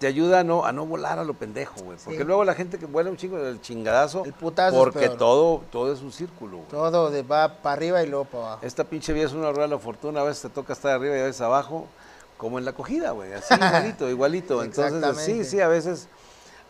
te 0.00 0.06
ayuda 0.06 0.40
a 0.40 0.44
no, 0.44 0.64
a 0.64 0.72
no 0.72 0.86
volar 0.86 1.18
a 1.18 1.24
lo 1.24 1.34
pendejo, 1.34 1.74
güey. 1.82 1.98
Porque 2.02 2.20
Sí. 2.20 2.24
luego 2.24 2.42
la 2.42 2.54
gente 2.54 2.78
que 2.78 2.86
vuela 2.86 3.10
un 3.10 3.16
chingo 3.18 3.36
del 3.36 3.60
chingadazo, 3.60 4.24
El 4.24 4.32
putazo 4.32 4.74
porque 4.76 5.10
todo, 5.10 5.62
todo 5.70 5.92
es 5.92 6.00
un 6.00 6.10
círculo, 6.10 6.56
güey. 6.56 6.68
Todo 6.70 7.10
de, 7.10 7.22
va 7.22 7.56
para 7.62 7.74
arriba 7.74 8.02
y 8.02 8.06
luego 8.08 8.24
para 8.24 8.44
abajo. 8.46 8.60
Esta 8.66 8.82
pinche 8.84 9.12
vida 9.12 9.26
es 9.26 9.32
una 9.34 9.50
rueda 9.50 9.64
de 9.68 9.74
la 9.74 9.78
fortuna, 9.78 10.22
a 10.22 10.24
veces 10.24 10.42
te 10.42 10.48
toca 10.48 10.72
estar 10.72 10.92
arriba 10.92 11.16
y 11.16 11.20
a 11.20 11.24
veces 11.24 11.42
abajo, 11.42 11.86
como 12.38 12.58
en 12.58 12.64
la 12.64 12.70
acogida, 12.70 13.10
güey. 13.10 13.30
Así 13.34 13.52
igualito, 13.54 14.08
igualito. 14.08 14.64
Entonces, 14.64 15.22
sí, 15.22 15.44
sí, 15.44 15.60
a 15.60 15.68
veces, 15.68 16.08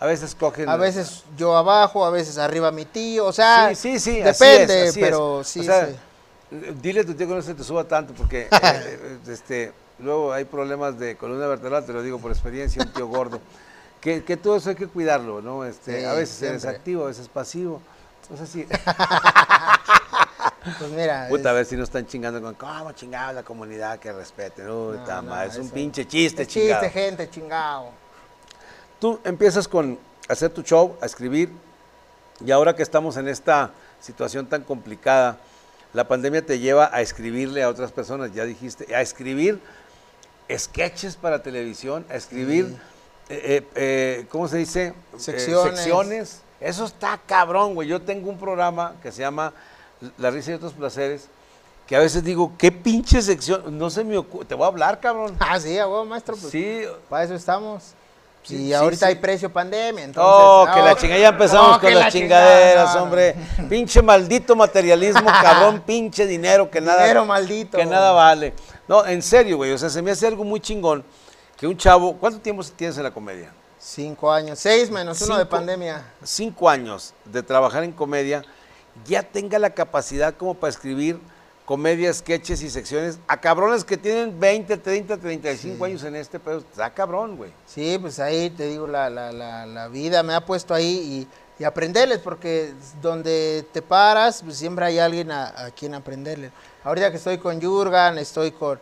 a 0.01 0.07
veces 0.07 0.35
cogen. 0.35 0.69
A 0.69 0.77
veces 0.77 1.23
yo 1.37 1.57
abajo, 1.57 2.05
a 2.05 2.11
veces 2.11 2.37
arriba 2.37 2.73
mi 2.73 2.85
tío, 2.85 3.27
o 3.27 3.33
sea, 3.33 3.69
Sí, 3.69 3.77
sí, 3.77 4.01
sí, 4.01 4.23
así 4.23 4.45
depende, 4.45 4.83
es, 4.85 4.91
así 4.91 5.01
es. 5.01 5.07
pero 5.07 5.35
O 5.37 5.45
sí, 5.45 5.63
sea, 5.63 5.87
sí. 5.87 5.95
Dile 6.83 7.03
a 7.03 7.07
tu 7.07 7.15
tío 7.15 7.29
que 7.29 7.35
no 7.37 7.43
se 7.43 7.55
te 7.55 7.63
suba 7.63 7.85
tanto, 7.85 8.13
porque 8.13 8.43
eh, 8.51 8.51
eh, 8.61 9.19
este, 9.29 9.73
luego 10.03 10.33
hay 10.33 10.45
problemas 10.45 10.99
de 10.99 11.17
columna 11.17 11.47
vertebral, 11.47 11.85
te 11.87 11.93
lo 11.93 12.03
digo 12.03 12.19
por 12.19 12.31
experiencia, 12.33 12.83
un 12.83 12.93
tío 12.93 13.07
gordo. 13.07 13.41
Que, 14.01 14.25
que 14.25 14.37
todo 14.37 14.57
eso 14.57 14.71
hay 14.71 14.77
que 14.77 14.87
cuidarlo, 14.87 15.43
¿no? 15.43 15.65
Este, 15.65 16.01
Sí, 16.01 16.05
a 16.07 16.13
veces 16.15 16.43
eres 16.43 16.63
siempre. 16.63 16.79
activo, 16.79 17.05
a 17.05 17.07
veces 17.09 17.29
pasivo. 17.29 17.81
Sé 18.37 18.47
si. 18.47 18.67
Pues 20.79 20.91
mira, 20.91 21.27
Puta, 21.29 21.49
a 21.49 21.53
es- 21.53 21.57
ver 21.57 21.67
si 21.67 21.77
no 21.77 21.85
están 21.85 22.07
chingando 22.07 22.41
con 22.41 22.55
cómo 22.55 22.93
chingada 22.93 23.33
la 23.33 23.43
comunidad 23.43 23.99
que 23.99 24.13
respeten. 24.13 24.69
Uy, 24.71 24.99
No, 24.99 25.05
ta 25.05 25.23
no, 25.23 25.41
es 25.43 25.57
un 25.57 25.65
eso- 25.67 25.75
pinche 25.75 26.07
chiste, 26.07 26.43
es 26.43 26.49
chingado. 26.49 26.83
chiste, 26.83 27.01
gente, 27.01 27.31
chingado. 27.31 27.91
Tú 28.99 29.19
empiezas 29.25 29.67
con 29.67 29.99
hacer 30.29 30.51
tu 30.51 30.63
show, 30.63 30.97
a 31.01 31.07
escribir, 31.07 31.51
y 32.45 32.51
ahora 32.51 32.75
que 32.77 32.83
estamos 32.83 33.17
en 33.17 33.29
esta 33.29 33.71
situación 34.01 34.47
tan 34.47 34.63
complicada, 34.63 35.39
la 35.95 36.07
pandemia 36.07 36.45
te 36.45 36.59
lleva 36.59 36.91
a 36.93 37.01
escribirle 37.01 37.63
a 37.63 37.69
otras 37.69 37.91
personas, 37.91 38.33
ya 38.35 38.45
dijiste, 38.45 38.95
a 38.95 39.01
escribir 39.01 39.61
sketches 40.59 41.17
para 41.17 41.43
televisión, 41.43 42.05
a 42.11 42.17
escribir, 42.17 42.77
eh, 43.29 43.41
eh, 43.45 43.69
eh, 43.75 44.27
¿cómo 44.29 44.49
se 44.49 44.59
dice? 44.59 44.87
Eh, 44.89 44.95
Secciones. 45.17 45.75
secciones. 45.81 46.41
Eso 46.61 46.85
está 46.85 47.19
cabrón, 47.27 47.75
güey. 47.75 47.89
Yo 47.89 48.01
tengo 48.03 48.29
un 48.29 48.39
programa 48.39 48.95
que 49.03 49.13
se 49.13 49.21
llama 49.23 49.53
La 50.19 50.31
risa 50.31 50.51
y 50.51 50.55
otros 50.55 50.73
placeres, 50.73 51.29
que 51.87 51.97
a 51.97 52.01
veces 52.01 52.23
digo, 52.23 52.53
¿qué 52.59 52.71
pinche 52.71 53.23
sección? 53.23 53.79
No 53.79 53.91
se 53.91 54.05
me 54.05 54.17
ocurre. 54.19 54.45
Te 54.45 54.55
voy 54.55 54.65
a 54.65 54.69
hablar, 54.69 55.01
cabrón. 55.01 55.37
Ah, 55.41 55.59
sí, 55.59 55.79
a 55.79 55.87
huevo, 55.89 56.05
maestro. 56.05 56.37
Pues, 56.37 56.53
Sí, 56.53 56.83
Para 57.09 57.25
eso 57.25 57.35
estamos. 57.35 57.95
Sí, 58.43 58.57
y 58.69 58.73
ahorita 58.73 59.07
sí. 59.07 59.13
hay 59.13 59.15
precio 59.17 59.53
pandemia, 59.53 60.05
entonces... 60.05 60.33
Oh, 60.35 60.67
que 60.73 60.81
la 60.81 60.91
no, 60.93 60.97
chingada, 60.97 61.21
ya 61.21 61.29
empezamos 61.29 61.73
no, 61.73 61.81
con 61.81 61.93
las 61.95 62.05
la 62.05 62.11
chingaderas, 62.11 62.73
chingada, 62.73 62.95
no, 62.95 62.99
no. 62.99 63.03
hombre. 63.05 63.35
Pinche 63.69 64.01
maldito 64.01 64.57
materialismo, 64.57 65.27
cabrón, 65.27 65.83
pinche 65.87 66.27
dinero 66.27 66.71
que 66.71 66.81
nada. 66.81 67.03
Dinero 67.03 67.27
maldito. 67.27 67.77
Que 67.77 67.85
nada 67.85 68.13
vale. 68.13 68.55
No, 68.91 69.07
en 69.07 69.23
serio, 69.23 69.57
güey. 69.57 69.71
O 69.71 69.79
sea, 69.79 69.89
se 69.89 70.03
me 70.03 70.11
hace 70.11 70.27
algo 70.27 70.43
muy 70.43 70.59
chingón 70.59 71.05
que 71.57 71.65
un 71.65 71.77
chavo. 71.77 72.17
¿Cuánto 72.17 72.41
tiempo 72.41 72.61
tienes 72.75 72.97
en 72.97 73.05
la 73.05 73.13
comedia? 73.13 73.53
Cinco 73.79 74.33
años, 74.33 74.59
seis 74.59 74.91
menos 74.91 75.23
uno 75.23 75.39
de 75.39 75.47
pandemia. 75.47 76.05
Cinco 76.25 76.69
años 76.69 77.15
de 77.25 77.41
trabajar 77.45 77.85
en 77.85 77.93
comedia, 77.93 78.43
ya 79.07 79.23
tenga 79.23 79.61
la 79.61 79.71
capacidad 79.71 80.35
como 80.35 80.55
para 80.55 80.73
escribir 80.73 81.21
comedia, 81.65 82.13
sketches 82.13 82.63
y 82.63 82.69
secciones 82.69 83.21
a 83.29 83.41
cabrones 83.41 83.85
que 83.85 83.97
tienen 83.97 84.41
20, 84.41 84.77
30, 84.77 85.19
35 85.19 85.85
años 85.85 86.03
en 86.03 86.17
este 86.17 86.41
pedo. 86.41 86.59
Está 86.59 86.93
cabrón, 86.93 87.37
güey. 87.37 87.53
Sí, 87.67 87.97
pues 88.01 88.19
ahí 88.19 88.51
te 88.51 88.67
digo, 88.67 88.89
la, 88.89 89.09
la, 89.09 89.31
la, 89.31 89.67
la 89.67 89.87
vida 89.87 90.25
me 90.25 90.35
ha 90.35 90.45
puesto 90.45 90.75
ahí 90.75 91.29
y, 91.59 91.63
y 91.63 91.65
aprenderles, 91.65 92.19
porque 92.19 92.75
donde 93.01 93.65
te 93.73 93.83
paras, 93.83 94.43
pues 94.43 94.57
siempre 94.57 94.85
hay 94.85 94.99
alguien 94.99 95.31
a, 95.31 95.67
a 95.67 95.71
quien 95.71 95.95
aprenderle. 95.95 96.51
Ahorita 96.85 97.11
que 97.11 97.19
estoy 97.19 97.39
con 97.39 97.61
Jurgan, 97.61 98.19
estoy 98.19 98.53
con, 98.53 98.81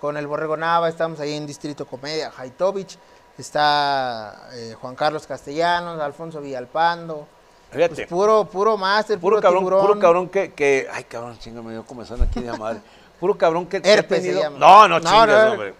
con 0.00 0.16
el 0.16 0.26
Borrego 0.26 0.56
Nava, 0.56 0.88
estamos 0.88 1.18
ahí 1.20 1.34
en 1.34 1.46
Distrito 1.46 1.84
Comedia, 1.86 2.32
Haitovich, 2.36 2.96
está 3.38 4.48
eh, 4.52 4.76
Juan 4.80 4.94
Carlos 4.94 5.26
Castellanos, 5.26 6.00
Alfonso 6.00 6.40
Villalpando, 6.40 7.26
Fíjate. 7.72 7.94
pues 7.94 8.06
puro, 8.08 8.44
puro 8.44 8.76
máster, 8.76 9.18
Puro, 9.18 9.36
puro, 9.36 9.42
cabrón, 9.42 9.60
tiburón. 9.64 9.86
puro 9.86 9.98
cabrón 9.98 10.28
que, 10.28 10.52
que, 10.52 10.88
ay 10.92 11.04
cabrón, 11.04 11.38
chinga, 11.38 11.60
me 11.62 11.72
dio 11.72 11.84
comezón 11.84 12.22
aquí 12.22 12.40
de 12.40 12.56
madre. 12.56 12.80
Puro 13.18 13.36
cabrón 13.36 13.66
que, 13.66 13.82
que 13.82 13.88
ha 13.90 13.94
Herpes 13.94 14.18
se 14.22 14.28
tenido. 14.28 14.42
llama. 14.42 14.58
No, 14.58 14.88
no, 14.88 15.00
chingas, 15.00 15.44
no. 15.46 15.52
hombre. 15.52 15.74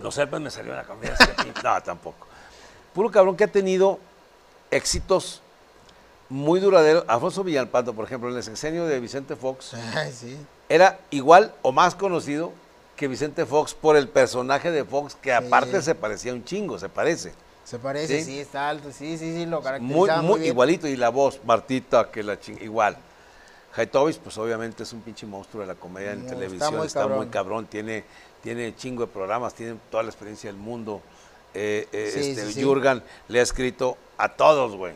Los 0.00 0.16
herpes 0.18 0.40
me 0.40 0.50
salió 0.50 0.72
en 0.72 0.78
la 0.78 0.84
comida. 0.84 1.16
no, 1.64 1.82
tampoco. 1.82 2.26
Puro 2.92 3.10
cabrón 3.10 3.36
que 3.36 3.44
ha 3.44 3.48
tenido 3.48 3.98
éxitos 4.70 5.42
muy 6.28 6.60
duraderos. 6.60 7.04
Alfonso 7.08 7.42
Villalpando, 7.42 7.94
por 7.94 8.04
ejemplo, 8.04 8.28
en 8.30 8.36
el 8.36 8.42
sexenio 8.42 8.84
de 8.84 9.00
Vicente 9.00 9.34
Fox, 9.34 9.74
Ay, 9.94 10.12
sí. 10.12 10.36
Era 10.68 10.98
igual 11.10 11.52
o 11.62 11.72
más 11.72 11.94
conocido 11.94 12.52
que 12.96 13.08
Vicente 13.08 13.46
Fox 13.46 13.74
por 13.74 13.96
el 13.96 14.08
personaje 14.08 14.70
de 14.70 14.84
Fox, 14.84 15.14
que 15.14 15.30
Sí. 15.30 15.34
aparte 15.36 15.80
se 15.82 15.94
parecía 15.94 16.32
un 16.32 16.44
chingo, 16.44 16.78
se 16.78 16.88
parece. 16.88 17.32
Se 17.64 17.78
parece, 17.78 18.18
¿Sí? 18.20 18.24
sí, 18.24 18.38
está 18.40 18.68
alto, 18.70 18.90
sí, 18.92 19.18
sí, 19.18 19.34
sí, 19.34 19.46
lo 19.46 19.56
Muy, 19.58 19.64
caracterizaba 19.64 20.22
muy, 20.22 20.28
muy 20.30 20.40
bien. 20.40 20.52
igualito. 20.52 20.88
Y 20.88 20.96
la 20.96 21.10
voz, 21.10 21.38
Martita, 21.44 22.10
que 22.10 22.22
la 22.22 22.40
ching... 22.40 22.58
Igual. 22.62 22.96
Haitovich, 23.76 24.18
pues 24.18 24.36
obviamente 24.38 24.82
es 24.82 24.92
un 24.92 25.02
pinche 25.02 25.26
monstruo 25.26 25.60
de 25.60 25.66
la 25.68 25.74
comedia 25.74 26.12
en 26.12 26.20
No, 26.20 26.24
está 26.24 26.34
televisión. 26.36 26.76
muy 26.76 26.86
Está 26.86 27.06
muy 27.06 27.26
cabrón. 27.28 27.66
Tiene, 27.66 28.04
tiene 28.42 28.74
chingo 28.74 29.04
de 29.06 29.12
programas, 29.12 29.54
tiene 29.54 29.76
toda 29.90 30.02
la 30.02 30.08
experiencia 30.08 30.50
del 30.50 30.58
mundo. 30.58 31.00
Eh, 31.54 31.86
eh, 31.92 32.10
Sí, 32.12 32.30
este. 32.30 32.62
Jurgen 32.64 33.02
le 33.28 33.40
ha 33.40 33.42
escrito 33.42 33.96
a 34.16 34.30
todos, 34.30 34.74
güey. 34.74 34.94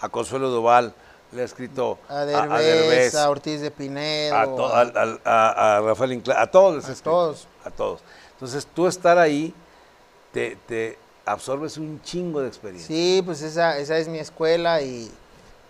A 0.00 0.08
Consuelo 0.08 0.50
Duval, 0.50 0.92
le 1.32 1.42
ha 1.42 1.44
escrito 1.44 1.98
A 2.08 2.24
Derbez, 2.24 2.50
a 2.50 2.58
Derbez, 2.58 3.14
a 3.14 3.30
Ortiz 3.30 3.60
de 3.60 3.70
Pinedo, 3.70 4.34
a, 4.36 4.44
to- 4.44 5.86
Rafael 5.86 6.12
Inclán, 6.12 6.38
a 6.40 6.46
todos 6.50 6.76
les 6.76 6.84
A 6.88 6.92
escrito, 6.92 7.10
todos. 7.10 7.48
A 7.64 7.70
todos. 7.70 8.00
Entonces, 8.32 8.66
tú 8.74 8.86
estar 8.86 9.18
ahí, 9.18 9.52
te, 10.32 10.56
te 10.66 10.98
absorbes 11.24 11.76
un 11.76 12.00
chingo 12.02 12.40
de 12.40 12.48
experiencia. 12.48 12.86
Sí, 12.88 13.22
pues 13.24 13.42
esa, 13.42 13.78
esa 13.78 13.98
es 13.98 14.08
mi 14.08 14.18
escuela 14.18 14.80
y, 14.80 15.12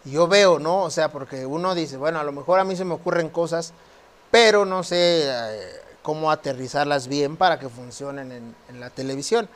y 0.05 0.11
yo 0.11 0.29
veo, 0.29 0.59
¿no? 0.59 0.83
O 0.83 0.91
sea, 0.91 1.09
porque 1.11 1.47
uno 1.47 1.75
dice, 1.75 1.97
bueno, 1.97 2.21
a 2.21 2.25
lo 2.25 2.33
mejor 2.33 2.61
a 2.61 2.65
mí 2.65 2.77
se 2.77 2.85
me 2.85 2.95
ocurren 2.95 3.29
cosas, 3.29 3.73
pero 4.31 4.65
no 4.65 4.83
sé 4.85 5.25
eh, 5.27 5.71
cómo 6.03 6.31
aterrizarlas 6.31 7.09
bien 7.09 7.37
para 7.37 7.59
que 7.59 7.69
funcionen 7.69 8.31
en, 8.31 8.55
en 8.69 8.81
la 8.81 8.91
televisión. 8.91 9.49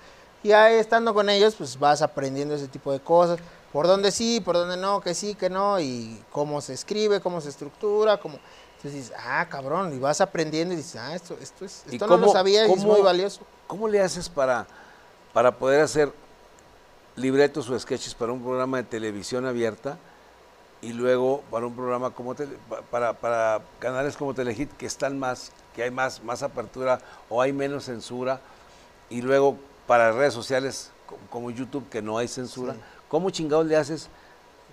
Y 0.42 0.50
ahí 0.52 0.74
estando 0.76 1.14
con 1.14 1.28
ellos, 1.28 1.54
pues 1.54 1.78
vas 1.78 2.02
aprendiendo 2.02 2.54
ese 2.54 2.66
tipo 2.66 2.90
de 2.90 2.98
cosas, 2.98 3.38
por 3.72 3.86
dónde 3.86 4.10
sí, 4.12 4.40
por 4.40 4.54
dónde 4.56 4.76
no, 4.76 5.00
que 5.00 5.14
sí, 5.14 5.34
que 5.34 5.48
no, 5.50 5.80
y 5.80 6.22
cómo 6.30 6.60
se 6.60 6.74
escribe, 6.74 7.20
cómo 7.20 7.40
se 7.40 7.48
estructura, 7.48 8.18
cómo... 8.18 8.38
Entonces 8.76 9.00
dices, 9.04 9.16
ah, 9.24 9.46
cabrón, 9.48 9.94
y 9.94 9.98
vas 9.98 10.20
aprendiendo 10.20 10.74
y 10.74 10.76
dices, 10.76 10.96
ah, 10.96 11.14
esto, 11.14 11.36
esto, 11.40 11.64
es, 11.64 11.84
¿Y 11.88 11.94
esto 11.94 12.06
no 12.08 12.16
lo 12.16 12.28
sabía 12.32 12.66
y 12.66 12.72
es 12.72 12.84
muy 12.84 13.00
valioso. 13.00 13.40
¿Cómo 13.68 13.86
le 13.88 14.00
haces 14.00 14.28
para, 14.28 14.66
para 15.32 15.56
poder 15.56 15.80
hacer 15.82 16.12
libretos 17.16 17.68
o 17.70 17.78
sketches 17.78 18.14
para 18.14 18.32
un 18.32 18.42
programa 18.42 18.78
de 18.78 18.84
televisión 18.84 19.46
abierta 19.46 19.98
y 20.80 20.92
luego 20.92 21.42
para 21.50 21.66
un 21.66 21.74
programa 21.76 22.10
como 22.10 22.34
tele- 22.34 22.56
pa- 22.68 22.82
para, 22.82 23.12
para 23.12 23.62
canales 23.78 24.16
como 24.16 24.34
Telehit 24.34 24.70
que 24.76 24.86
están 24.86 25.18
más, 25.18 25.52
que 25.76 25.82
hay 25.84 25.90
más, 25.90 26.22
más 26.24 26.42
apertura 26.42 27.00
o 27.28 27.40
hay 27.40 27.52
menos 27.52 27.84
censura 27.84 28.40
y 29.10 29.22
luego 29.22 29.56
para 29.86 30.10
redes 30.12 30.34
sociales 30.34 30.90
co- 31.06 31.18
como 31.30 31.50
YouTube 31.50 31.88
que 31.88 32.02
no 32.02 32.18
hay 32.18 32.26
censura? 32.28 32.72
Sí. 32.74 32.80
¿Cómo 33.12 33.28
chingados 33.28 33.66
le 33.66 33.76
haces? 33.76 34.08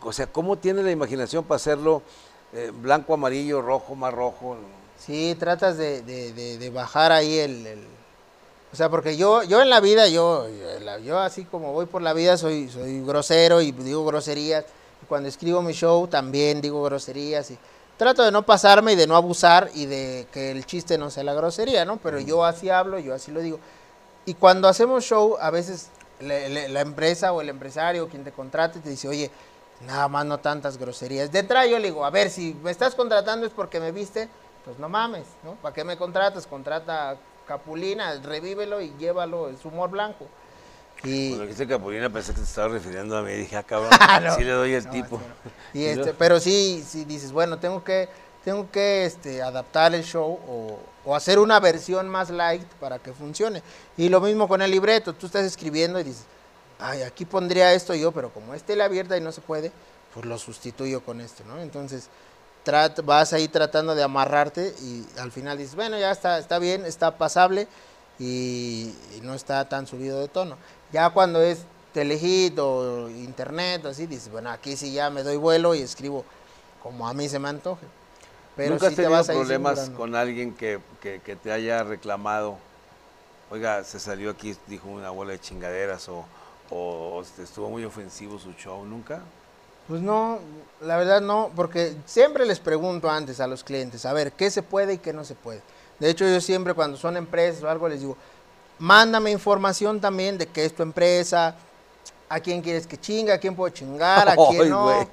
O 0.01 0.13
sea, 0.13 0.25
¿cómo 0.27 0.57
tiene 0.57 0.81
la 0.81 0.91
imaginación 0.91 1.43
para 1.43 1.57
hacerlo 1.57 2.01
eh, 2.53 2.71
blanco, 2.73 3.13
amarillo, 3.13 3.61
rojo, 3.61 3.95
más 3.95 4.13
rojo? 4.13 4.55
Sí, 4.97 5.35
tratas 5.37 5.77
de, 5.77 6.01
de- 6.03 6.31
de- 6.31 6.57
de 6.57 6.69
bajar 6.69 7.11
ahí 7.11 7.37
el, 7.37 7.67
el- 7.67 7.87
O 8.71 8.77
sea, 8.77 8.89
porque 8.89 9.17
yo, 9.17 9.43
yo 9.43 9.61
en 9.61 9.69
la 9.69 9.81
vida, 9.81 10.07
yo, 10.07 10.47
yo, 11.03 11.19
así 11.19 11.43
como 11.43 11.73
voy 11.73 11.85
por 11.85 12.01
la 12.01 12.13
vida, 12.13 12.37
soy, 12.37 12.69
soy 12.69 13.01
grosero 13.05 13.59
y 13.61 13.73
digo 13.73 14.05
groserías. 14.05 14.63
Y 15.03 15.05
cuando 15.07 15.27
escribo 15.27 15.61
mi 15.61 15.73
show 15.73 16.07
también 16.07 16.61
digo 16.61 16.81
groserías. 16.83 17.51
Y 17.51 17.57
trato 17.97 18.23
de 18.23 18.31
no 18.31 18.43
pasarme 18.45 18.93
y 18.93 18.95
de 18.95 19.05
no 19.05 19.17
abusar 19.17 19.69
y 19.73 19.85
de 19.85 20.27
que 20.31 20.51
el 20.51 20.65
chiste 20.65 20.97
no 20.97 21.09
sea 21.09 21.25
la 21.25 21.33
grosería, 21.33 21.83
¿no? 21.83 21.97
Pero 21.97 22.21
yo 22.21 22.45
así 22.45 22.69
hablo, 22.69 22.99
yo 22.99 23.13
así 23.13 23.31
lo 23.33 23.41
digo. 23.41 23.59
Y 24.25 24.35
cuando 24.35 24.69
hacemos 24.69 25.03
show, 25.03 25.35
a 25.41 25.49
veces 25.51 25.89
le- 26.19 26.49
le- 26.49 26.69
la 26.69 26.81
empresa 26.81 27.31
o 27.33 27.41
el 27.41 27.49
empresario, 27.49 28.07
quien 28.09 28.23
te 28.23 28.31
contrate, 28.31 28.79
te 28.79 28.89
dice, 28.89 29.07
oye, 29.07 29.31
nada 29.85 30.07
más 30.07 30.25
no 30.25 30.39
tantas 30.39 30.77
groserías. 30.77 31.31
De 31.31 31.39
entrada 31.39 31.65
yo 31.65 31.79
le 31.79 31.87
digo, 31.87 32.05
a 32.05 32.09
ver, 32.09 32.29
si 32.29 32.53
me 32.63 32.71
estás 32.71 32.95
contratando 32.95 33.45
es 33.45 33.53
porque 33.53 33.79
me 33.79 33.91
viste, 33.91 34.27
pues 34.65 34.77
no 34.79 34.89
mames, 34.89 35.25
¿no? 35.43 35.53
¿Para 35.55 35.73
qué 35.73 35.83
me 35.83 35.97
contratas? 35.97 36.45
Contrata 36.47 37.11
a 37.11 37.17
Capulina, 37.47 38.13
revívelo 38.21 38.81
y 38.81 38.93
llévalo, 38.99 39.49
es 39.49 39.63
humor 39.65 39.89
blanco. 39.89 40.25
Y, 41.03 41.29
Cuando 41.29 41.43
dijiste 41.45 41.65
Capulina 41.67 42.09
pensé 42.09 42.33
que 42.33 42.39
te 42.39 42.43
estaba 42.45 42.67
refiriendo 42.67 43.17
a 43.17 43.21
mí. 43.21 43.31
Dije, 43.31 43.55
ah, 43.55 43.63
cabrón, 43.63 43.89
No. 44.23 44.35
sí 44.35 44.43
le 44.43 44.51
doy 44.51 44.73
el 44.73 44.83
No, 44.85 44.91
tipo. 44.91 45.17
sí, 45.17 45.23
no. 45.25 45.51
Y 45.81 45.85
este, 45.85 46.13
pero 46.13 46.39
sí, 46.41 46.83
sí 46.85 47.05
dices, 47.05 47.31
bueno, 47.31 47.57
tengo 47.57 47.83
que, 47.83 48.09
tengo 48.43 48.69
que 48.69 49.05
este, 49.05 49.41
adaptar 49.41 49.95
el 49.95 50.03
show 50.03 50.39
o, 50.47 50.77
o 51.05 51.15
hacer 51.15 51.39
una 51.39 51.59
versión 51.59 52.09
más 52.09 52.29
light 52.29 52.67
para 52.79 52.99
que 52.99 53.13
funcione. 53.13 53.63
Y 53.97 54.09
lo 54.09 54.21
mismo 54.21 54.47
con 54.47 54.61
el 54.61 54.71
libreto, 54.71 55.13
tú 55.13 55.25
estás 55.25 55.45
escribiendo 55.45 55.99
y 55.99 56.03
dices, 56.03 56.25
ay, 56.79 57.01
aquí 57.03 57.25
pondría 57.25 57.73
esto 57.73 57.95
yo, 57.95 58.11
pero 58.11 58.29
como 58.31 58.53
es 58.53 58.63
tele 58.63 58.83
abierta 58.83 59.17
y 59.17 59.21
no 59.21 59.31
se 59.31 59.41
puede, 59.41 59.71
pues 60.13 60.25
lo 60.25 60.37
sustituyo 60.37 61.01
con 61.03 61.21
esto, 61.21 61.43
¿no? 61.45 61.59
Entonces 61.59 62.09
vas 63.03 63.33
ahí 63.33 63.47
tratando 63.47 63.95
de 63.95 64.03
amarrarte 64.03 64.75
y 64.81 65.05
al 65.17 65.31
final 65.31 65.57
dices, 65.57 65.75
bueno, 65.75 65.97
ya 65.97 66.11
está, 66.11 66.37
está 66.37 66.59
bien, 66.59 66.85
está 66.85 67.17
pasable 67.17 67.67
y, 68.19 68.93
y 69.15 69.21
no 69.23 69.33
está 69.33 69.67
tan 69.67 69.87
subido 69.87 70.19
de 70.19 70.27
tono. 70.27 70.55
Ya 70.91 71.09
cuando 71.09 71.41
es 71.41 71.59
telehit 71.93 72.57
o 72.59 73.09
internet, 73.09 73.85
así, 73.85 74.05
dices, 74.05 74.31
bueno, 74.31 74.51
aquí 74.51 74.75
sí 74.75 74.91
ya 74.91 75.09
me 75.09 75.23
doy 75.23 75.37
vuelo 75.37 75.73
y 75.73 75.81
escribo 75.81 76.25
como 76.83 77.07
a 77.07 77.13
mí 77.13 77.27
se 77.27 77.39
me 77.39 77.49
antoje. 77.49 77.85
Pero 78.59 78.71
¿Nunca 78.73 78.87
has 78.87 78.91
sí 78.91 78.95
tenido 78.97 79.23
problemas 79.25 79.89
con 79.97 80.15
alguien 80.15 80.53
que, 80.53 80.79
que- 81.01 81.21
que 81.21 81.35
te 81.35 81.51
haya 81.51 81.83
reclamado? 81.83 82.57
Oiga, 83.51 83.83
se 83.83 83.99
salió 83.99 84.29
aquí, 84.29 84.55
dijo 84.67 84.87
una 84.89 85.09
bola 85.09 85.31
de 85.31 85.39
chingaderas 85.39 86.07
o, 86.09 86.25
o 86.69 87.21
este, 87.21 87.43
estuvo 87.43 87.69
muy 87.69 87.83
ofensivo 87.85 88.37
su 88.37 88.51
show. 88.53 88.85
¿Nunca? 88.85 89.21
Pues 89.87 90.01
no, 90.01 90.39
la 90.81 90.97
verdad 90.97 91.21
no, 91.21 91.51
porque 91.55 91.95
siempre 92.05 92.45
les 92.45 92.59
pregunto 92.59 93.09
antes 93.09 93.39
a 93.39 93.47
los 93.47 93.63
clientes, 93.63 94.05
a 94.05 94.13
ver, 94.13 94.33
¿qué 94.33 94.51
se 94.51 94.61
puede 94.61 94.93
y 94.93 94.97
qué 94.99 95.13
no 95.13 95.23
se 95.23 95.33
puede? 95.33 95.61
De 95.99 96.09
hecho, 96.09 96.27
yo 96.27 96.39
siempre 96.41 96.73
cuando 96.75 96.95
son 96.97 97.17
empresas 97.17 97.63
o 97.63 97.69
algo 97.69 97.89
les 97.89 98.01
digo, 98.01 98.15
mándame 98.77 99.31
información 99.31 99.99
también 99.99 100.37
de 100.37 100.45
qué 100.47 100.65
es 100.65 100.75
tu 100.75 100.83
empresa, 100.83 101.55
a 102.29 102.39
quién 102.39 102.61
quieres 102.61 102.85
que 102.87 102.97
chinga, 102.99 103.33
a 103.33 103.37
quién 103.39 103.55
puedo 103.55 103.73
chingar, 103.73 104.29
a 104.29 104.35
quién 104.49 104.69
no. 104.69 105.09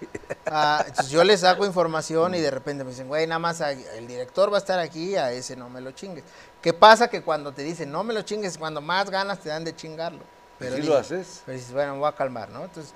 Ah, 0.47 0.85
entonces 0.87 1.11
yo 1.11 1.25
les 1.25 1.41
saco 1.41 1.65
información 1.67 2.35
y 2.35 2.41
de 2.41 2.51
repente 2.51 2.85
me 2.85 2.91
dicen, 2.91 3.09
güey, 3.09 3.27
nada 3.27 3.39
más 3.39 3.61
a- 3.61 3.73
el 3.73 4.07
director 4.07 4.53
va 4.53 4.57
a 4.57 4.61
estar 4.61 4.79
aquí, 4.79 5.17
a 5.17 5.33
ese 5.33 5.57
no 5.57 5.69
me 5.71 5.81
lo 5.81 5.91
chingues. 5.93 6.23
¿Qué 6.63 6.73
pasa? 6.73 7.09
Que 7.09 7.23
cuando 7.23 7.53
te 7.53 7.63
dicen 7.63 7.91
no 7.91 8.05
me 8.05 8.13
lo 8.15 8.23
chingues, 8.23 8.59
cuando 8.59 8.81
más 8.81 9.09
ganas 9.11 9.41
te 9.41 9.49
dan 9.49 9.65
de 9.65 9.75
chingarlo. 9.75 10.21
¿Sí 10.59 10.65
dices- 10.67 10.85
lo 10.87 10.97
haces? 10.97 11.43
Pero 11.47 11.59
dices, 11.59 11.73
bueno, 11.73 11.95
me 11.95 11.99
voy 12.01 12.09
a 12.09 12.13
calmar, 12.13 12.49
¿no? 12.51 12.65
Entonces, 12.65 12.93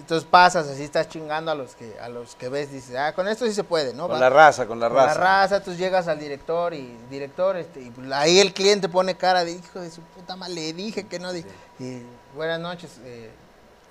entonces 0.00 0.28
pasas, 0.28 0.66
así 0.68 0.82
estás 0.82 1.08
chingando 1.08 1.50
a 1.50 1.54
los 1.54 1.74
que 1.76 1.98
a 2.00 2.08
los 2.08 2.34
que 2.34 2.48
ves, 2.48 2.72
dices, 2.72 2.96
ah, 2.96 3.12
con 3.14 3.28
esto 3.28 3.46
sí 3.46 3.52
se 3.54 3.64
puede, 3.64 3.94
¿no? 3.94 4.06
Con 4.08 4.16
Va- 4.16 4.20
la 4.20 4.30
raza, 4.30 4.66
con 4.66 4.80
la 4.80 4.88
con 4.88 4.96
la 4.96 5.06
raza. 5.06 5.20
raza, 5.20 5.56
entonces 5.58 5.78
llegas 5.80 6.08
al 6.08 6.18
director 6.18 6.74
y 6.74 6.96
director, 7.08 7.56
este, 7.56 7.80
y 7.80 7.90
pues 7.90 8.10
ahí 8.12 8.40
el 8.40 8.52
cliente 8.52 8.88
pone 8.88 9.14
cara 9.14 9.44
de 9.44 9.52
hijo 9.52 9.80
de 9.80 9.90
su 9.90 10.00
puta 10.02 10.36
madre, 10.36 10.54
le 10.54 10.72
dije 10.72 11.06
que 11.06 11.18
no 11.18 11.32
dije. 11.32 11.48
Y 11.78 12.02
buenas 12.34 12.58
noches, 12.60 12.98
eh, 13.04 13.30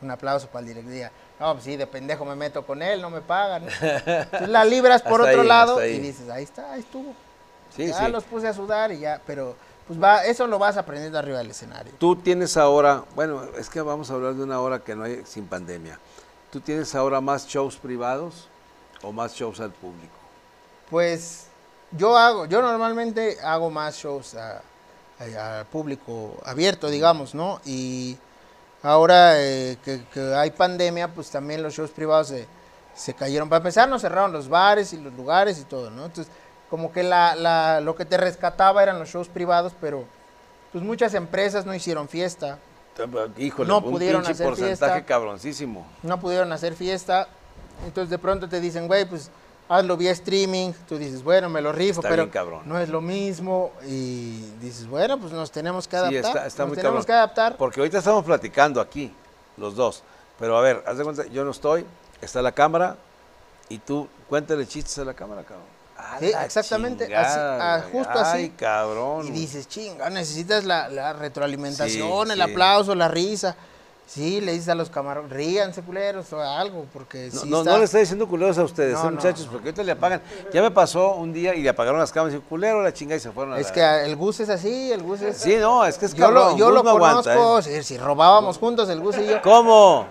un 0.01 0.11
aplauso 0.11 0.47
para 0.47 0.61
el 0.67 0.67
director. 0.67 1.11
No, 1.39 1.53
pues 1.53 1.63
sí, 1.63 1.77
de 1.77 1.87
pendejo 1.87 2.25
me 2.25 2.35
meto 2.35 2.65
con 2.65 2.81
él, 2.81 3.01
no 3.01 3.09
me 3.09 3.21
pagan. 3.21 3.65
¿no? 3.65 3.71
Entonces 3.81 4.49
la 4.49 4.65
libras 4.65 5.01
por 5.03 5.21
Hasta 5.21 5.31
otro 5.31 5.41
ahí, 5.41 5.47
lado 5.47 5.85
y 5.85 5.99
dices, 5.99 6.29
ahí 6.29 6.43
está, 6.43 6.73
ahí 6.73 6.81
estuvo. 6.81 7.13
Sí, 7.75 7.87
ya 7.87 8.05
sí. 8.07 8.11
los 8.11 8.23
puse 8.25 8.47
a 8.47 8.53
sudar 8.53 8.91
y 8.91 8.99
ya, 8.99 9.21
pero 9.25 9.55
pues 9.89 9.99
va, 9.99 10.23
eso 10.23 10.45
lo 10.45 10.59
vas 10.59 10.77
aprendiendo 10.77 11.17
arriba 11.17 11.39
del 11.39 11.49
escenario. 11.49 11.91
Tú 11.97 12.15
tienes 12.15 12.57
ahora, 12.57 13.05
bueno, 13.15 13.41
es 13.57 13.71
que 13.71 13.81
vamos 13.81 14.11
a 14.11 14.13
hablar 14.13 14.35
de 14.35 14.43
una 14.43 14.61
hora 14.61 14.83
que 14.83 14.95
no 14.95 15.03
hay 15.03 15.23
sin 15.25 15.47
pandemia. 15.47 15.97
¿Tú 16.51 16.59
tienes 16.59 16.93
ahora 16.93 17.19
más 17.21 17.47
shows 17.47 17.75
privados 17.75 18.47
o 19.01 19.11
más 19.11 19.33
shows 19.33 19.59
al 19.59 19.71
público? 19.71 20.13
Pues 20.91 21.47
yo 21.89 22.15
hago, 22.15 22.45
yo 22.45 22.61
normalmente 22.61 23.37
hago 23.41 23.71
más 23.71 23.95
shows 23.95 24.35
al 24.35 25.65
público 25.71 26.37
abierto, 26.45 26.87
digamos, 26.87 27.33
¿no? 27.33 27.59
Y 27.65 28.15
ahora 28.83 29.41
eh, 29.41 29.79
que, 29.83 30.05
que 30.13 30.35
hay 30.35 30.51
pandemia, 30.51 31.07
pues 31.07 31.31
también 31.31 31.63
los 31.63 31.73
shows 31.73 31.89
privados 31.89 32.27
se, 32.27 32.47
se 32.93 33.15
cayeron. 33.15 33.49
Para 33.49 33.57
empezar, 33.57 33.89
nos 33.89 34.03
cerraron 34.03 34.31
los 34.31 34.49
bares 34.49 34.93
y 34.93 34.97
los 34.97 35.13
lugares 35.13 35.57
y 35.57 35.63
todo, 35.63 35.89
¿no? 35.89 36.05
Entonces, 36.05 36.31
como 36.69 36.91
que 36.91 37.03
la, 37.03 37.35
la- 37.35 37.81
lo 37.81 37.95
que 37.95 38.05
te 38.05 38.17
rescataba 38.17 38.83
eran 38.83 38.99
los 38.99 39.09
shows 39.09 39.27
privados, 39.27 39.73
pero 39.81 40.05
pues 40.71 40.83
muchas 40.83 41.13
empresas 41.13 41.65
no 41.65 41.73
hicieron 41.73 42.07
fiesta, 42.07 42.59
Híjole, 43.37 43.69
No 43.69 43.77
un 43.77 43.91
pudieron 43.91 44.21
hacer 44.27 44.45
porcentaje 44.45 44.93
fiesta. 44.93 45.05
cabroncísimo. 45.05 45.87
no 46.03 46.19
pudieron 46.19 46.51
hacer 46.51 46.73
fiesta, 46.75 47.29
entonces 47.85 48.09
de 48.09 48.17
pronto 48.17 48.49
te 48.49 48.59
dicen, 48.59 48.87
güey, 48.87 49.05
pues 49.05 49.31
hazlo 49.69 49.95
vía 49.95 50.11
streaming, 50.11 50.73
tú 50.87 50.97
dices, 50.97 51.23
bueno, 51.23 51.47
me 51.47 51.61
lo 51.61 51.71
rifo, 51.71 52.01
Está 52.01 52.09
pero 52.09 52.23
bien 52.23 52.31
cabrón. 52.33 52.61
no 52.65 52.77
es 52.77 52.89
lo 52.89 52.99
mismo 52.99 53.71
y 53.87 54.41
dices, 54.59 54.85
bueno, 54.87 55.17
pues 55.17 55.31
nos 55.31 55.49
tenemos 55.49 55.87
que 55.87 55.95
Sí, 55.95 56.01
adaptar, 56.01 56.19
está, 56.25 56.45
está 56.47 56.63
nos 56.63 56.69
muy 56.69 56.75
tenemos 56.75 57.05
cabrón. 57.05 57.05
que 57.05 57.13
adaptar. 57.13 57.55
Porque 57.57 57.79
ahorita 57.79 57.99
estamos 57.99 58.25
platicando 58.25 58.81
aquí, 58.81 59.13
los 59.55 59.75
dos. 59.75 60.03
Pero 60.37 60.57
a 60.57 60.61
ver, 60.61 60.83
haz 60.85 60.97
de 60.97 61.03
cuenta, 61.05 61.25
yo 61.27 61.45
no 61.45 61.51
estoy, 61.51 61.85
está 62.21 62.41
la 62.41 62.51
cámara 62.51 62.97
y 63.69 63.77
tú 63.77 64.09
cuéntale 64.27 64.67
chistes 64.67 64.99
a 64.99 65.05
la 65.05 65.13
cámara, 65.13 65.43
cabrón. 65.43 65.65
Sí, 66.19 66.31
exactamente, 66.43 67.05
chingada, 67.05 67.75
así- 67.75 67.85
ah, 67.85 67.89
justo 67.91 68.19
así. 68.19 68.37
Ay, 68.37 68.49
cabrón. 68.57 69.27
Y 69.27 69.31
dices, 69.31 69.67
chinga, 69.67 70.09
necesitas 70.09 70.63
la, 70.65 70.89
la 70.89 71.13
retroalimentación, 71.13 72.25
Sí, 72.27 72.31
el 72.33 72.37
sí. 72.37 72.41
aplauso, 72.51 72.95
la 72.95 73.07
risa. 73.07 73.55
Sí, 74.07 74.41
le 74.41 74.53
dices 74.53 74.69
a 74.69 74.73
los 74.75 74.89
camarones, 74.89 75.31
ríanse 75.31 75.83
culeros 75.83 76.33
o 76.33 76.41
algo, 76.41 76.85
porque 76.91 77.29
No, 77.31 77.41
sí 77.41 77.47
no, 77.49 77.59
está- 77.59 77.71
no 77.73 77.77
le 77.77 77.83
estoy 77.85 77.99
diciendo 78.01 78.27
culeros 78.27 78.57
a 78.57 78.63
ustedes, 78.63 78.93
No, 78.95 79.07
eh, 79.07 79.11
muchachos, 79.11 79.47
porque 79.51 79.67
ahorita 79.67 79.83
le 79.83 79.91
apagan. 79.91 80.19
Ya 80.51 80.63
me 80.63 80.71
pasó 80.71 81.11
un 81.13 81.31
día 81.31 81.53
y 81.53 81.61
le 81.61 81.69
apagaron 81.69 81.99
las 81.99 82.11
cámaras 82.11 82.35
y 82.35 82.39
culero 82.41 82.81
la 82.81 82.91
chinga 82.91 83.15
y 83.15 83.19
se 83.19 83.29
fueron 83.31 83.53
a 83.53 83.59
Es 83.59 83.67
la- 83.67 83.73
que 83.73 84.05
el 84.09 84.15
Gus 84.15 84.39
es 84.39 84.49
así, 84.49 84.91
el 84.91 85.03
Gus 85.03 85.21
es... 85.21 85.37
Sí, 85.37 85.57
no, 85.57 85.85
es 85.85 85.99
que 85.99 86.07
es 86.07 86.15
yo 86.15 86.25
cabrón. 86.25 86.51
lo, 86.53 86.57
yo 86.57 86.71
lo 86.71 86.81
no 86.81 86.89
aguanta, 86.89 87.35
conozco, 87.35 87.69
¿eh? 87.69 87.83
si 87.83 87.97
robábamos 87.99 88.57
juntos 88.57 88.89
el 88.89 88.99
Gus 88.99 89.15
y 89.19 89.27
yo, 89.27 89.41
¿Cómo? 89.43 90.07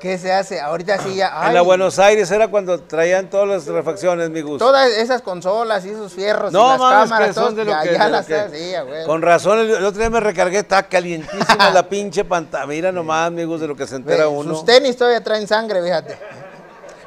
¿Qué 0.00 0.16
se 0.18 0.32
hace? 0.32 0.60
Ahorita 0.60 0.98
sí 0.98 1.14
ya... 1.16 1.46
En 1.46 1.54
la 1.54 1.62
Buenos 1.62 1.98
Aires 1.98 2.30
era 2.30 2.48
cuando 2.48 2.78
traían 2.80 3.28
todas 3.30 3.48
las 3.48 3.66
refacciones, 3.66 4.30
mi 4.30 4.40
Gus. 4.42 4.58
Todas 4.58 4.90
esas 4.90 5.22
consolas 5.22 5.84
y 5.84 5.90
esos 5.90 6.12
fierros 6.12 6.50
y 6.50 6.54
No, 6.54 6.68
las 6.70 6.78
mames, 6.78 7.02
cámaras, 7.10 7.28
que 7.28 7.34
son 7.34 7.42
todos, 7.44 7.56
de 7.56 7.64
lo 7.64 7.70
ya, 7.72 7.82
que... 7.82 7.92
ya 7.92 8.04
de 8.04 8.04
lo 8.04 8.16
las 8.16 8.26
que-. 8.26 9.02
Con 9.06 9.22
razón, 9.22 9.58
el, 9.60 9.70
el 9.70 9.84
otro 9.84 9.98
día 10.00 10.10
me 10.10 10.20
recargué, 10.20 10.58
está 10.58 10.82
calientísima 10.84 11.70
la 11.74 11.88
pinche 11.88 12.24
pantalla. 12.24 12.66
Mira 12.66 12.92
nomás, 12.92 13.30
mi 13.32 13.44
Gus, 13.44 13.60
de 13.60 13.68
lo 13.68 13.76
que 13.76 13.86
se 13.86 13.96
entera 13.96 14.28
uno. 14.28 14.54
Sus 14.54 14.64
tenis 14.64 14.96
todavía 14.96 15.22
traen 15.22 15.46
sangre, 15.46 15.82
fíjate. 15.82 16.16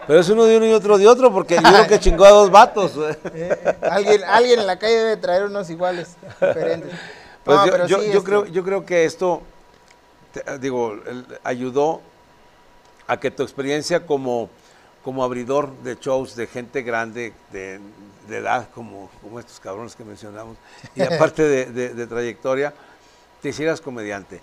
Pero 0.07 0.19
es 0.19 0.27
uno 0.29 0.43
de 0.45 0.57
uno 0.57 0.65
y 0.65 0.73
otro 0.73 0.97
de 0.97 1.07
otro, 1.07 1.31
porque 1.31 1.55
yo 1.55 1.61
creo 1.61 1.87
que 1.87 1.99
chingó 2.01 2.25
a 2.25 2.31
dos 2.31 2.49
vatos. 2.51 2.95
güey. 2.95 3.15
Alguien, 3.89 4.23
alguien 4.25 4.59
en 4.59 4.67
la 4.67 4.77
calle 4.79 4.95
debe 4.97 5.17
traer 5.17 5.43
unos 5.43 5.69
iguales, 5.69 6.09
diferentes. 6.41 6.91
Pues 7.45 7.57
No, 7.57 7.65
yo, 7.65 7.71
pero 7.71 7.87
yo- 7.87 7.99
sí, 7.99 8.05
yo 8.07 8.11
este, 8.17 8.23
creo, 8.23 8.45
yo 8.47 8.63
creo 8.63 8.85
que 8.85 9.05
esto, 9.05 9.41
te- 10.33 10.57
digo, 10.59 10.93
el- 11.07 11.25
ayudó 11.43 12.01
a 13.11 13.19
que 13.19 13.29
tu 13.29 13.43
experiencia 13.43 14.05
como, 14.05 14.49
como 15.03 15.21
abridor 15.21 15.75
de 15.83 15.95
shows 15.99 16.33
de 16.37 16.47
gente 16.47 16.81
grande, 16.81 17.33
de, 17.51 17.81
de 18.29 18.37
edad, 18.37 18.69
como, 18.73 19.09
como 19.21 19.37
estos 19.37 19.59
cabrones 19.59 19.97
que 19.97 20.05
mencionamos, 20.05 20.55
y 20.95 21.01
aparte 21.13 21.43
de, 21.43 21.65
de- 21.65 21.93
de 21.93 22.07
trayectoria, 22.07 22.73
te 23.41 23.49
hicieras 23.49 23.81
comediante. 23.81 24.39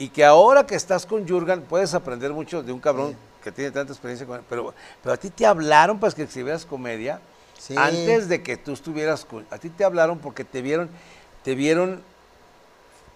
Y 0.00 0.08
que 0.08 0.24
ahora 0.24 0.66
que 0.66 0.74
estás 0.74 1.06
con 1.06 1.28
Jurgen, 1.28 1.62
puedes 1.62 1.94
aprender 1.94 2.32
mucho 2.32 2.64
de 2.64 2.72
un 2.72 2.80
cabrón 2.80 3.14
que 3.44 3.52
tiene 3.52 3.70
tanta 3.70 3.92
experiencia 3.92 4.26
con 4.26 4.42
pero, 4.48 4.74
pero 5.02 5.12
a 5.12 5.16
ti 5.16 5.30
te 5.30 5.46
hablaron 5.46 6.00
para 6.00 6.12
que 6.12 6.22
escribieras 6.24 6.66
comedia 6.66 7.20
Sí. 7.58 7.74
antes 7.76 8.26
de 8.28 8.42
que 8.42 8.56
tú 8.56 8.72
estuvieras 8.72 9.24
con, 9.24 9.46
a 9.50 9.58
ti 9.58 9.68
te 9.70 9.84
hablaron 9.84 10.18
porque 10.18 10.44
te 10.44 10.62
vieron, 10.62 10.88
te 11.44 11.54
vieron 11.54 12.02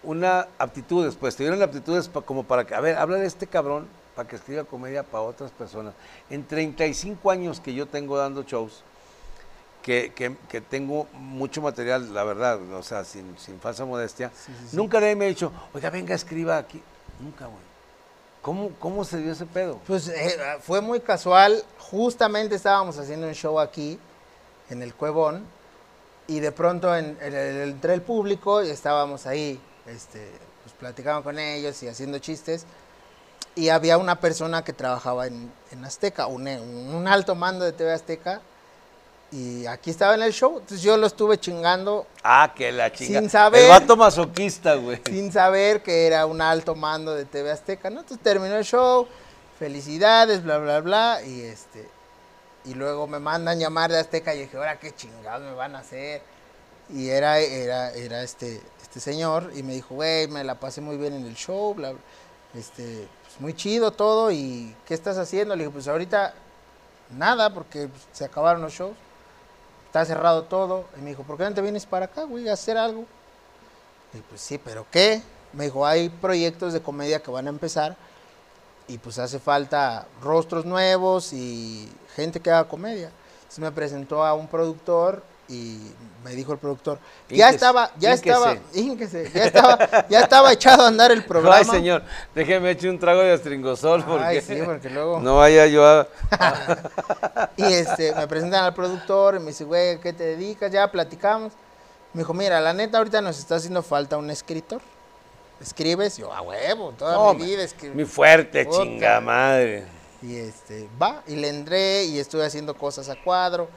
una 0.03 0.47
aptitudes, 0.59 1.15
pues 1.17 1.35
te 1.35 1.43
dieron 1.45 1.63
aptitudes 1.63 2.11
como 2.27 2.45
para 2.45 2.67
que, 2.67 2.75
a 2.75 2.81
ver, 2.81 2.97
habla 2.97 3.17
de 3.17 3.27
este 3.27 3.47
cabrón 3.47 3.87
para 4.15 4.29
que 4.29 4.37
escriba 4.37 4.65
comedia 4.65 5.03
para 5.03 5.23
otras 5.25 5.51
personas. 5.51 5.95
En 6.31 6.45
35 6.47 7.31
años 7.31 7.61
que 7.61 7.75
yo 7.75 7.87
tengo 7.87 8.17
dando 8.17 8.43
shows, 8.43 8.83
que, 9.83 10.13
que- 10.15 10.37
que 10.49 10.61
tengo 10.61 11.07
mucho 11.13 11.61
material, 11.61 12.15
la 12.15 12.25
verdad, 12.25 12.59
o 12.73 12.83
sea, 12.83 13.05
sin, 13.05 13.37
sin 13.39 13.61
falsa 13.61 13.85
modestia, 13.85 14.31
nunca 14.73 15.01
nadie 15.01 15.15
me 15.17 15.27
ha 15.27 15.29
dicho, 15.29 15.53
oiga, 15.75 15.91
venga, 15.91 16.15
escriba 16.15 16.57
aquí. 16.57 16.83
Nunca, 17.21 17.47
güey. 17.47 17.59
¿Cómo, 18.41 18.71
¿Cómo 18.79 19.05
se 19.05 19.19
dio 19.19 19.33
ese 19.33 19.47
pedo? 19.47 19.81
Pues 19.87 20.09
eh, 20.09 20.37
fue 20.61 20.81
muy 20.81 21.01
casual. 21.01 21.63
Justamente 21.79 22.55
estábamos 22.55 22.99
haciendo 22.99 23.27
un 23.27 23.35
show 23.35 23.59
aquí, 23.59 23.99
en 24.71 24.83
el 24.83 24.95
Cuevón, 24.95 25.45
y 26.27 26.41
de 26.41 26.53
pronto 26.53 26.95
en, 26.97 27.19
en 27.21 27.35
el- 27.35 27.71
entre 27.71 27.95
el 27.95 28.03
público 28.03 28.63
y 28.63 28.71
estábamos 28.71 29.27
ahí, 29.27 29.61
este, 29.87 30.31
pues 30.63 30.75
platicando 30.79 31.23
con 31.23 31.39
ellos 31.39 31.83
y 31.83 31.89
haciendo 31.89 32.19
chistes. 32.19 32.65
Y 33.57 33.69
había 33.69 33.99
una 33.99 34.19
persona 34.21 34.65
que 34.65 34.73
trabajaba 34.73 35.27
en, 35.27 35.53
en 35.71 35.85
Azteca, 35.85 36.27
un, 36.27 36.47
un 36.49 37.07
alto 37.07 37.35
mando 37.35 37.65
de 37.65 37.73
TV 37.73 37.93
Azteca, 37.93 38.41
y 39.31 39.67
aquí 39.67 39.91
estaba 39.91 40.15
en 40.15 40.23
el 40.23 40.33
show. 40.33 40.53
Entonces 40.59 40.83
yo 40.83 40.97
lo 40.97 41.07
estuve 41.07 41.39
chingando 41.39 42.07
Ah, 42.23 42.53
que 42.55 42.71
la 42.71 42.93
chinga. 42.93 43.21
Sin 43.21 43.31
saber. 43.31 43.63
El 43.63 43.69
vato 43.69 43.97
masoquista, 43.97 44.75
güey. 44.75 45.01
sin 45.05 45.33
saber 45.33 45.83
que 45.83 46.07
era 46.07 46.27
un 46.27 46.41
alto 46.41 46.75
mando 46.75 47.15
de 47.15 47.25
TV 47.25 47.51
Azteca, 47.51 47.91
¿no? 47.91 48.01
Entonces 48.01 48.23
terminó 48.23 48.55
el 48.57 48.65
show, 48.65 49.09
felicidades, 49.59 50.43
bla, 50.43 50.59
bla, 50.59 50.81
bla, 50.81 51.21
y 51.25 51.43
este, 51.43 51.89
y 52.65 52.75
luego 52.75 53.07
me 53.07 53.19
mandan 53.19 53.59
llamar 53.59 53.91
de 53.91 53.99
Azteca 53.99 54.35
y 54.35 54.41
dije, 54.41 54.57
ahora 54.57 54.79
qué 54.79 54.95
chingados 54.95 55.43
me 55.43 55.55
van 55.55 55.75
a 55.77 55.81
hacer. 55.81 56.23
Y 56.91 57.09
era, 57.09 57.39
era, 57.39 57.91
era 57.93 58.23
este, 58.23 58.61
este 58.83 59.01
señor, 59.01 59.51
y 59.57 59.63
me 59.63 59.73
dijo, 59.75 59.95
güey, 59.97 60.29
me 60.29 60.45
la 60.45 60.55
pasé 60.61 60.81
muy 60.81 60.97
bien 60.97 61.15
en 61.15 61.25
el 61.27 61.35
show, 61.35 61.75
bla, 61.75 61.91
bla, 61.91 62.01
este, 62.55 63.09
pues 63.35 63.41
muy 63.41 63.55
chido 63.55 63.91
todo, 63.91 64.31
y 64.31 64.77
¿qué 64.87 64.95
estás 64.95 65.19
haciendo? 65.19 65.57
Le 65.57 65.65
dije, 65.65 65.73
pues 65.73 65.89
ahorita 65.89 66.35
nada, 67.17 67.53
porque 67.53 67.89
pues, 67.89 68.03
se 68.13 68.25
acabaron 68.25 68.63
los 68.63 68.73
shows, 68.73 68.95
está 69.87 70.05
cerrado 70.05 70.45
todo. 70.45 70.85
Y 70.97 71.01
me 71.01 71.11
dijo, 71.11 71.25
¿por 71.25 71.37
qué 71.37 71.45
no 71.45 71.55
te 71.55 71.61
vienes 71.61 71.85
para 71.85 72.07
acá, 72.07 72.25
güey, 72.25 72.49
a 72.49 72.53
hacer 72.53 72.77
algo? 72.77 73.05
Y 74.13 74.19
pues 74.19 74.41
sí, 74.41 74.59
pero 74.59 74.87
¿qué? 74.89 75.21
Me 75.53 75.65
dijo, 75.65 75.85
hay 75.85 76.09
proyectos 76.09 76.73
de 76.73 76.81
comedia 76.81 77.21
que 77.21 77.31
van 77.31 77.47
a 77.47 77.51
empezar 77.51 77.97
y 78.87 78.99
pues 78.99 79.19
hace 79.19 79.41
falta 79.41 80.07
rostros 80.23 80.65
nuevos 80.65 81.33
y 81.33 81.91
gente 82.15 82.39
que 82.39 82.51
haga 82.51 82.69
comedia. 82.69 83.11
Entonces 83.37 83.59
me 83.59 83.73
presentó 83.73 84.25
a 84.25 84.35
un 84.35 84.47
productor 84.47 85.23
y 85.49 85.79
me 86.25 86.35
dijo 86.35 86.53
el 86.53 86.59
productor, 86.59 86.99
ya 87.29 87.51
estaba, 87.51 87.91
ya 87.99 88.15
estaba, 88.15 88.57
ínquese, 88.73 89.31
ya 89.31 89.45
estaba, 89.45 90.09
ya 90.09 90.21
estaba 90.21 90.53
echado 90.53 90.85
a 90.85 90.89
andar 90.89 91.13
el 91.13 91.25
programa. 91.27 91.57
Ay, 91.57 91.65
señor, 91.65 92.03
déjeme 92.35 92.71
echar 92.71 92.91
un 92.91 92.99
trago 92.99 93.21
de 93.21 93.33
astringosol 93.33 94.05
porque, 94.05 94.25
Ay, 94.25 94.41
sí, 94.41 94.59
porque 94.65 94.89
luego... 94.89 95.21
no 95.21 95.37
vaya 95.37 95.67
yo 95.67 95.87
a... 95.87 96.07
Y 97.57 97.65
este, 97.65 98.15
me 98.15 98.27
presentan 98.27 98.65
al 98.65 98.75
productor 98.75 99.37
y 99.37 99.39
me 99.41 99.47
dice, 99.47 99.65
güey, 99.65 100.01
¿qué 100.01 100.13
te 100.13 100.25
dedicas? 100.25 100.73
Ya 100.73 100.91
platicamos. 100.91 101.53
Me 102.15 102.21
dijo, 102.21 102.33
mira, 102.33 102.61
la 102.61 102.73
neta 102.73 102.99
ahorita 102.99 103.21
nos 103.21 103.39
está 103.39 103.57
haciendo 103.57 103.83
falta 103.83 104.17
un 104.17 104.31
escritor. 104.31 104.81
¿Escribes? 105.61 106.17
Yo, 106.17 106.33
a 106.33 106.41
huevo, 106.41 106.93
toda 106.93 107.15
No, 107.15 107.35
mi 107.35 107.45
vida 107.45 107.63
escribo. 107.63 107.95
Mi 107.95 108.05
fuerte, 108.05 108.67
chinga 108.69 109.21
madre. 109.21 109.85
Y 110.23 110.37
este, 110.37 110.89
va, 111.01 111.23
y 111.27 111.37
le 111.37 111.49
entré 111.49 112.05
y 112.05 112.19
estuve 112.19 112.47
haciendo 112.47 112.75
cosas 112.75 113.09
a 113.11 113.17
cuadro 113.17 113.69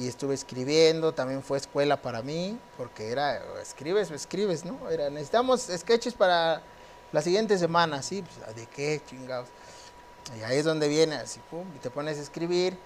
y 0.00 0.08
estuve 0.08 0.32
escribiendo, 0.32 1.12
también 1.12 1.42
fue 1.42 1.58
escuela 1.58 2.00
para 2.00 2.22
mí, 2.22 2.58
porque 2.78 3.10
era, 3.10 3.38
escribes 3.60 4.10
escribes, 4.10 4.64
¿no? 4.64 4.88
Era, 4.88 5.10
necesitamos 5.10 5.68
sketches 5.70 6.14
para 6.14 6.62
la 7.12 7.20
siguiente 7.20 7.58
semana, 7.58 8.00
sí, 8.00 8.22
pues, 8.22 8.56
¿de 8.56 8.66
qué 8.66 9.02
chingados? 9.06 9.48
Y 10.38 10.42
ahí 10.42 10.56
es 10.56 10.64
donde 10.64 10.88
viene, 10.88 11.16
así, 11.16 11.38
pum, 11.50 11.66
y 11.76 11.78
te 11.80 11.90
pones 11.90 12.16
a 12.16 12.22
escribir, 12.22 12.78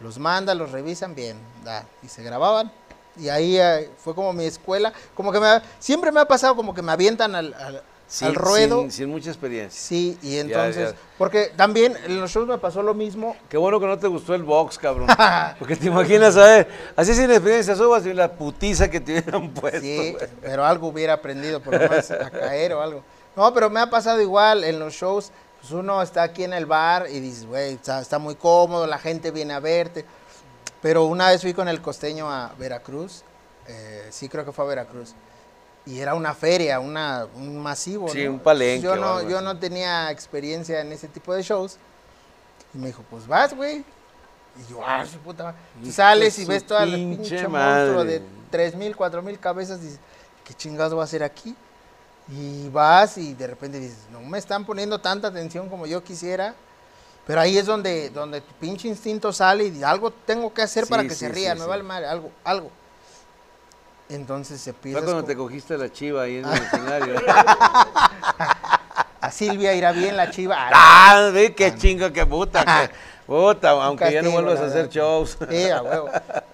los 0.00 0.18
mandan, 0.18 0.58
los 0.58 0.72
revisan, 0.72 1.14
bien, 1.14 1.38
da, 1.62 1.86
y 2.02 2.08
se 2.08 2.24
grababan. 2.24 2.72
Y 3.16 3.28
ahí 3.28 3.58
eh, 3.58 3.88
fue 3.98 4.16
como 4.16 4.32
mi 4.32 4.44
escuela, 4.44 4.92
como 5.14 5.30
que 5.30 5.38
me, 5.38 5.62
siempre 5.78 6.10
me 6.10 6.18
ha 6.18 6.26
pasado 6.26 6.56
como 6.56 6.74
que 6.74 6.82
me 6.82 6.90
avientan 6.90 7.36
al, 7.36 7.82
Sin, 8.08 8.28
al 8.28 8.34
ruedo. 8.36 8.82
Sin, 8.82 8.92
sin 8.92 9.10
mucha 9.10 9.30
experiencia. 9.30 9.80
Sí, 9.80 10.16
y 10.22 10.38
entonces, 10.38 10.92
ya. 10.92 10.98
porque 11.18 11.52
también 11.56 11.96
en 12.04 12.20
los 12.20 12.30
shows 12.30 12.46
me 12.46 12.56
pasó 12.58 12.82
lo 12.82 12.94
mismo. 12.94 13.36
Qué 13.48 13.56
bueno 13.56 13.80
que 13.80 13.86
no 13.86 13.98
te 13.98 14.06
gustó 14.06 14.34
el 14.34 14.44
box, 14.44 14.78
cabrón. 14.78 15.08
Porque 15.58 15.74
te 15.74 15.86
imaginas, 15.86 16.36
a 16.36 16.44
ver, 16.44 16.68
así 16.94 17.14
sin 17.14 17.30
experiencia 17.30 17.74
subas 17.74 18.06
y 18.06 18.12
la 18.12 18.30
putiza 18.30 18.88
que 18.88 19.00
te 19.00 19.12
hubieran 19.12 19.50
puesto. 19.50 19.80
Sí, 19.80 20.16
pero 20.40 20.64
algo 20.64 20.88
hubiera 20.88 21.14
aprendido 21.14 21.60
por 21.60 21.74
lo 21.74 21.88
menos 21.88 22.10
a 22.10 22.30
caer 22.30 22.74
o 22.74 22.82
algo. 22.82 23.02
No, 23.34 23.52
pero 23.52 23.68
me 23.68 23.80
ha 23.80 23.90
pasado 23.90 24.20
igual 24.20 24.64
en 24.64 24.78
los 24.78 24.94
shows. 24.94 25.32
Pues 25.60 25.72
uno 25.72 26.00
está 26.00 26.22
aquí 26.22 26.44
en 26.44 26.52
el 26.52 26.66
bar 26.66 27.06
y 27.10 27.18
dices, 27.18 27.46
güey, 27.46 27.74
está, 27.74 28.00
está 28.00 28.18
muy 28.18 28.36
cómodo, 28.36 28.86
la 28.86 28.98
gente 28.98 29.30
viene 29.30 29.52
a 29.52 29.60
verte. 29.60 30.04
Pero 30.80 31.06
una 31.06 31.30
vez 31.30 31.40
fui 31.42 31.52
con 31.52 31.68
el 31.68 31.82
costeño 31.82 32.30
a 32.30 32.52
Veracruz, 32.58 33.24
eh, 33.66 34.06
sí 34.10 34.28
creo 34.28 34.44
que 34.44 34.52
fue 34.52 34.64
a 34.64 34.68
Veracruz, 34.68 35.14
y 35.86 36.00
era 36.00 36.14
una 36.14 36.34
feria, 36.34 36.80
una, 36.80 37.26
un 37.36 37.58
masivo. 37.58 38.08
Sí, 38.08 38.24
¿no? 38.24 38.32
un 38.32 38.38
palenque 38.40 38.84
Yo 38.84 38.96
no, 38.96 39.22
yo 39.28 39.40
no 39.40 39.56
tenía 39.56 40.10
experiencia 40.10 40.80
en 40.80 40.90
ese 40.90 41.06
tipo 41.06 41.32
de 41.32 41.42
shows. 41.42 41.78
Y 42.74 42.78
me 42.78 42.88
dijo, 42.88 43.04
pues 43.08 43.26
vas, 43.26 43.54
güey. 43.54 43.84
Y 44.58 44.70
yo, 44.70 44.80
ah, 44.84 45.06
su 45.06 45.18
puta 45.18 45.44
madre. 45.44 45.58
Tú 45.82 45.92
sales 45.92 46.38
y 46.40 46.44
ves 46.44 46.66
toda 46.66 46.84
la 46.84 46.96
pinche 46.96 47.46
madre. 47.46 47.92
monstruo 47.92 48.04
de 48.04 48.22
tres 48.50 48.74
mil, 48.74 48.96
cuatro 48.96 49.22
mil 49.22 49.38
cabezas. 49.38 49.80
Dices, 49.80 50.00
¿qué 50.44 50.54
chingados 50.54 50.92
voy 50.92 51.02
a 51.02 51.04
hacer 51.04 51.22
aquí? 51.22 51.54
Y 52.28 52.68
vas 52.70 53.16
y 53.18 53.34
de 53.34 53.46
repente 53.46 53.78
dices, 53.78 53.98
no 54.10 54.20
me 54.20 54.38
están 54.38 54.64
poniendo 54.64 55.00
tanta 55.00 55.28
atención 55.28 55.68
como 55.68 55.86
yo 55.86 56.02
quisiera. 56.02 56.54
Pero 57.28 57.40
ahí 57.40 57.58
es 57.58 57.66
donde, 57.66 58.10
donde 58.10 58.40
tu 58.40 58.52
pinche 58.54 58.88
instinto 58.88 59.32
sale 59.32 59.66
y 59.66 59.82
algo 59.84 60.10
tengo 60.10 60.52
que 60.52 60.62
hacer 60.62 60.86
para 60.86 61.02
que 61.04 61.10
sí, 61.10 61.26
se 61.26 61.34
sí, 61.34 61.40
me 61.48 61.56
sí. 61.56 61.66
vale 61.66 61.82
madre, 61.82 62.06
algo, 62.06 62.30
algo. 62.44 62.70
Entonces 64.08 64.60
se 64.60 64.72
Fue 64.72 64.82
pide. 64.82 65.02
cuando 65.02 65.24
te 65.24 65.36
cogiste 65.36 65.76
la 65.76 65.90
chiva 65.90 66.22
ahí 66.22 66.36
en 66.38 66.44
el 66.46 66.54
escenario. 66.54 67.14
A 69.20 69.30
Silvia 69.32 69.74
irá 69.74 69.92
bien 69.92 70.16
la 70.16 70.30
chiva. 70.30 70.56
Ah, 70.58 70.70
¡Ah! 70.72 71.30
Ve 71.32 71.54
qué 71.54 71.74
chingo, 71.74 72.12
qué 72.12 72.24
puta. 72.24 72.64
que- 72.64 72.94
puta, 73.26 73.70
aunque 73.70 74.12
ya 74.12 74.22
no 74.22 74.30
vuelvas 74.30 74.60
a 74.60 74.66
hacer 74.66 74.88
shows. 74.88 75.36
Sí, 75.50 75.68
a 75.68 75.82
huevo. 75.82 76.08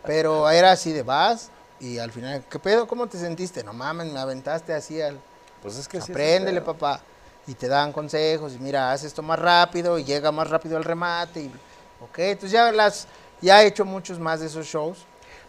Pero 0.06 0.48
era 0.48 0.72
así 0.72 0.92
de 0.92 1.02
vas 1.02 1.50
y 1.80 1.98
al 1.98 2.10
final, 2.10 2.42
¿qué 2.48 2.58
pedo? 2.58 2.86
¿Cómo 2.86 3.06
te 3.08 3.18
sentiste? 3.18 3.62
No 3.62 3.72
mames, 3.74 4.10
me 4.10 4.18
aventaste 4.18 4.72
así 4.72 5.02
al... 5.02 5.18
Pues 5.60 5.76
es 5.76 5.86
que 5.86 5.98
es 5.98 6.08
Apréndele, 6.08 6.60
papá. 6.62 7.00
Y 7.46 7.54
te 7.54 7.68
dan 7.68 7.92
consejos 7.92 8.54
y 8.54 8.58
mira, 8.58 8.92
haz 8.92 9.04
esto 9.04 9.20
más 9.22 9.38
rápido 9.38 9.98
y 9.98 10.04
llega 10.04 10.32
más 10.32 10.48
rápido 10.48 10.76
al 10.76 10.84
remate. 10.84 11.40
Y, 11.42 11.52
ok, 12.00 12.18
entonces 12.18 12.52
ya, 12.52 12.72
las, 12.72 13.06
ya 13.40 13.62
he 13.62 13.66
hecho 13.66 13.84
muchos 13.84 14.18
más 14.18 14.40
de 14.40 14.46
esos 14.46 14.64
shows. 14.66 14.98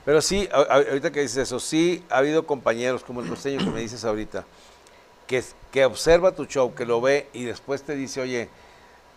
Pero 0.06 0.22
sí, 0.22 0.50
ahorita 0.52 1.12
que 1.12 1.22
dices 1.22 1.38
eso, 1.38 1.60
sí 1.60 2.04
ha 2.10 2.18
habido 2.18 2.46
compañeros 2.46 3.04
como 3.04 3.22
el 3.22 3.30
costeño 3.30 3.60
que 3.60 3.70
me 3.72 3.80
dices 3.80 4.04
ahorita, 4.04 4.44
que, 5.28 5.86
observa 5.86 6.34
tu 6.34 6.46
show, 6.46 6.74
que 6.76 6.86
lo 6.86 7.00
ve 7.02 7.30
y 7.34 7.46
después 7.46 7.84
te 7.84 7.96
dice, 7.96 8.22
oye, 8.22 8.50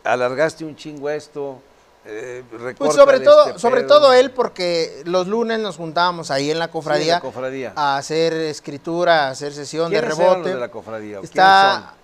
alargaste 0.04 0.64
un 0.64 0.76
chingo 0.76 1.10
esto, 1.10 1.60
eh, 2.04 2.44
Pues 2.78 2.94
sobre 2.94 3.18
todo, 3.18 3.48
este 3.48 3.58
sobre 3.58 3.80
pedo". 3.82 3.88
todo 3.88 4.12
él, 4.12 4.30
porque 4.30 5.02
los 5.04 5.26
lunes 5.26 5.58
nos 5.58 5.76
juntábamos 5.76 6.30
ahí 6.30 6.52
en 6.52 6.60
la 6.60 6.66
Sí, 6.66 6.70
cofradía, 6.72 7.14
la 7.14 7.20
cofradía. 7.20 7.72
a 7.74 7.96
hacer 7.96 8.32
escritura, 8.32 9.26
a 9.26 9.30
hacer 9.30 9.52
sesión 9.52 9.90
de 9.90 9.98
¿Quiénes 9.98 10.16
eran 10.16 10.26
los 10.28 10.36
rebote. 10.36 10.54
de 10.54 10.60
la 10.60 10.70
cofradía? 10.70 11.10
¿Quiénes 11.16 11.30
Está. 11.30 11.72
son? 11.90 11.96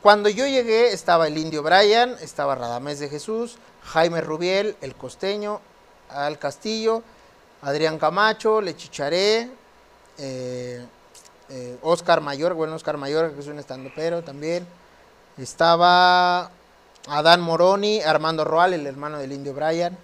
Cuando 0.00 0.30
yo 0.30 0.46
llegué 0.46 0.92
estaba 0.94 1.26
el 1.26 1.36
indio 1.36 1.62
Brian, 1.62 2.16
estaba 2.22 2.54
Radamés 2.54 2.98
de 2.98 3.10
Jesús, 3.10 3.58
Jaime 3.84 4.22
Rubiel, 4.22 4.74
el 4.80 4.94
costeño, 4.94 5.60
Al 6.08 6.38
Castillo, 6.38 7.02
Adrián 7.62 7.98
Camacho, 7.98 8.60
Le 8.60 8.76
Chicharé, 8.76 9.50
eh, 10.18 10.84
eh, 11.48 11.78
Oscar 11.82 12.20
Mayor, 12.20 12.54
bueno, 12.54 12.74
Oscar 12.74 12.96
Mayor, 12.96 13.32
que 13.32 13.40
es 13.40 13.46
un 13.46 13.58
estandopero 13.58 14.22
también. 14.22 14.66
Estaba 15.38 16.50
Adán 17.08 17.40
Moroni, 17.40 18.00
Armando 18.02 18.44
Roal, 18.44 18.72
el 18.74 18.86
hermano 18.86 19.18
del 19.18 19.32
indio 19.32 19.54
Brian. 19.54 19.96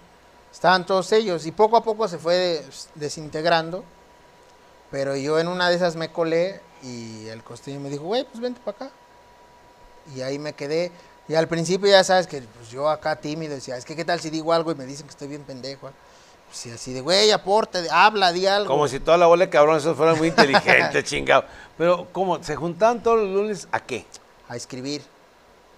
Estaban 0.53 0.87
todos 0.87 1.13
ellos 1.13 1.45
y 1.47 1.53
poco 1.53 1.77
a 1.77 1.85
poco 1.85 2.09
se 2.09 2.19
fue 2.19 2.35
des- 2.37 2.89
desintegrando. 2.95 3.85
Pero 4.91 5.17
yo 5.17 5.39
en 5.39 5.49
una 5.49 5.69
de 5.69 5.77
esas 5.77 5.97
me 5.97 6.11
colé 6.13 6.61
y 6.83 7.27
el 7.27 7.43
costeño 7.43 7.81
me 7.81 7.91
dijo, 7.91 8.05
güey, 8.05 8.25
pues 8.25 8.41
vente 8.41 8.61
para 8.65 8.77
acá. 8.77 8.91
Y 10.15 10.21
ahí 10.23 10.39
me 10.39 10.53
quedé. 10.53 10.93
Y 11.29 11.35
al 11.35 11.49
principio 11.49 11.89
ya 11.89 12.05
sabes 12.05 12.27
que 12.27 12.41
pues, 12.41 12.69
yo 12.71 12.89
acá 12.89 13.17
tímido 13.17 13.55
decía, 13.55 13.77
es 13.77 13.85
que 13.85 13.97
qué 13.97 14.05
tal 14.05 14.21
si 14.21 14.31
digo 14.31 14.53
algo 14.53 14.71
y 14.71 14.77
me 14.77 14.87
dicen 14.87 15.07
que 15.07 15.11
estoy 15.11 15.29
bien 15.29 15.43
pendejo. 15.43 15.91
Pues 16.49 16.67
y 16.67 16.71
así 16.71 16.93
de, 16.93 17.01
güey, 17.01 17.31
aporte, 17.33 17.87
habla, 17.91 18.33
di 18.33 18.47
algo. 18.47 18.69
Como 18.69 18.89
si 18.89 19.01
toda 19.01 19.17
la 19.19 19.27
bola 19.27 19.45
de 19.47 19.51
cabrones 19.51 19.83
fueran 19.97 20.17
muy 20.19 20.29
inteligentes, 20.29 21.05
chingado. 21.11 21.45
Pero, 21.77 22.07
¿cómo? 22.13 22.43
¿Se 22.43 22.57
juntaban 22.57 23.03
todos 23.03 23.19
los 23.19 23.29
lunes 23.31 23.69
a 23.73 23.81
qué? 23.81 24.07
A 24.49 24.57
escribir 24.57 25.03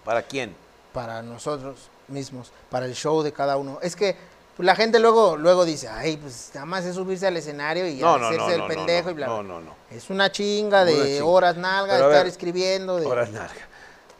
¿Para 0.04 0.22
quién? 0.22 0.54
para 0.92 1.22
nosotros 1.22 1.88
mismos, 2.08 2.50
para 2.70 2.86
el 2.86 2.94
show 2.94 3.22
de 3.22 3.32
cada 3.32 3.56
uno. 3.56 3.78
Es 3.82 3.94
que 3.96 4.16
pues, 4.56 4.66
la 4.66 4.74
gente 4.74 4.98
luego, 4.98 5.36
luego 5.36 5.64
dice, 5.64 5.88
ay, 5.88 6.16
pues 6.16 6.50
nada 6.54 6.66
más 6.66 6.84
es 6.84 6.94
subirse 6.96 7.26
al 7.26 7.36
escenario 7.36 7.86
y 7.86 7.94
No, 7.96 8.14
hacerse 8.14 8.36
no, 8.38 8.48
el 8.50 8.58
no, 8.58 8.66
pendejo 8.68 9.10
y 9.10 9.14
bla, 9.14 9.26
bla. 9.26 9.36
no, 9.36 9.42
no, 9.42 9.60
no. 9.60 9.74
Es 9.90 10.10
una 10.10 10.32
chinga 10.32 10.84
de 10.84 10.94
Una 10.94 11.04
chinga. 11.04 11.24
horas 11.24 11.56
nalga, 11.56 11.94
a 11.94 11.98
estar 11.98 12.26
escribiendo. 12.26 12.96
De... 12.96 13.06
Horas 13.06 13.30
narga. 13.30 13.68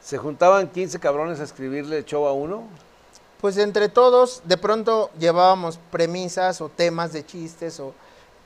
¿Se 0.01 0.17
juntaban 0.17 0.69
15 0.69 0.99
cabrones 0.99 1.39
a 1.39 1.43
escribirle 1.43 1.97
el 1.97 2.05
show 2.05 2.25
a 2.27 2.33
uno? 2.33 2.63
Pues 3.39 3.57
entre 3.57 3.87
todos, 3.87 4.41
de 4.43 4.57
pronto 4.57 5.11
llevábamos 5.17 5.79
premisas 5.91 6.59
o 6.59 6.67
temas 6.67 7.13
de 7.13 7.25
chistes 7.25 7.79
o, 7.79 7.93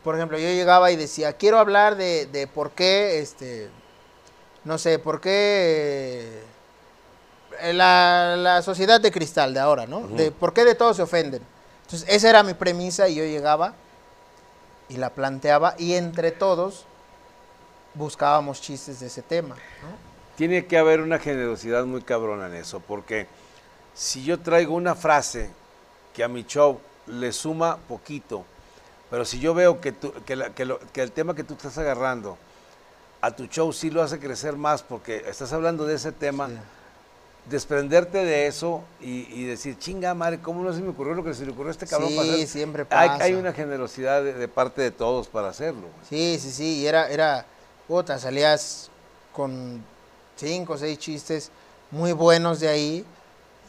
por 0.03 0.15
ejemplo, 0.15 0.37
yo 0.37 0.47
llegaba 0.47 0.91
y 0.91 0.95
decía, 0.95 1.33
quiero 1.33 1.57
hablar 1.57 1.95
de, 1.95 2.27
de 2.27 2.45
por 2.45 2.71
qué, 2.71 3.19
este, 3.19 3.69
no 4.63 4.77
sé, 4.77 4.99
por 4.99 5.19
qué 5.19 6.43
eh, 7.59 7.73
la, 7.73 8.35
la 8.37 8.61
sociedad 8.61 9.01
de 9.01 9.11
cristal 9.11 9.53
de 9.55 9.59
ahora, 9.59 9.87
¿no? 9.87 10.07
De 10.09 10.31
por 10.31 10.53
qué 10.53 10.63
de 10.63 10.75
todos 10.75 10.97
se 10.97 11.01
ofenden. 11.01 11.41
Entonces, 11.85 12.07
esa 12.07 12.29
era 12.29 12.43
mi 12.43 12.53
premisa 12.53 13.07
y 13.07 13.15
yo 13.15 13.23
llegaba 13.23 13.73
y 14.89 14.97
la 14.97 15.09
planteaba 15.09 15.73
y 15.79 15.93
entre 15.93 16.29
todos 16.31 16.85
buscábamos 17.95 18.61
chistes 18.61 18.99
de 18.99 19.07
ese 19.07 19.23
tema, 19.23 19.55
¿no? 19.55 20.13
Tiene 20.35 20.65
que 20.65 20.77
haber 20.77 21.01
una 21.01 21.17
generosidad 21.19 21.85
muy 21.85 22.01
cabrona 22.01 22.47
en 22.47 22.55
eso, 22.55 22.79
porque 22.79 23.27
si 23.93 24.23
yo 24.23 24.39
traigo 24.39 24.73
una 24.75 24.95
frase 24.95 25.49
que 26.13 26.23
a 26.23 26.27
mi 26.27 26.43
show 26.45 26.79
le 27.07 27.31
suma 27.31 27.77
poquito, 27.87 28.43
pero 29.09 29.25
si 29.25 29.39
yo 29.39 29.53
veo 29.53 29.79
que, 29.81 29.91
tú- 29.91 30.13
que, 30.25 30.35
la- 30.35 30.49
que 30.51 30.65
lo- 30.65 30.79
que 30.91 31.01
el 31.01 31.11
tema 31.11 31.35
que 31.35 31.43
tú 31.43 31.53
estás 31.53 31.77
agarrando 31.77 32.37
a 33.21 33.31
tu 33.31 33.45
show 33.47 33.71
sí 33.71 33.89
lo 33.89 34.01
hace 34.01 34.19
crecer 34.19 34.55
más 34.57 34.83
porque 34.83 35.23
estás 35.27 35.53
hablando 35.53 35.85
de 35.85 35.95
ese 35.95 36.11
tema, 36.11 36.47
Sí. 36.47 36.55
desprenderte 37.49 38.19
de 38.23 38.47
eso 38.47 38.83
y, 39.01 39.27
y 39.33 39.45
decir, 39.45 39.77
chinga 39.77 40.13
madre, 40.13 40.39
¿cómo 40.39 40.63
no 40.63 40.73
se 40.73 40.79
me 40.81 40.89
ocurrió 40.89 41.13
lo 41.13 41.23
que 41.23 41.33
se 41.33 41.45
le 41.45 41.51
ocurrió 41.51 41.69
a 41.69 41.71
este 41.71 41.85
cabrón 41.87 42.09
para 42.15 42.23
Sí, 42.29 42.33
hacer?". 42.35 42.47
siempre 42.47 42.85
Hay, 42.89 43.09
pasa. 43.09 43.23
hay 43.25 43.33
una 43.33 43.51
generosidad 43.53 44.23
de, 44.23 44.33
de 44.33 44.47
parte 44.47 44.81
de 44.81 44.91
todos 44.91 45.27
para 45.27 45.49
hacerlo. 45.49 45.87
Sí, 46.09 46.37
sí, 46.41 46.51
sí, 46.51 46.77
y 46.79 46.87
era, 46.87 47.09
era, 47.09 47.45
puta, 47.87 48.17
salías 48.17 48.89
con 49.33 49.83
cinco 50.37 50.73
o 50.73 50.77
seis 50.77 50.97
chistes 50.99 51.51
muy 51.91 52.13
buenos 52.13 52.59
de 52.61 52.69
ahí 52.69 53.05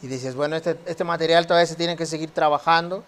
y 0.05 0.07
dices, 0.07 0.35
bueno, 0.35 0.55
este, 0.55 0.77
este 0.85 1.03
material 1.03 1.47
todavía 1.47 1.65
se 1.65 1.73
tiene 1.75 1.97
que 1.97 2.05
seguir 2.05 2.29
trabajando 2.29 3.03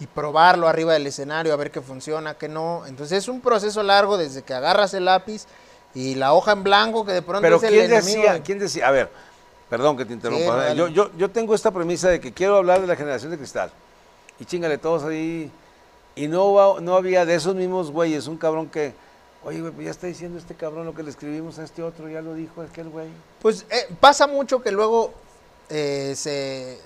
y 0.00 0.08
probarlo 0.08 0.66
arriba 0.66 0.92
del 0.92 1.06
escenario 1.06 1.52
a 1.52 1.56
ver 1.56 1.70
qué 1.70 1.80
funciona, 1.80 2.34
qué 2.34 2.48
no. 2.48 2.82
Entonces 2.86 3.18
es 3.18 3.28
un 3.28 3.40
proceso 3.40 3.80
largo 3.84 4.18
desde 4.18 4.42
que 4.42 4.52
agarras 4.52 4.92
el 4.94 5.04
lápiz 5.04 5.44
y 5.94 6.16
la 6.16 6.32
hoja 6.32 6.50
en 6.52 6.64
blanco 6.64 7.04
que 7.04 7.12
de 7.12 7.22
pronto 7.22 7.42
Pero 7.42 7.56
es 7.58 7.62
el 7.62 7.68
¿quién 7.70 7.84
enemigo. 7.84 8.06
decía, 8.16 8.32
de- 8.34 8.42
quién 8.42 8.58
decía? 8.58 8.88
A 8.88 8.90
ver, 8.90 9.08
perdón 9.70 9.96
que 9.96 10.04
te 10.04 10.14
interrumpa. 10.14 10.72
¿eh? 10.72 10.74
yo, 10.74 10.88
yo, 10.88 11.10
yo 11.16 11.30
tengo 11.30 11.54
esta 11.54 11.70
premisa 11.70 12.08
de 12.08 12.18
que 12.18 12.32
quiero 12.32 12.56
hablar 12.56 12.80
de 12.80 12.88
la 12.88 12.96
generación 12.96 13.30
de 13.30 13.38
cristal. 13.38 13.70
Y 14.40 14.44
chingale 14.44 14.78
todos 14.78 15.04
ahí. 15.04 15.48
Y 16.16 16.26
no, 16.26 16.80
no 16.80 16.96
había 16.96 17.24
de 17.24 17.36
esos 17.36 17.54
mismos 17.54 17.92
güeyes, 17.92 18.26
un 18.26 18.36
cabrón 18.36 18.68
que, 18.68 18.94
oye, 19.44 19.60
güey, 19.60 19.72
pues 19.72 19.84
ya 19.84 19.90
está 19.92 20.08
diciendo 20.08 20.38
este 20.38 20.54
cabrón 20.56 20.86
lo 20.86 20.94
que 20.94 21.04
le 21.04 21.10
escribimos 21.10 21.60
a 21.60 21.62
este 21.64 21.84
otro, 21.84 22.08
ya 22.08 22.20
lo 22.20 22.34
dijo 22.34 22.62
aquel 22.62 22.88
güey. 22.88 23.06
Pues 23.40 23.64
eh, 23.70 23.86
pasa 24.00 24.26
mucho 24.26 24.60
que 24.60 24.72
luego 24.72 25.14
eh, 25.70 26.14
se, 26.16 26.78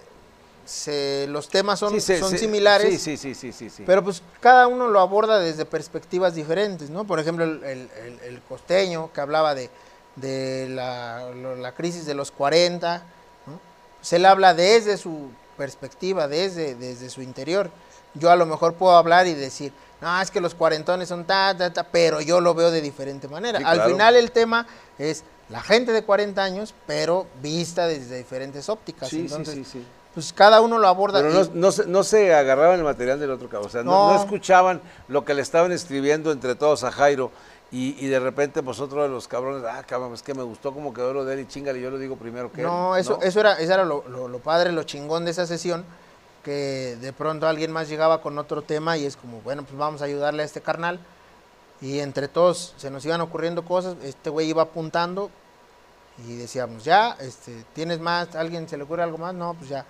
se- 0.65 1.27
los 1.29 1.49
temas 1.49 1.79
son, 1.79 1.93
Sí, 1.95 2.01
se- 2.01 2.19
son 2.19 2.31
se- 2.31 2.39
similares. 2.39 2.89
Sí, 2.89 2.99
sí, 2.99 3.17
sí, 3.17 3.35
sí, 3.35 3.53
sí, 3.53 3.71
sí. 3.71 3.83
Pero 3.87 4.03
pues 4.03 4.23
cada 4.41 4.67
uno 4.67 4.89
lo 4.89 5.01
aborda 5.01 5.39
desde 5.39 5.65
perspectivas 5.65 6.35
diferentes, 6.35 6.91
¿no? 6.91 7.05
Por 7.05 7.21
ejemplo, 7.21 7.45
el, 7.45 7.63
el- 7.65 8.43
costeño 8.49 9.13
que 9.13 9.21
hablaba 9.21 9.55
de, 9.55 9.71
de 10.17 10.69
la, 10.71 11.31
la 11.59 11.73
crisis 11.73 12.07
de 12.07 12.15
los 12.15 12.31
40, 12.31 12.99
¿no? 13.47 13.61
Pues 13.99 14.13
él 14.13 14.25
habla 14.27 14.55
desde 14.55 14.97
su 14.97 15.31
perspectiva, 15.57 16.29
desde, 16.29 16.75
desde 16.75 17.11
su 17.11 17.23
interior. 17.23 17.71
Yo 18.15 18.31
a 18.31 18.37
lo 18.37 18.47
mejor 18.47 18.75
puedo 18.75 18.97
hablar 18.97 19.27
y 19.27 19.35
decir, 19.35 19.73
no, 20.01 20.21
es 20.21 20.31
que 20.31 20.41
los 20.41 20.55
cuarentones 20.55 21.09
son 21.09 21.25
ta, 21.25 21.57
ta, 21.57 21.73
ta, 21.73 21.85
pero 21.85 22.21
yo 22.21 22.41
lo 22.41 22.55
veo 22.55 22.71
de 22.71 22.81
diferente 22.81 23.29
manera. 23.29 23.59
Sí, 23.59 23.65
Al 23.67 23.75
claro. 23.77 23.91
final 23.93 24.17
el 24.17 24.31
tema 24.31 24.67
es 24.99 25.25
la 25.49 25.61
gente 25.63 25.93
de 25.93 26.03
40 26.05 26.43
años, 26.43 26.75
pero 26.87 27.27
vista 27.43 27.87
desde 27.87 28.19
diferentes 28.19 28.69
ópticas. 28.69 29.09
sí, 29.09 29.21
Entonces, 29.21 29.55
sí, 29.55 29.65
sí, 29.65 29.71
sí. 29.81 29.87
pues 30.15 30.33
cada 30.33 30.61
uno 30.61 30.79
lo 30.79 30.89
aborda. 30.89 31.21
Pero 31.23 31.33
no, 31.33 31.49
no, 31.55 31.73
se, 31.73 31.87
no 31.87 32.03
se 32.05 32.35
agarraban 32.35 32.79
el 32.79 32.85
material 32.85 33.19
del 33.21 33.31
otro 33.31 33.49
cabrón. 33.49 33.69
O 33.69 33.73
sea, 33.73 33.83
no, 33.85 34.13
no 34.13 34.21
escuchaban 34.21 34.81
lo 35.09 35.25
que 35.25 35.35
le 35.35 35.43
estaban 35.43 35.73
escribiendo 35.73 36.31
entre 36.33 36.55
todos 36.57 36.85
a 36.85 36.91
Jairo. 36.93 37.31
Y, 37.73 37.97
y 37.99 38.07
de 38.09 38.21
repente, 38.21 38.63
pues 38.63 38.79
otro 38.79 39.03
de 39.03 39.09
los 39.09 39.27
cabrones, 39.27 39.65
ah, 39.69 39.83
cabrón, 39.85 40.15
es 40.15 40.23
que 40.23 40.35
me 40.35 40.45
gustó 40.45 40.73
como 40.73 40.95
quedó 40.95 41.13
lo 41.13 41.25
de 41.25 41.35
él 41.35 41.41
y 41.41 41.47
chingale, 41.47 41.81
yo 41.81 41.91
lo 41.91 41.99
digo 41.99 42.15
primero 42.17 42.53
que 42.53 42.61
él", 42.61 42.67
No, 42.69 42.97
eso, 42.97 43.19
eso 43.23 43.41
era, 43.41 43.55
eso 43.55 43.73
era 43.75 43.85
lo, 43.85 44.05
lo- 44.09 44.29
lo 44.29 44.39
padre, 44.39 44.71
lo 44.71 44.85
chingón 44.85 45.25
de 45.25 45.33
esa 45.33 45.47
sesión, 45.47 45.85
que 46.47 46.97
de 47.01 47.13
pronto 47.13 47.49
alguien 47.49 47.73
más 47.73 47.89
llegaba 47.89 48.23
con 48.23 48.39
otro 48.39 48.63
tema 48.63 48.97
y 48.97 49.05
es 49.05 49.17
como, 49.17 49.41
bueno, 49.41 49.65
pues 49.65 49.77
vamos 49.77 50.01
a 50.01 50.05
ayudarle 50.05 50.45
a 50.45 50.47
este 50.47 50.61
carnal. 50.61 51.01
Y 51.81 51.99
entre 51.99 52.29
todos 52.29 52.73
se 52.77 52.89
nos 52.89 53.05
iban 53.05 53.21
ocurriendo 53.21 53.65
cosas, 53.65 53.97
este 54.05 54.31
güey 54.31 54.49
iba 54.49 54.63
apuntando 54.63 55.29
y 56.25 56.37
decíamos, 56.37 56.85
ya, 56.85 57.17
este, 57.21 57.65
¿tienes 57.75 57.99
más? 57.99 58.37
¿Alguien 58.37 58.69
se 58.69 58.77
le 58.77 58.85
ocurre 58.85 59.03
algo 59.03 59.19
más? 59.19 59.35
No, 59.35 59.55
pues 59.55 59.69
ya. 59.71 59.85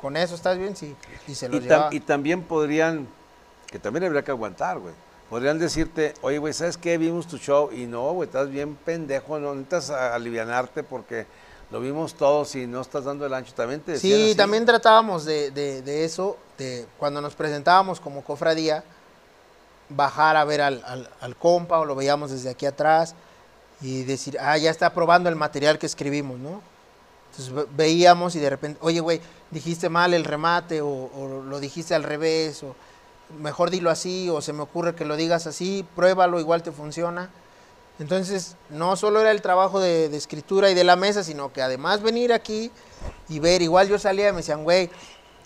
¿Con 0.00 0.16
eso 0.16 0.34
estás 0.34 0.56
bien? 0.56 0.74
Sí. 0.74 0.96
Y 1.28 1.34
se 1.34 1.46
Y, 1.46 1.50
tam- 1.50 1.60
llevaba. 1.60 1.94
y 1.94 2.00
también 2.00 2.42
podrían, 2.42 3.06
que 3.66 3.78
también 3.78 4.04
habría 4.04 4.24
que 4.24 4.30
aguantar, 4.30 4.78
güey. 4.78 4.94
Podrían 5.28 5.58
decirte, 5.58 6.14
oye, 6.22 6.38
güey, 6.38 6.54
¿sabes 6.54 6.78
qué? 6.78 6.96
Vimos 6.96 7.26
tu 7.26 7.36
show 7.36 7.70
y 7.70 7.84
no, 7.84 8.12
güey, 8.12 8.28
estás 8.28 8.48
bien 8.48 8.76
pendejo, 8.76 9.38
no 9.38 9.54
necesitas 9.54 9.90
alivianarte 9.90 10.82
porque 10.82 11.26
lo 11.70 11.80
vimos 11.80 12.14
todos 12.14 12.54
y 12.54 12.66
no 12.66 12.80
estás 12.80 13.04
dando 13.04 13.26
el 13.26 13.34
ancho. 13.34 13.52
También 13.54 13.80
te 13.80 13.98
Sí, 13.98 14.12
así. 14.30 14.34
también 14.36 14.64
tratábamos 14.64 15.24
de, 15.24 15.50
de- 15.50 15.82
de 15.82 16.04
eso, 16.04 16.36
de 16.58 16.86
cuando 16.98 17.20
nos 17.20 17.34
presentábamos 17.34 18.00
como 18.00 18.22
cofradía, 18.22 18.84
bajar 19.88 20.36
a 20.36 20.44
ver 20.44 20.60
al, 20.62 20.82
al- 20.86 21.10
al 21.20 21.36
compa 21.36 21.78
o 21.78 21.84
lo 21.84 21.94
veíamos 21.94 22.30
desde 22.30 22.50
aquí 22.50 22.66
atrás 22.66 23.14
y 23.80 24.02
decir, 24.04 24.36
ah, 24.40 24.56
ya 24.58 24.70
está 24.70 24.92
probando 24.92 25.28
el 25.28 25.36
material 25.36 25.78
que 25.78 25.86
escribimos, 25.86 26.38
¿no? 26.38 26.60
Entonces 27.30 27.54
ve- 27.54 27.66
veíamos 27.76 28.34
y 28.36 28.40
de 28.40 28.50
repente, 28.50 28.78
oye, 28.82 29.00
güey, 29.00 29.20
dijiste 29.50 29.88
mal 29.88 30.14
el 30.14 30.24
remate 30.24 30.80
o, 30.80 30.88
o 30.88 31.42
lo 31.46 31.60
dijiste 31.60 31.94
al 31.94 32.02
revés 32.02 32.62
o 32.62 32.74
mejor 33.40 33.70
dilo 33.70 33.90
así 33.90 34.28
o 34.30 34.40
se 34.40 34.52
me 34.52 34.62
ocurre 34.62 34.94
que 34.94 35.04
lo 35.04 35.16
digas 35.16 35.46
así, 35.46 35.84
pruébalo, 35.94 36.40
igual 36.40 36.62
te 36.62 36.72
funciona. 36.72 37.28
Entonces, 37.98 38.56
no 38.68 38.96
solo 38.96 39.20
era 39.20 39.30
el 39.30 39.40
trabajo 39.40 39.80
de, 39.80 40.14
escritura 40.14 40.70
y 40.70 40.74
de 40.74 40.84
la 40.84 40.96
mesa, 40.96 41.24
sino 41.24 41.52
que 41.52 41.62
además 41.62 42.02
venir 42.02 42.32
aquí 42.32 42.70
y 43.28 43.38
ver, 43.38 43.62
igual 43.62 43.88
yo 43.88 43.98
salía 43.98 44.28
y 44.28 44.32
me 44.32 44.38
decían, 44.38 44.64
güey, 44.64 44.90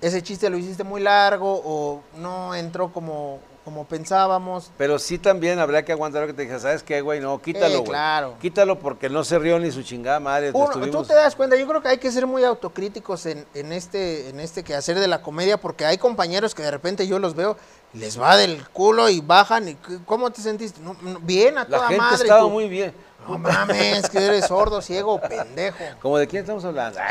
ese 0.00 0.22
chiste 0.22 0.50
lo 0.50 0.56
hiciste 0.56 0.82
muy 0.82 1.00
largo 1.00 1.60
o 1.64 2.02
no 2.16 2.54
entró 2.54 2.92
como, 2.92 3.38
como 3.64 3.84
pensábamos. 3.84 4.70
Pero 4.78 4.98
sí 4.98 5.18
también 5.18 5.58
habría 5.58 5.84
que 5.84 5.92
aguantar 5.92 6.22
lo 6.22 6.26
que 6.28 6.32
te 6.34 6.42
dije, 6.42 6.58
¿sabes 6.58 6.82
qué, 6.82 7.00
güey? 7.00 7.20
No, 7.20 7.40
quítalo, 7.40 7.66
Eh, 7.74 7.78
güey. 7.78 7.88
claro. 7.90 8.34
Quítalo 8.40 8.78
porque 8.78 9.08
no 9.08 9.22
se 9.24 9.38
rió 9.38 9.58
ni 9.58 9.70
su 9.70 9.82
chingada 9.82 10.18
madre. 10.20 10.50
Uno, 10.52 10.70
tú 10.90 11.04
te 11.04 11.14
das 11.14 11.36
cuenta, 11.36 11.56
yo 11.56 11.66
creo 11.68 11.82
que 11.82 11.88
hay 11.88 11.98
que 11.98 12.10
ser 12.10 12.26
muy 12.26 12.42
autocríticos 12.44 13.26
en, 13.26 13.46
en 13.54 13.72
este, 13.72 14.28
en 14.30 14.40
este 14.40 14.64
quehacer 14.64 14.98
de 14.98 15.08
la 15.08 15.22
comedia, 15.22 15.58
porque 15.58 15.84
hay 15.84 15.98
compañeros 15.98 16.54
que 16.54 16.62
de 16.62 16.70
repente 16.70 17.06
yo 17.06 17.18
los 17.18 17.34
veo, 17.34 17.56
les 17.92 18.20
va 18.20 18.36
del 18.36 18.66
culo 18.70 19.08
y 19.08 19.20
bajan, 19.20 19.68
y 19.68 19.74
¿cómo 20.06 20.30
te 20.30 20.40
sentiste? 20.42 20.80
No, 20.80 20.96
no, 21.02 21.18
bien, 21.20 21.58
a 21.58 21.64
La 21.64 21.66
toda 21.76 21.88
gente 21.88 21.98
madre. 22.02 22.22
estaba 22.22 22.40
tú. 22.42 22.50
muy 22.50 22.68
bien. 22.68 22.94
No 23.28 23.38
mames, 23.38 24.08
que 24.08 24.18
eres 24.18 24.46
sordo, 24.46 24.80
ciego, 24.82 25.20
pendejo. 25.20 25.84
¿Cómo 26.00 26.18
de 26.18 26.26
quién 26.26 26.40
estamos 26.42 26.64
hablando? 26.64 26.98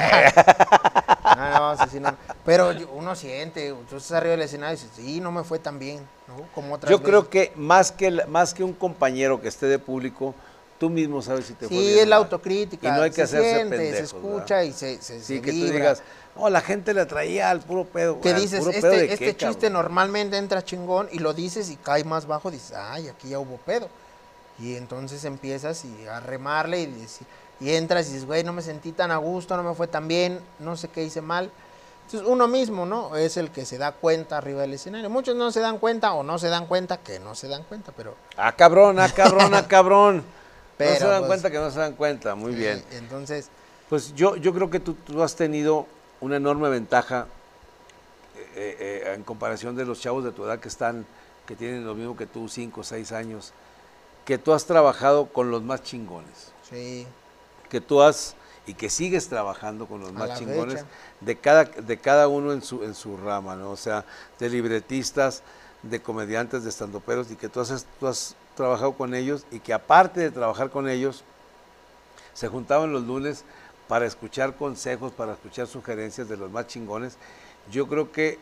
No, 1.35 1.75
no, 1.75 1.75
decir, 1.77 2.01
no. 2.01 2.15
Pero 2.43 2.73
uno 2.93 3.15
siente, 3.15 3.73
tú 3.89 3.97
estás 3.97 4.13
arriba 4.13 4.31
del 4.31 4.41
escenario 4.41 4.77
y 4.77 4.81
dices, 4.81 4.91
sí, 4.95 5.21
no 5.21 5.31
me 5.31 5.43
fue 5.43 5.59
tan 5.59 5.79
bien, 5.79 5.99
¿no? 6.27 6.35
Como 6.53 6.73
otras 6.73 6.89
Yo 6.89 7.01
creo 7.01 7.29
que 7.29 7.53
más 7.55 7.91
que 7.91 8.11
más 8.25 8.53
que 8.53 8.63
un 8.63 8.73
compañero 8.73 9.39
que 9.39 9.47
esté 9.47 9.67
de 9.67 9.79
público, 9.79 10.33
tú 10.79 10.89
mismo 10.89 11.21
sabes 11.21 11.45
si 11.45 11.53
te 11.53 11.67
fue 11.67 11.77
Sí, 11.77 11.83
bien 11.83 11.99
o 11.99 12.01
es 12.01 12.07
la 12.07 12.15
autocrítica. 12.17 12.87
Y 12.87 12.91
no 12.91 13.03
hay 13.03 13.09
que 13.11 13.15
se 13.15 13.21
hacerse 13.23 13.55
siente, 13.55 13.77
pendejos, 13.77 13.97
se 13.97 14.03
escucha 14.17 14.55
¿verdad? 14.55 14.69
y 14.69 14.73
se, 14.73 15.01
se, 15.01 15.19
Sí, 15.19 15.35
se 15.35 15.41
que 15.41 15.51
tú 15.51 15.65
digas, 15.71 16.01
oh, 16.35 16.49
la 16.49 16.61
gente 16.61 16.93
le 16.93 17.05
traía 17.05 17.51
al 17.51 17.59
puro 17.61 17.85
pedo. 17.85 18.19
Que 18.19 18.33
¿al 18.33 18.41
dices, 18.41 18.59
puro 18.59 18.71
pedo 18.71 18.91
este, 18.91 18.97
de 19.07 19.13
este 19.13 19.25
qué, 19.25 19.37
chiste 19.37 19.67
cabrón? 19.67 19.73
normalmente 19.73 20.37
entra 20.37 20.63
chingón 20.63 21.07
y 21.11 21.19
lo 21.19 21.33
dices 21.33 21.69
y 21.69 21.75
cae 21.75 22.03
más 22.03 22.25
bajo, 22.25 22.49
dices, 22.49 22.73
ay, 22.75 23.07
aquí 23.07 23.29
ya 23.29 23.39
hubo 23.39 23.57
pedo. 23.57 23.87
Y 24.61 24.75
entonces 24.75 25.23
empiezas 25.25 25.85
y 25.85 26.05
a 26.07 26.19
remarle 26.19 26.81
y, 26.81 27.07
y 27.61 27.71
entras 27.73 28.07
y 28.09 28.13
dices, 28.13 28.25
güey, 28.25 28.43
no 28.43 28.53
me 28.53 28.61
sentí 28.61 28.91
tan 28.91 29.11
a 29.11 29.17
gusto, 29.17 29.55
no 29.55 29.63
me 29.63 29.73
fue 29.73 29.87
tan 29.87 30.07
bien, 30.07 30.39
no 30.59 30.75
sé 30.75 30.89
qué 30.89 31.03
hice 31.03 31.21
mal. 31.21 31.49
Entonces 32.05 32.27
uno 32.27 32.47
mismo, 32.47 32.85
¿no? 32.85 33.15
Es 33.15 33.37
el 33.37 33.51
que 33.51 33.65
se 33.65 33.77
da 33.77 33.91
cuenta 33.91 34.37
arriba 34.37 34.61
del 34.61 34.73
escenario. 34.73 35.09
Muchos 35.09 35.35
no 35.35 35.51
se 35.51 35.59
dan 35.59 35.77
cuenta 35.77 36.13
o 36.13 36.23
no 36.23 36.39
se 36.39 36.49
dan 36.49 36.65
cuenta 36.65 36.97
que 36.97 37.19
no 37.19 37.35
se 37.35 37.47
dan 37.47 37.63
cuenta, 37.63 37.91
pero... 37.95 38.15
Ah, 38.35 38.51
cabrón, 38.55 38.99
ah, 38.99 39.09
cabrón, 39.15 39.53
ah, 39.53 39.67
cabrón. 39.67 40.17
no 40.17 40.23
Pero, 40.77 40.99
se 40.99 41.05
dan 41.07 41.19
pues, 41.19 41.27
cuenta 41.27 41.51
que 41.51 41.57
no 41.59 41.69
se 41.71 41.79
dan 41.79 41.93
cuenta, 41.93 42.35
muy 42.35 42.53
bien. 42.55 42.79
eh, 42.79 42.85
entonces, 42.97 43.49
Pues 43.89 44.13
yo, 44.15 44.35
yo 44.37 44.53
creo 44.53 44.69
que 44.69 44.79
tú, 44.79 44.95
tú 44.95 45.21
has 45.21 45.35
tenido 45.35 45.85
una 46.19 46.37
enorme 46.37 46.69
ventaja 46.69 47.27
eh, 48.55 48.77
eh, 48.79 49.13
en 49.15 49.23
comparación 49.23 49.75
de 49.75 49.85
los 49.85 49.99
chavos 50.01 50.23
de 50.23 50.31
tu 50.31 50.45
edad 50.45 50.59
que 50.59 50.67
están, 50.67 51.05
que 51.45 51.55
tienen 51.55 51.85
lo 51.85 51.93
mismo 51.95 52.17
que 52.17 52.25
tú, 52.25 52.47
cinco 52.49 52.81
o 52.81 52.83
seis 52.83 53.11
años, 53.11 53.53
que 54.29 54.37
tú 54.37 54.53
has 54.53 54.67
trabajado 54.67 55.25
con 55.25 55.49
los 55.49 55.63
más 55.63 55.81
chingones, 55.81 56.51
sí, 56.69 57.07
que 57.67 57.81
tú 57.81 57.99
has 58.03 58.35
y 58.67 58.75
que 58.75 58.91
sigues 58.91 59.27
trabajando 59.27 59.87
con 59.87 60.01
los 60.01 60.11
A 60.11 60.13
más 60.13 60.37
chingones 60.37 60.81
fecha. 60.81 60.87
de 61.19 61.35
cada, 61.35 61.63
de 61.63 61.97
cada 61.97 62.27
uno 62.27 62.53
en 62.53 62.61
su, 62.61 62.83
en 62.83 62.93
su 62.93 63.17
rama, 63.17 63.55
¿no? 63.55 63.71
O 63.71 63.75
sea, 63.75 64.05
de 64.37 64.51
libretistas, 64.51 65.41
de 65.81 65.99
comediantes, 65.99 66.63
de 66.63 66.69
estandoperos, 66.69 67.31
y 67.31 67.37
que 67.37 67.49
tú 67.49 67.59
has, 67.59 67.87
tú 67.99 68.05
has 68.05 68.35
trabajado 68.55 68.93
con 68.93 69.15
ellos 69.15 69.47
y 69.49 69.61
que 69.61 69.73
aparte 69.73 70.19
de 70.19 70.29
trabajar 70.29 70.69
con 70.69 70.87
ellos, 70.87 71.23
se 72.35 72.49
juntaban 72.49 72.93
los 72.93 73.07
lunes 73.07 73.45
para 73.87 74.05
escuchar 74.05 74.55
consejos, 74.55 75.11
para 75.11 75.33
escuchar 75.33 75.65
sugerencias 75.65 76.29
de 76.29 76.37
los 76.37 76.51
más 76.51 76.67
chingones. 76.67 77.17
Yo 77.71 77.87
creo 77.87 78.11
que 78.11 78.37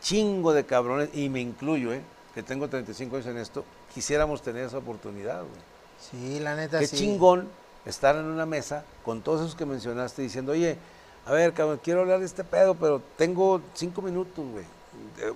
chingo 0.00 0.52
de 0.52 0.66
cabrones, 0.66 1.10
y 1.12 1.28
me 1.28 1.38
incluyo, 1.38 1.92
¿eh? 1.92 2.02
que 2.34 2.42
tengo 2.42 2.68
35 2.68 3.14
años 3.16 3.28
en 3.28 3.38
esto, 3.38 3.64
quisiéramos 3.94 4.42
tener 4.42 4.64
esa 4.66 4.78
oportunidad. 4.78 5.40
güey. 5.40 5.60
sí, 6.00 6.40
la 6.40 6.54
neta 6.56 6.78
Qué 6.80 6.86
sí. 6.86 6.96
chingón 6.96 7.48
estar 7.84 8.16
en 8.16 8.24
una 8.24 8.46
mesa 8.46 8.84
con 9.04 9.22
todos 9.22 9.40
esos 9.40 9.54
que 9.54 9.64
mencionaste 9.66 10.22
diciendo, 10.22 10.52
oye, 10.52 10.76
a 11.26 11.32
ver, 11.32 11.52
cabrón, 11.52 11.80
quiero 11.82 12.00
hablar 12.00 12.18
de 12.20 12.26
este 12.26 12.42
pedo, 12.44 12.74
pero 12.74 13.00
tengo 13.16 13.60
cinco 13.74 14.02
minutos, 14.02 14.44
güey. 14.50 14.64
eh, 15.18 15.32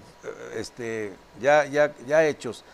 Este, 0.57 1.13
ya, 1.41 1.65
ya, 1.67 1.95
ya 2.07 2.25
hechos. 2.27 2.65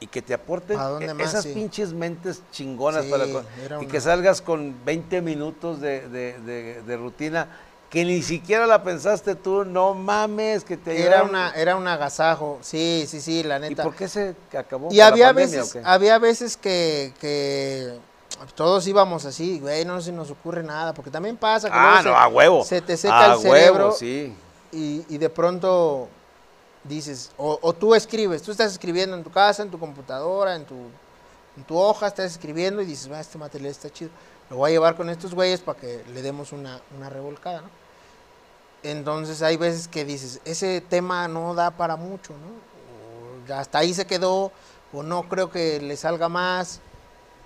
Y 0.00 0.06
que 0.06 0.22
te 0.22 0.32
aporten 0.32 0.78
¿A 0.78 0.84
dónde 0.88 1.06
e- 1.10 1.14
más? 1.14 1.28
esas 1.28 1.44
Sí. 1.44 1.52
pinches 1.52 1.92
mentes 1.92 2.42
chingonas 2.50 3.04
Sí, 3.04 3.10
para 3.10 3.24
era 3.24 3.76
y 3.76 3.84
una- 3.84 3.86
que 3.88 4.00
salgas 4.00 4.40
con 4.40 4.74
20 4.84 5.20
minutos 5.20 5.80
de, 5.80 6.08
de- 6.08 6.38
de- 6.40 6.82
de 6.82 6.96
rutina 6.96 7.48
que 7.90 8.04
ni 8.04 8.22
siquiera 8.22 8.66
la 8.66 8.82
pensaste 8.84 9.34
tú, 9.34 9.64
no 9.64 9.94
mames, 9.94 10.62
que 10.64 10.76
te 10.76 11.02
Era, 11.04 11.24
una, 11.24 11.50
era 11.50 11.74
un 11.76 11.86
agasajo, 11.88 12.58
sí, 12.62 13.04
sí, 13.08 13.20
sí, 13.20 13.42
la 13.42 13.56
¿Y 13.58 13.60
neta. 13.70 13.82
por 13.82 13.94
qué 13.96 14.08
se 14.08 14.36
acabó? 14.56 14.86
Y 14.86 14.88
¿Por 14.90 14.96
la 14.98 15.06
había 15.08 15.26
pandemia 15.34 15.58
veces, 15.62 15.82
había 15.84 16.18
veces 16.18 16.56
que, 16.56 17.12
que 17.20 17.98
todos 18.54 18.86
íbamos 18.86 19.24
así, 19.24 19.58
güey, 19.58 19.84
no 19.84 20.00
se 20.00 20.12
nos 20.12 20.30
ocurre 20.30 20.62
nada, 20.62 20.94
porque 20.94 21.10
también 21.10 21.36
pasa 21.36 21.68
que 21.68 21.74
Ah, 21.76 21.96
no, 22.04 22.10
se, 22.10 22.16
a 22.16 22.28
huevo. 22.28 22.64
se 22.64 22.80
te 22.80 22.96
seca 22.96 23.32
a 23.32 23.34
el 23.34 23.40
cerebro 23.40 23.84
Huevo, 23.86 23.96
sí. 23.98 24.34
y, 24.70 25.04
y 25.08 25.18
de 25.18 25.28
pronto 25.28 26.08
dices, 26.84 27.32
o, 27.36 27.58
o 27.60 27.72
tú 27.72 27.94
escribes, 27.96 28.40
tú 28.42 28.52
estás 28.52 28.70
escribiendo 28.72 29.16
en 29.16 29.24
tu 29.24 29.30
casa, 29.32 29.62
en 29.64 29.70
tu 29.70 29.78
computadora, 29.80 30.54
en 30.54 30.64
tu, 30.64 30.76
en 31.56 31.64
tu 31.66 31.76
hoja, 31.76 32.06
estás 32.06 32.30
escribiendo 32.30 32.80
y 32.82 32.86
dices, 32.86 33.10
"Va, 33.10 33.20
este 33.20 33.36
material 33.36 33.70
está 33.72 33.90
chido, 33.90 34.10
lo 34.48 34.56
voy 34.58 34.70
a 34.70 34.72
llevar 34.74 34.94
con 34.96 35.10
estos 35.10 35.34
güeyes 35.34 35.60
para 35.60 35.78
que 35.80 36.02
le 36.14 36.22
demos 36.22 36.52
una, 36.52 36.80
una 36.96 37.10
revolcada, 37.10 37.62
¿no? 37.62 37.79
Entonces 38.82 39.42
hay 39.42 39.56
veces 39.56 39.88
que 39.88 40.04
dices, 40.04 40.40
ese 40.44 40.80
tema 40.80 41.28
no 41.28 41.54
da 41.54 41.70
para 41.70 41.96
mucho, 41.96 42.32
¿no? 42.32 42.48
O 42.48 43.46
ya 43.46 43.60
hasta 43.60 43.78
ahí 43.78 43.92
se 43.92 44.06
quedó, 44.06 44.52
o 44.92 45.02
no 45.02 45.28
creo 45.28 45.50
que 45.50 45.80
le 45.80 45.96
salga 45.96 46.28
más, 46.28 46.80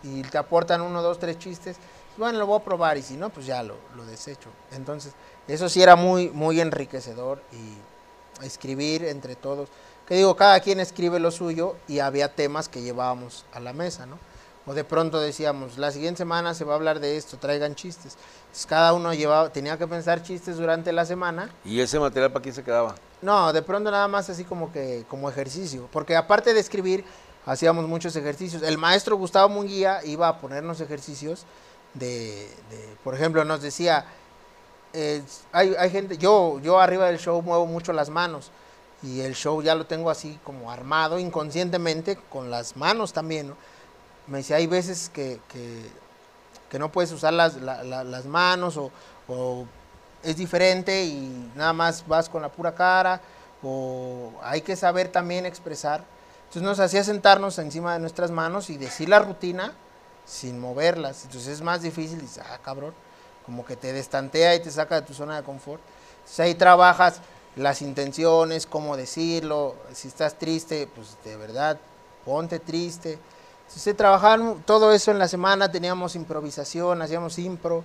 y 0.02 0.22
te 0.22 0.38
aportan 0.38 0.80
uno, 0.80 1.02
dos, 1.02 1.18
tres 1.18 1.38
chistes. 1.38 1.76
Bueno, 2.16 2.38
lo 2.38 2.46
voy 2.46 2.60
a 2.60 2.64
probar, 2.64 2.96
y 2.98 3.02
si 3.02 3.14
no, 3.14 3.30
pues 3.30 3.46
ya 3.46 3.62
lo, 3.62 3.74
lo 3.96 4.06
desecho. 4.06 4.48
Entonces, 4.72 5.12
eso 5.48 5.68
sí 5.68 5.82
era 5.82 5.96
muy, 5.96 6.30
muy 6.30 6.60
enriquecedor, 6.60 7.42
y 7.52 8.44
escribir 8.44 9.04
entre 9.04 9.34
todos. 9.34 9.68
Que 10.06 10.14
digo, 10.14 10.36
cada 10.36 10.60
quien 10.60 10.78
escribe 10.78 11.18
lo 11.18 11.32
suyo, 11.32 11.74
y 11.88 11.98
había 11.98 12.32
temas 12.32 12.68
que 12.68 12.82
llevábamos 12.82 13.44
a 13.52 13.58
la 13.58 13.72
mesa, 13.72 14.06
¿no? 14.06 14.18
O 14.66 14.72
de 14.72 14.82
pronto 14.82 15.20
decíamos, 15.20 15.76
la 15.76 15.90
siguiente 15.90 16.18
semana 16.18 16.54
se 16.54 16.64
va 16.64 16.72
a 16.72 16.76
hablar 16.76 16.98
de 16.98 17.16
esto, 17.18 17.36
traigan 17.36 17.74
chistes. 17.74 18.16
Entonces, 18.46 18.66
cada 18.66 18.94
uno 18.94 19.12
llevaba, 19.12 19.50
tenía 19.50 19.76
que 19.76 19.86
pensar 19.86 20.22
chistes 20.22 20.56
durante 20.56 20.90
la 20.92 21.04
semana. 21.04 21.50
¿Y 21.66 21.80
ese 21.80 22.00
material 22.00 22.32
para 22.32 22.42
quién 22.42 22.54
se 22.54 22.64
quedaba? 22.64 22.94
No, 23.20 23.52
de 23.52 23.60
pronto 23.62 23.90
nada 23.90 24.08
más 24.08 24.30
así 24.30 24.44
como 24.44 24.72
que 24.72 25.04
como 25.08 25.28
ejercicio, 25.28 25.88
porque 25.92 26.16
aparte 26.16 26.54
de 26.54 26.60
escribir 26.60 27.04
hacíamos 27.46 27.86
muchos 27.86 28.16
ejercicios. 28.16 28.62
El 28.62 28.78
maestro 28.78 29.16
Gustavo 29.16 29.50
Munguía 29.50 30.00
iba 30.04 30.28
a 30.28 30.40
ponernos 30.40 30.80
ejercicios 30.80 31.44
de, 31.92 32.48
de- 32.70 32.96
por 33.04 33.14
ejemplo, 33.14 33.44
nos 33.44 33.60
decía, 33.60 34.06
eh, 34.94 35.22
hay, 35.52 35.74
hay 35.78 35.90
gente, 35.90 36.16
yo 36.16 36.58
yo 36.62 36.80
arriba 36.80 37.06
del 37.06 37.18
show 37.18 37.40
muevo 37.42 37.66
mucho 37.66 37.92
las 37.92 38.08
manos 38.08 38.50
y 39.02 39.20
el 39.20 39.34
show 39.34 39.60
ya 39.62 39.74
lo 39.74 39.84
tengo 39.86 40.08
así 40.10 40.38
como 40.44 40.70
armado 40.70 41.18
inconscientemente 41.18 42.16
con 42.30 42.50
las 42.50 42.76
manos 42.76 43.12
también, 43.12 43.48
¿no? 43.48 43.56
Me 44.26 44.38
decía, 44.38 44.56
hay 44.56 44.66
veces 44.66 45.10
que, 45.12 45.40
que, 45.48 46.78
no 46.78 46.90
puedes 46.90 47.12
usar 47.12 47.32
las, 47.32 47.54
la- 47.56 47.84
la- 47.84 48.02
las 48.02 48.24
manos 48.24 48.76
o, 48.76 48.90
o 49.28 49.64
es 50.24 50.36
diferente 50.36 51.04
y 51.04 51.50
nada 51.54 51.72
más 51.72 52.04
vas 52.08 52.28
con 52.28 52.42
la 52.42 52.48
pura 52.50 52.74
cara 52.74 53.20
o 53.62 54.32
hay 54.42 54.60
que 54.60 54.74
saber 54.74 55.08
también 55.08 55.46
expresar. 55.46 56.02
Entonces 56.48 56.62
nos 56.62 56.80
hacía 56.80 57.04
sentarnos 57.04 57.58
encima 57.58 57.92
de 57.94 58.00
nuestras 58.00 58.30
manos 58.32 58.70
y 58.70 58.76
decir 58.76 59.08
la 59.08 59.20
rutina 59.20 59.72
sin 60.26 60.58
moverlas. 60.58 61.24
Entonces 61.24 61.48
es 61.48 61.62
más 61.62 61.82
difícil, 61.82 62.20
dices, 62.20 62.42
ah, 62.44 62.58
cabrón, 62.64 62.92
como 63.46 63.64
que 63.64 63.76
te 63.76 63.92
destantea 63.92 64.54
y 64.56 64.60
te 64.60 64.70
saca 64.70 64.96
de 64.96 65.02
tu 65.06 65.14
zona 65.14 65.36
de 65.36 65.42
confort. 65.44 65.80
Entonces 66.16 66.40
ahí 66.40 66.54
trabajas 66.56 67.20
las 67.56 67.82
intenciones, 67.82 68.66
cómo 68.66 68.96
decirlo, 68.96 69.76
si 69.92 70.08
estás 70.08 70.36
triste, 70.38 70.88
pues 70.92 71.16
de 71.24 71.36
verdad, 71.36 71.78
ponte 72.24 72.58
triste. 72.58 73.18
Se 73.68 73.92
trabajaban 73.94 74.62
todo 74.64 74.92
eso 74.92 75.10
en 75.10 75.18
la 75.18 75.26
semana, 75.28 75.70
teníamos 75.70 76.14
improvisación, 76.14 77.02
hacíamos 77.02 77.38
impro. 77.38 77.82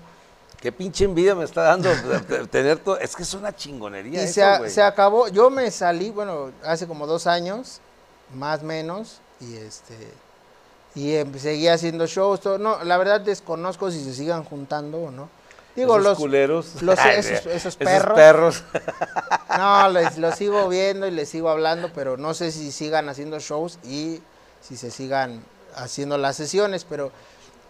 Qué 0.61 0.71
pinche 0.71 1.05
envidia 1.05 1.33
me 1.35 1.45
está 1.45 1.63
dando 1.63 1.89
tener 2.51 2.79
todo. 2.79 2.97
Es 2.99 3.15
que 3.15 3.23
es 3.23 3.33
una 3.33 3.55
chingonería 3.55 4.21
Y 4.21 4.23
eso, 4.25 4.33
se, 4.33 4.43
a- 4.43 4.69
se 4.69 4.81
acabó, 4.83 5.27
yo 5.29 5.49
me 5.49 5.71
salí, 5.71 6.11
bueno, 6.11 6.51
hace 6.63 6.85
como 6.85 7.07
dos 7.07 7.27
años, 7.27 7.79
más 8.33 8.61
menos, 8.61 9.21
y 9.39 9.55
este 9.55 9.95
y 10.95 11.15
em- 11.15 11.37
seguía 11.39 11.73
haciendo 11.75 12.05
shows, 12.07 12.41
todo. 12.41 12.57
no, 12.57 12.83
la 12.83 12.97
verdad 12.97 13.21
desconozco 13.21 13.89
si 13.89 14.03
se 14.03 14.13
sigan 14.13 14.43
juntando 14.43 14.97
o 14.99 15.11
no. 15.11 15.29
Digo, 15.75 15.93
Esos 15.93 16.03
los, 16.03 16.17
culeros. 16.17 16.81
los- 16.81 16.99
esos- 17.05 17.45
esos 17.45 17.75
perros. 17.77 18.15
perros. 18.15 18.63
no, 19.57 19.89
les, 19.89 20.17
los 20.17 20.35
sigo 20.35 20.67
viendo 20.67 21.07
y 21.07 21.11
les 21.11 21.29
sigo 21.29 21.49
hablando, 21.49 21.91
pero 21.93 22.17
no 22.17 22.33
sé 22.33 22.51
si 22.51 22.71
sigan 22.71 23.07
haciendo 23.07 23.39
shows 23.39 23.79
y 23.83 24.21
si 24.61 24.75
se 24.75 24.91
sigan 24.91 25.41
haciendo 25.75 26.17
las 26.17 26.35
sesiones, 26.35 26.85
pero 26.87 27.11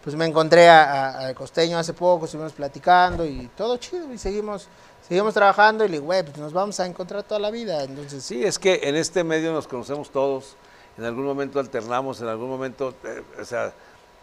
pues 0.04 0.16
me 0.16 0.26
encontré 0.26 0.70
a, 0.70 1.34
costeño 1.36 1.78
hace 1.78 1.94
poco, 1.94 2.26
estuvimos 2.26 2.54
platicando 2.54 3.26
y 3.26 3.50
todo 3.58 3.78
chido 3.78 4.12
y 4.14 4.18
seguimos, 4.18 4.68
seguimos 5.08 5.34
trabajando 5.34 5.84
y 5.84 5.88
le 5.90 5.94
digo, 5.96 6.06
güey, 6.06 6.24
pues 6.24 6.38
nos 6.38 6.54
vamos 6.54 6.80
a 6.80 6.86
encontrar 6.86 7.24
toda 7.24 7.40
la 7.40 7.52
vida, 7.52 7.84
entonces 7.84 8.24
Sí, 8.24 8.44
es 8.44 8.58
que 8.58 8.80
en 8.84 8.96
este 8.96 9.24
medio 9.24 9.52
nos 9.52 9.68
conocemos 9.68 10.10
todos. 10.10 10.56
En 10.98 11.06
algún 11.06 11.26
momento 11.26 11.60
alternamos, 11.60 12.20
en 12.22 12.28
algún 12.28 12.50
momento, 12.50 12.94
eh, 13.06 13.24
o 13.42 13.46
sea, 13.46 13.74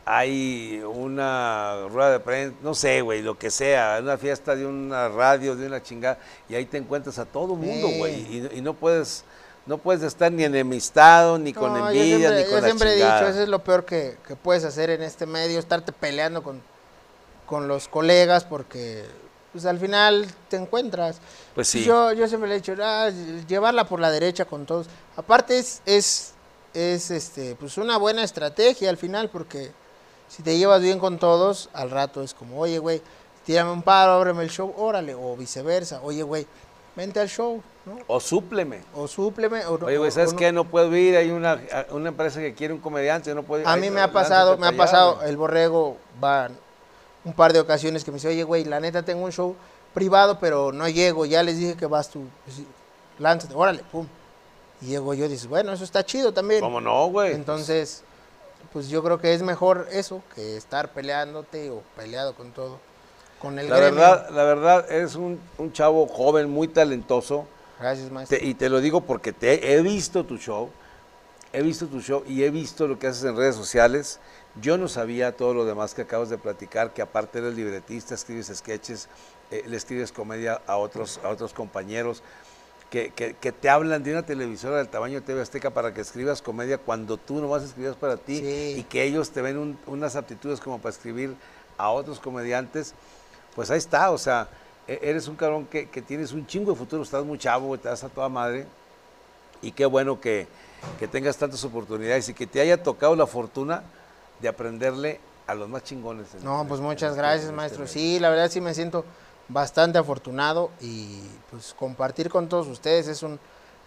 hay 0.04 0.82
una 0.84 1.88
rueda 1.90 2.10
de 2.12 2.20
prensa, 2.20 2.56
no 2.62 2.74
sé, 2.74 3.00
güey, 3.00 3.22
lo 3.22 3.38
que 3.38 3.50
sea, 3.50 3.98
una 4.00 4.16
fiesta 4.18 4.54
de 4.54 4.64
una 4.66 5.08
radio, 5.08 5.56
de 5.56 5.66
una 5.66 5.82
chingada, 5.82 6.18
y 6.48 6.54
ahí 6.54 6.64
te 6.66 6.76
encuentras 6.76 7.18
a 7.18 7.24
todo 7.24 7.54
mundo, 7.56 7.88
Sí. 7.88 7.98
güey, 7.98 8.14
y, 8.14 8.50
y 8.58 8.60
no 8.60 8.74
puedes, 8.74 9.24
no 9.66 9.78
puedes 9.78 10.02
estar 10.02 10.30
ni 10.32 10.44
enemistado, 10.44 11.38
ni 11.38 11.52
con 11.52 11.72
No, 11.72 11.92
yo 11.92 12.00
envidia, 12.00 12.18
siempre, 12.18 12.36
ni 12.38 12.44
yo 12.44 12.50
con 12.50 12.60
la 12.60 12.66
siempre 12.66 12.90
he 12.90 12.96
chingada. 12.98 13.18
dicho, 13.20 13.30
eso 13.30 13.42
es 13.42 13.48
lo 13.48 13.58
peor 13.64 13.84
que, 13.84 14.16
que 14.26 14.36
puedes 14.36 14.64
hacer 14.64 14.90
en 14.90 15.02
este 15.02 15.26
medio, 15.26 15.58
estarte 15.58 15.92
peleando 15.92 16.42
con, 16.42 16.62
con 17.46 17.68
los 17.68 17.88
colegas 17.88 18.44
porque 18.44 19.04
pues 19.52 19.64
al 19.66 19.78
final 19.78 20.26
te 20.48 20.56
encuentras. 20.56 21.16
Pues 21.54 21.68
sí. 21.68 21.82
Yo, 21.84 22.12
yo 22.12 22.28
siempre 22.28 22.48
le 22.48 22.56
he 22.56 22.60
dicho, 22.60 22.74
"Ah, 22.82 23.10
llevarla 23.48 23.84
por 23.88 24.00
la 24.00 24.10
derecha 24.10 24.44
con 24.44 24.66
todos. 24.66 24.86
Aparte 25.16 25.58
es, 25.58 25.80
es, 25.86 26.32
es 26.74 27.10
este, 27.10 27.54
pues 27.56 27.78
una 27.78 27.96
buena 27.96 28.22
estrategia 28.22 28.90
al 28.90 28.98
final 28.98 29.30
porque 29.30 29.72
Si 30.28 30.42
te 30.42 30.58
llevas 30.58 30.82
bien 30.82 30.98
con 30.98 31.18
todos, 31.18 31.70
al 31.72 31.88
rato 31.90 32.20
es 32.22 32.34
como, 32.34 32.58
oye, 32.60 32.78
güey, 32.80 33.00
tírame 33.46 33.70
un 33.70 33.82
paro, 33.82 34.10
ábreme 34.12 34.42
el 34.42 34.50
show, 34.50 34.74
órale, 34.76 35.14
o 35.14 35.36
viceversa. 35.36 36.00
Oye, 36.02 36.24
güey, 36.24 36.46
vente 36.96 37.20
al 37.20 37.28
show, 37.28 37.62
¿no? 37.86 37.96
O 38.08 38.20
súpleme. 38.20 38.80
O 38.94 39.06
súpleme. 39.08 39.64
O, 39.66 39.74
Oye, 39.84 39.96
güey, 39.96 40.10
¿sabes 40.10 40.30
o 40.30 40.32
no- 40.32 40.38
qué? 40.38 40.52
No 40.52 40.64
puedo 40.64 40.94
ir, 40.96 41.16
hay 41.16 41.30
una, 41.30 41.60
una 41.90 42.08
empresa 42.08 42.40
que 42.40 42.52
quiere 42.54 42.74
un 42.74 42.80
comediante, 42.80 43.34
no 43.34 43.42
puedo 43.44 43.62
ir. 43.62 43.68
A 43.68 43.76
mí 43.76 43.88
me 43.90 44.00
ha 44.00 44.12
pasado, 44.12 44.58
me 44.58 44.66
ha 44.66 44.76
pasado, 44.76 45.22
el 45.22 45.36
borrego 45.36 45.96
va 46.22 46.50
un 47.24 47.32
par 47.32 47.52
de 47.52 47.60
ocasiones 47.60 48.04
que 48.04 48.10
me 48.10 48.16
dice, 48.16 48.28
oye, 48.28 48.42
güey, 48.42 48.64
la 48.64 48.80
neta 48.80 49.02
tengo 49.02 49.24
un 49.24 49.32
show 49.32 49.56
privado, 49.94 50.38
pero 50.38 50.72
no 50.72 50.88
llego, 50.88 51.24
ya 51.26 51.42
les 51.42 51.58
dije 51.58 51.76
que 51.76 51.86
vas 51.86 52.10
tú, 52.10 52.24
pues 52.44 52.58
lánzate, 53.18 53.54
órale, 53.54 53.82
pum. 53.90 54.06
Y 54.82 54.86
llego 54.88 55.14
yo, 55.14 55.26
dices, 55.28 55.46
bueno, 55.48 55.72
eso 55.72 55.84
está 55.84 56.04
chido 56.04 56.32
también. 56.32 56.60
¿Cómo 56.60 56.80
no, 56.82 57.06
güey? 57.06 57.32
Entonces, 57.32 58.02
pues 58.72 58.88
yo 58.88 59.02
creo 59.02 59.18
que 59.18 59.32
es 59.32 59.42
mejor 59.42 59.88
eso 59.90 60.22
que 60.34 60.56
estar 60.56 60.90
peleándote 60.90 61.70
o 61.70 61.82
peleado 61.96 62.34
con 62.34 62.52
todo, 62.52 62.78
con 63.40 63.58
el 63.58 63.70
La 63.70 63.76
gremio. 63.78 64.00
verdad, 64.00 64.28
la 64.30 64.42
verdad, 64.44 64.92
eres 64.92 65.14
un, 65.14 65.40
un 65.56 65.72
chavo 65.72 66.06
joven, 66.06 66.50
muy 66.50 66.68
talentoso. 66.68 67.46
Gracias, 67.78 68.10
maestro. 68.10 68.38
Te- 68.38 68.44
y 68.44 68.54
te 68.54 68.68
lo 68.68 68.80
digo 68.80 69.02
porque 69.02 69.32
te 69.32 69.74
he 69.74 69.82
visto 69.82 70.24
tu 70.24 70.38
show, 70.38 70.70
he 71.52 71.62
visto 71.62 71.86
tu 71.86 72.00
show 72.00 72.24
y 72.26 72.42
he 72.42 72.50
visto 72.50 72.86
lo 72.86 72.98
que 72.98 73.06
haces 73.06 73.24
en 73.24 73.36
redes 73.36 73.54
sociales. 73.56 74.18
Yo 74.60 74.78
no 74.78 74.88
sabía 74.88 75.36
todo 75.36 75.52
lo 75.52 75.64
demás 75.66 75.94
que 75.94 76.02
acabas 76.02 76.30
de 76.30 76.38
platicar, 76.38 76.92
que 76.94 77.02
aparte 77.02 77.38
eres 77.38 77.54
libretista, 77.54 78.14
escribes 78.14 78.50
sketches, 78.54 79.08
eh, 79.50 79.62
le 79.66 79.76
escribes 79.76 80.12
comedia 80.12 80.60
a 80.66 80.76
otros, 80.76 81.20
a 81.22 81.28
otros 81.28 81.52
compañeros, 81.52 82.22
que, 82.90 83.10
que- 83.10 83.34
que 83.34 83.52
te 83.52 83.68
hablan 83.68 84.02
de 84.02 84.12
una 84.12 84.24
televisora 84.24 84.78
del 84.78 84.88
tamaño 84.88 85.20
de 85.20 85.26
TV 85.26 85.42
Azteca 85.42 85.70
para 85.70 85.92
que 85.92 86.00
escribas 86.00 86.40
comedia 86.40 86.78
cuando 86.78 87.16
tú 87.18 87.40
nomás 87.40 87.62
escribías 87.64 87.96
para 87.96 88.16
ti 88.16 88.38
Sí. 88.38 88.74
y 88.78 88.82
que 88.84 89.02
ellos 89.02 89.30
te 89.30 89.42
ven 89.42 89.58
un- 89.58 89.78
unas 89.86 90.16
aptitudes 90.16 90.60
como 90.60 90.78
para 90.78 90.94
escribir 90.94 91.34
a 91.76 91.90
otros 91.90 92.20
comediantes. 92.20 92.94
Pues 93.54 93.70
ahí 93.70 93.78
está, 93.78 94.10
o 94.10 94.18
sea, 94.18 94.48
eres 94.86 95.28
un 95.28 95.36
cabrón 95.36 95.66
que, 95.66 95.88
que 95.88 96.02
tienes 96.02 96.32
un 96.32 96.46
chingo 96.46 96.70
de 96.72 96.76
futuro, 96.78 97.02
estás 97.02 97.24
muy 97.24 97.38
chavo, 97.38 97.76
te 97.78 97.88
das 97.88 98.04
a 98.04 98.08
toda 98.08 98.28
madre. 98.28 98.66
Y 99.62 99.72
qué 99.72 99.86
bueno 99.86 100.20
que, 100.20 100.46
que 100.98 101.08
tengas 101.08 101.36
tantas 101.36 101.64
oportunidades 101.64 102.28
y 102.28 102.34
que 102.34 102.46
te 102.46 102.60
haya 102.60 102.82
tocado 102.82 103.16
la 103.16 103.26
fortuna 103.26 103.82
de 104.40 104.48
aprenderle 104.48 105.18
a 105.46 105.54
los 105.54 105.68
más 105.68 105.82
chingones. 105.84 106.26
No, 106.42 106.60
en- 106.62 106.68
pues 106.68 106.80
muchas 106.80 107.10
este- 107.10 107.18
gracias, 107.18 107.44
este 107.44 107.56
maestro. 107.56 107.86
Sí, 107.86 108.18
la 108.20 108.28
verdad 108.30 108.50
sí 108.50 108.60
me 108.60 108.74
siento 108.74 109.04
bastante 109.48 109.96
afortunado 109.98 110.70
y 110.80 111.20
pues 111.50 111.72
compartir 111.78 112.28
con 112.28 112.48
todos 112.48 112.66
ustedes 112.66 113.06
es 113.08 113.22
un 113.22 113.38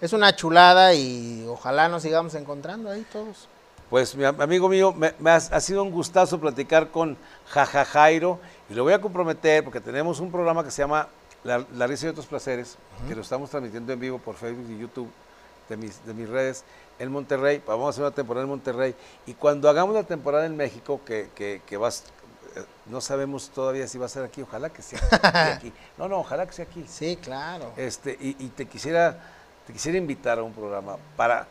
es 0.01 0.13
una 0.13 0.33
chulada 0.33 0.93
y 0.93 1.45
ojalá 1.49 1.89
nos 1.89 2.03
sigamos 2.03 2.33
encontrando 2.35 2.89
ahí 2.89 3.05
todos. 3.11 3.49
Pues 3.89 4.15
mi 4.15 4.23
am- 4.23 4.39
amigo 4.39 4.69
mío, 4.69 4.93
me, 4.93 5.13
me 5.19 5.31
has- 5.31 5.51
ha 5.51 5.59
sido 5.59 5.81
un 5.83 5.91
gustazo 5.91 6.39
platicar 6.39 6.89
con 6.89 7.17
Jaja 7.49 7.85
Jairo 7.85 8.39
y 8.69 8.73
lo 8.75 8.83
voy 8.83 8.93
a 8.93 9.01
comprometer 9.01 9.63
porque 9.63 9.81
tenemos 9.81 10.19
un 10.19 10.31
programa 10.31 10.63
que 10.63 10.71
se 10.71 10.81
llama 10.83 11.07
La, 11.43 11.65
La 11.75 11.87
risa 11.87 12.05
y 12.05 12.09
otros 12.09 12.27
placeres, 12.27 12.77
que 13.07 13.15
lo 13.15 13.21
estamos 13.21 13.49
transmitiendo 13.49 13.91
en 13.93 13.99
vivo 13.99 14.19
por 14.19 14.35
Facebook 14.35 14.67
y 14.69 14.77
YouTube 14.79 15.09
de 15.69 15.77
mis, 15.77 16.05
de 16.05 16.13
mis 16.13 16.29
redes 16.29 16.63
en 16.99 17.11
Monterrey. 17.11 17.63
Vamos 17.65 17.87
a 17.87 17.89
hacer 17.89 18.03
una 18.03 18.11
temporada 18.11 18.43
en 18.43 18.49
Monterrey 18.49 18.93
y 19.25 19.33
cuando 19.33 19.69
hagamos 19.69 19.95
la 19.95 20.03
temporada 20.03 20.45
en 20.45 20.55
México, 20.55 21.01
que, 21.03 21.29
que, 21.33 21.61
que 21.65 21.77
vas, 21.77 22.03
eh, 22.55 22.63
no 22.87 23.01
sabemos 23.01 23.49
todavía 23.49 23.87
si 23.87 23.97
va 23.97 24.05
a 24.05 24.09
ser 24.09 24.23
aquí, 24.23 24.43
ojalá 24.43 24.69
que 24.69 24.83
sea 24.83 24.99
aquí. 25.55 25.73
No, 25.97 26.07
no, 26.07 26.19
ojalá 26.19 26.45
que 26.45 26.53
sea 26.53 26.65
aquí. 26.65 26.85
Sí, 26.87 27.17
claro. 27.19 27.71
Este, 27.75 28.15
y, 28.21 28.35
y 28.37 28.49
te 28.49 28.67
quisiera, 28.67 29.17
te 29.65 29.73
quisiera 29.73 29.97
invitar 29.97 30.37
a 30.37 30.43
un 30.43 30.53
programa 30.53 30.97
para, 31.15 31.47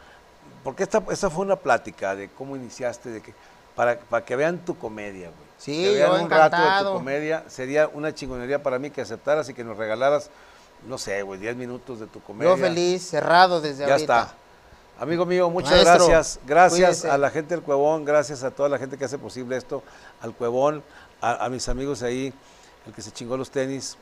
porque 0.65 0.83
esta, 0.83 1.03
esta 1.11 1.31
fue 1.31 1.45
una 1.45 1.57
plática 1.57 2.15
de 2.15 2.29
cómo 2.29 2.57
iniciaste, 2.57 3.11
de 3.11 3.21
que, 3.21 3.35
para, 3.75 3.99
para 3.99 4.25
que 4.25 4.37
vean 4.37 4.59
tu 4.65 4.77
comedia, 4.77 5.29
güey. 5.29 5.49
Sí, 5.59 5.83
que 5.83 5.95
vean 5.95 6.13
yo 6.13 6.23
un 6.25 6.31
rato 6.31 6.57
de 6.57 6.85
tu 6.85 6.93
comedia. 6.99 7.45
Sería 7.49 7.89
una 7.89 8.15
chingonería 8.15 8.63
para 8.63 8.79
mí 8.79 8.91
que 8.91 9.01
aceptaras 9.01 9.49
y 9.49 9.55
que 9.55 9.65
nos 9.65 9.77
regalaras, 9.77 10.31
no 10.87 10.99
sé, 10.99 11.23
güey, 11.23 11.41
10 11.41 11.57
minutos 11.57 12.01
de 12.01 12.07
tu 12.07 12.21
comedia. 12.21 12.51
Yo 12.55 12.57
feliz, 12.57 13.09
cerrado 13.09 13.61
desde 13.61 13.87
Ya 13.87 13.95
ahorita. 13.95 14.21
está. 14.23 14.35
Amigo 15.01 15.25
mío, 15.27 15.49
muchas 15.49 15.71
Maestro, 15.71 16.07
gracias. 16.09 16.41
Gracias 16.45 16.81
cuídese. 16.99 17.11
a 17.11 17.19
la 17.19 17.31
gente 17.31 17.55
del 17.55 17.63
Cuevón, 17.63 18.05
gracias 18.05 18.43
a 18.43 18.51
toda 18.51 18.69
la 18.69 18.79
gente 18.79 18.99
que 18.99 19.05
hace 19.05 19.17
posible 19.17 19.57
esto, 19.57 19.83
al 20.21 20.35
Cuevón, 20.35 20.83
a, 21.21 21.45
a 21.45 21.49
mis 21.49 21.69
amigos 21.69 22.03
ahí, 22.03 22.33
el 22.85 22.93
que 22.93 23.01
se 23.03 23.13
chingó 23.13 23.37
los 23.37 23.51
tenis, 23.51 23.97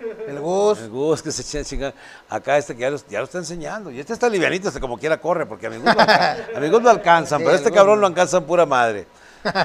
El 0.00 0.40
Gus. 0.40 0.78
el 0.80 0.90
Gus 0.90 1.22
que 1.22 1.30
se 1.30 1.42
echa 1.42 1.68
chinga. 1.68 1.94
Acá 2.28 2.58
este 2.58 2.74
que 2.74 2.80
ya, 2.80 2.90
lo 2.90 3.24
está 3.24 3.38
enseñando. 3.38 3.90
Y 3.90 4.00
este 4.00 4.12
está 4.12 4.28
livianito, 4.28 4.68
este 4.68 4.80
como 4.80 4.98
quiera 4.98 5.20
corre, 5.20 5.46
porque 5.46 5.66
a 5.66 5.70
mi 5.70 5.76
Gus 5.78 5.94
Gus 6.70 6.82
lo 6.82 6.90
alcanzan, 6.90 7.38
Sí, 7.38 7.44
pero 7.44 7.56
este 7.56 7.70
cabrón 7.70 7.96
no. 7.96 8.02
lo 8.02 8.06
alcanzan 8.08 8.44
pura 8.44 8.66
madre. 8.66 9.06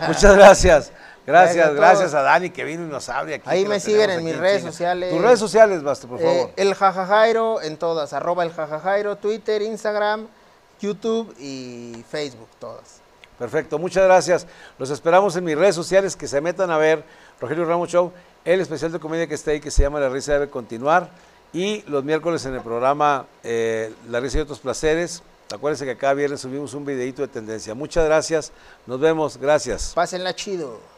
Muchas 0.08 0.36
gracias. 0.36 0.92
Gracias 1.28 1.76
Gracias, 1.76 2.14
a 2.14 2.22
Dani 2.22 2.52
que 2.52 2.64
vino 2.64 2.86
y 2.86 2.88
nos 2.88 3.10
abre 3.10 3.36
aquí. 3.36 3.50
Ahí 3.50 3.66
me 3.66 3.82
siguen 3.82 4.10
en 4.12 4.24
mis 4.24 4.38
redes 4.38 4.64
sociales. 4.64 5.12
Tus 5.12 5.22
redes 5.22 5.40
sociales, 5.40 5.84
Basta, 5.84 6.08
por 6.08 6.20
favor. 6.20 6.34
Eh, 6.34 6.54
el 6.56 6.74
Jajajairo 6.74 7.62
en 7.62 7.76
todas, 7.76 8.14
arroba 8.14 8.44
el 8.44 8.54
Jajajairo, 8.54 9.18
Twitter, 9.18 9.62
Instagram, 9.62 10.28
YouTube 10.80 11.36
y 11.38 12.06
Facebook, 12.10 12.48
todas. 12.60 13.02
Perfecto, 13.38 13.78
muchas 13.78 14.06
gracias. 14.06 14.48
Los 14.80 14.90
esperamos 14.90 15.36
en 15.36 15.44
mis 15.44 15.58
redes 15.58 15.76
sociales 15.76 16.16
que 16.16 16.30
se 16.30 16.40
metan 16.40 16.72
a 16.72 16.78
ver 16.78 17.04
Rogelio 17.42 17.66
Ramos 17.66 17.90
Show, 17.90 18.14
el 18.48 18.62
especial 18.62 18.94
de 18.94 19.00
comedia 19.00 19.28
que 19.28 19.36
está 19.36 19.52
ahí 19.52 19.60
que 19.60 19.70
se 19.70 19.84
llama 19.84 20.00
La 20.00 20.08
risa 20.08 20.34
debe 20.34 20.50
continuar. 20.50 21.10
Y 21.52 21.82
los 21.88 22.04
miércoles 22.04 22.46
en 22.46 22.56
el 22.56 22.62
programa 22.62 23.26
eh, 23.44 23.94
La 24.10 24.20
risa 24.22 24.38
y 24.38 24.42
otros 24.42 24.60
placeres. 24.60 25.22
Acuérdense 25.54 25.86
que 25.86 25.98
cada 25.98 26.14
viernes 26.14 26.42
subimos 26.42 26.74
un 26.74 26.86
videito 26.86 27.22
de 27.22 27.28
tendencia. 27.28 27.74
Muchas 27.74 28.06
gracias. 28.06 28.54
Nos 28.86 29.00
vemos. 29.00 29.38
Gracias. 29.38 29.92
Pásenla 29.94 30.34
chido. 30.34 30.97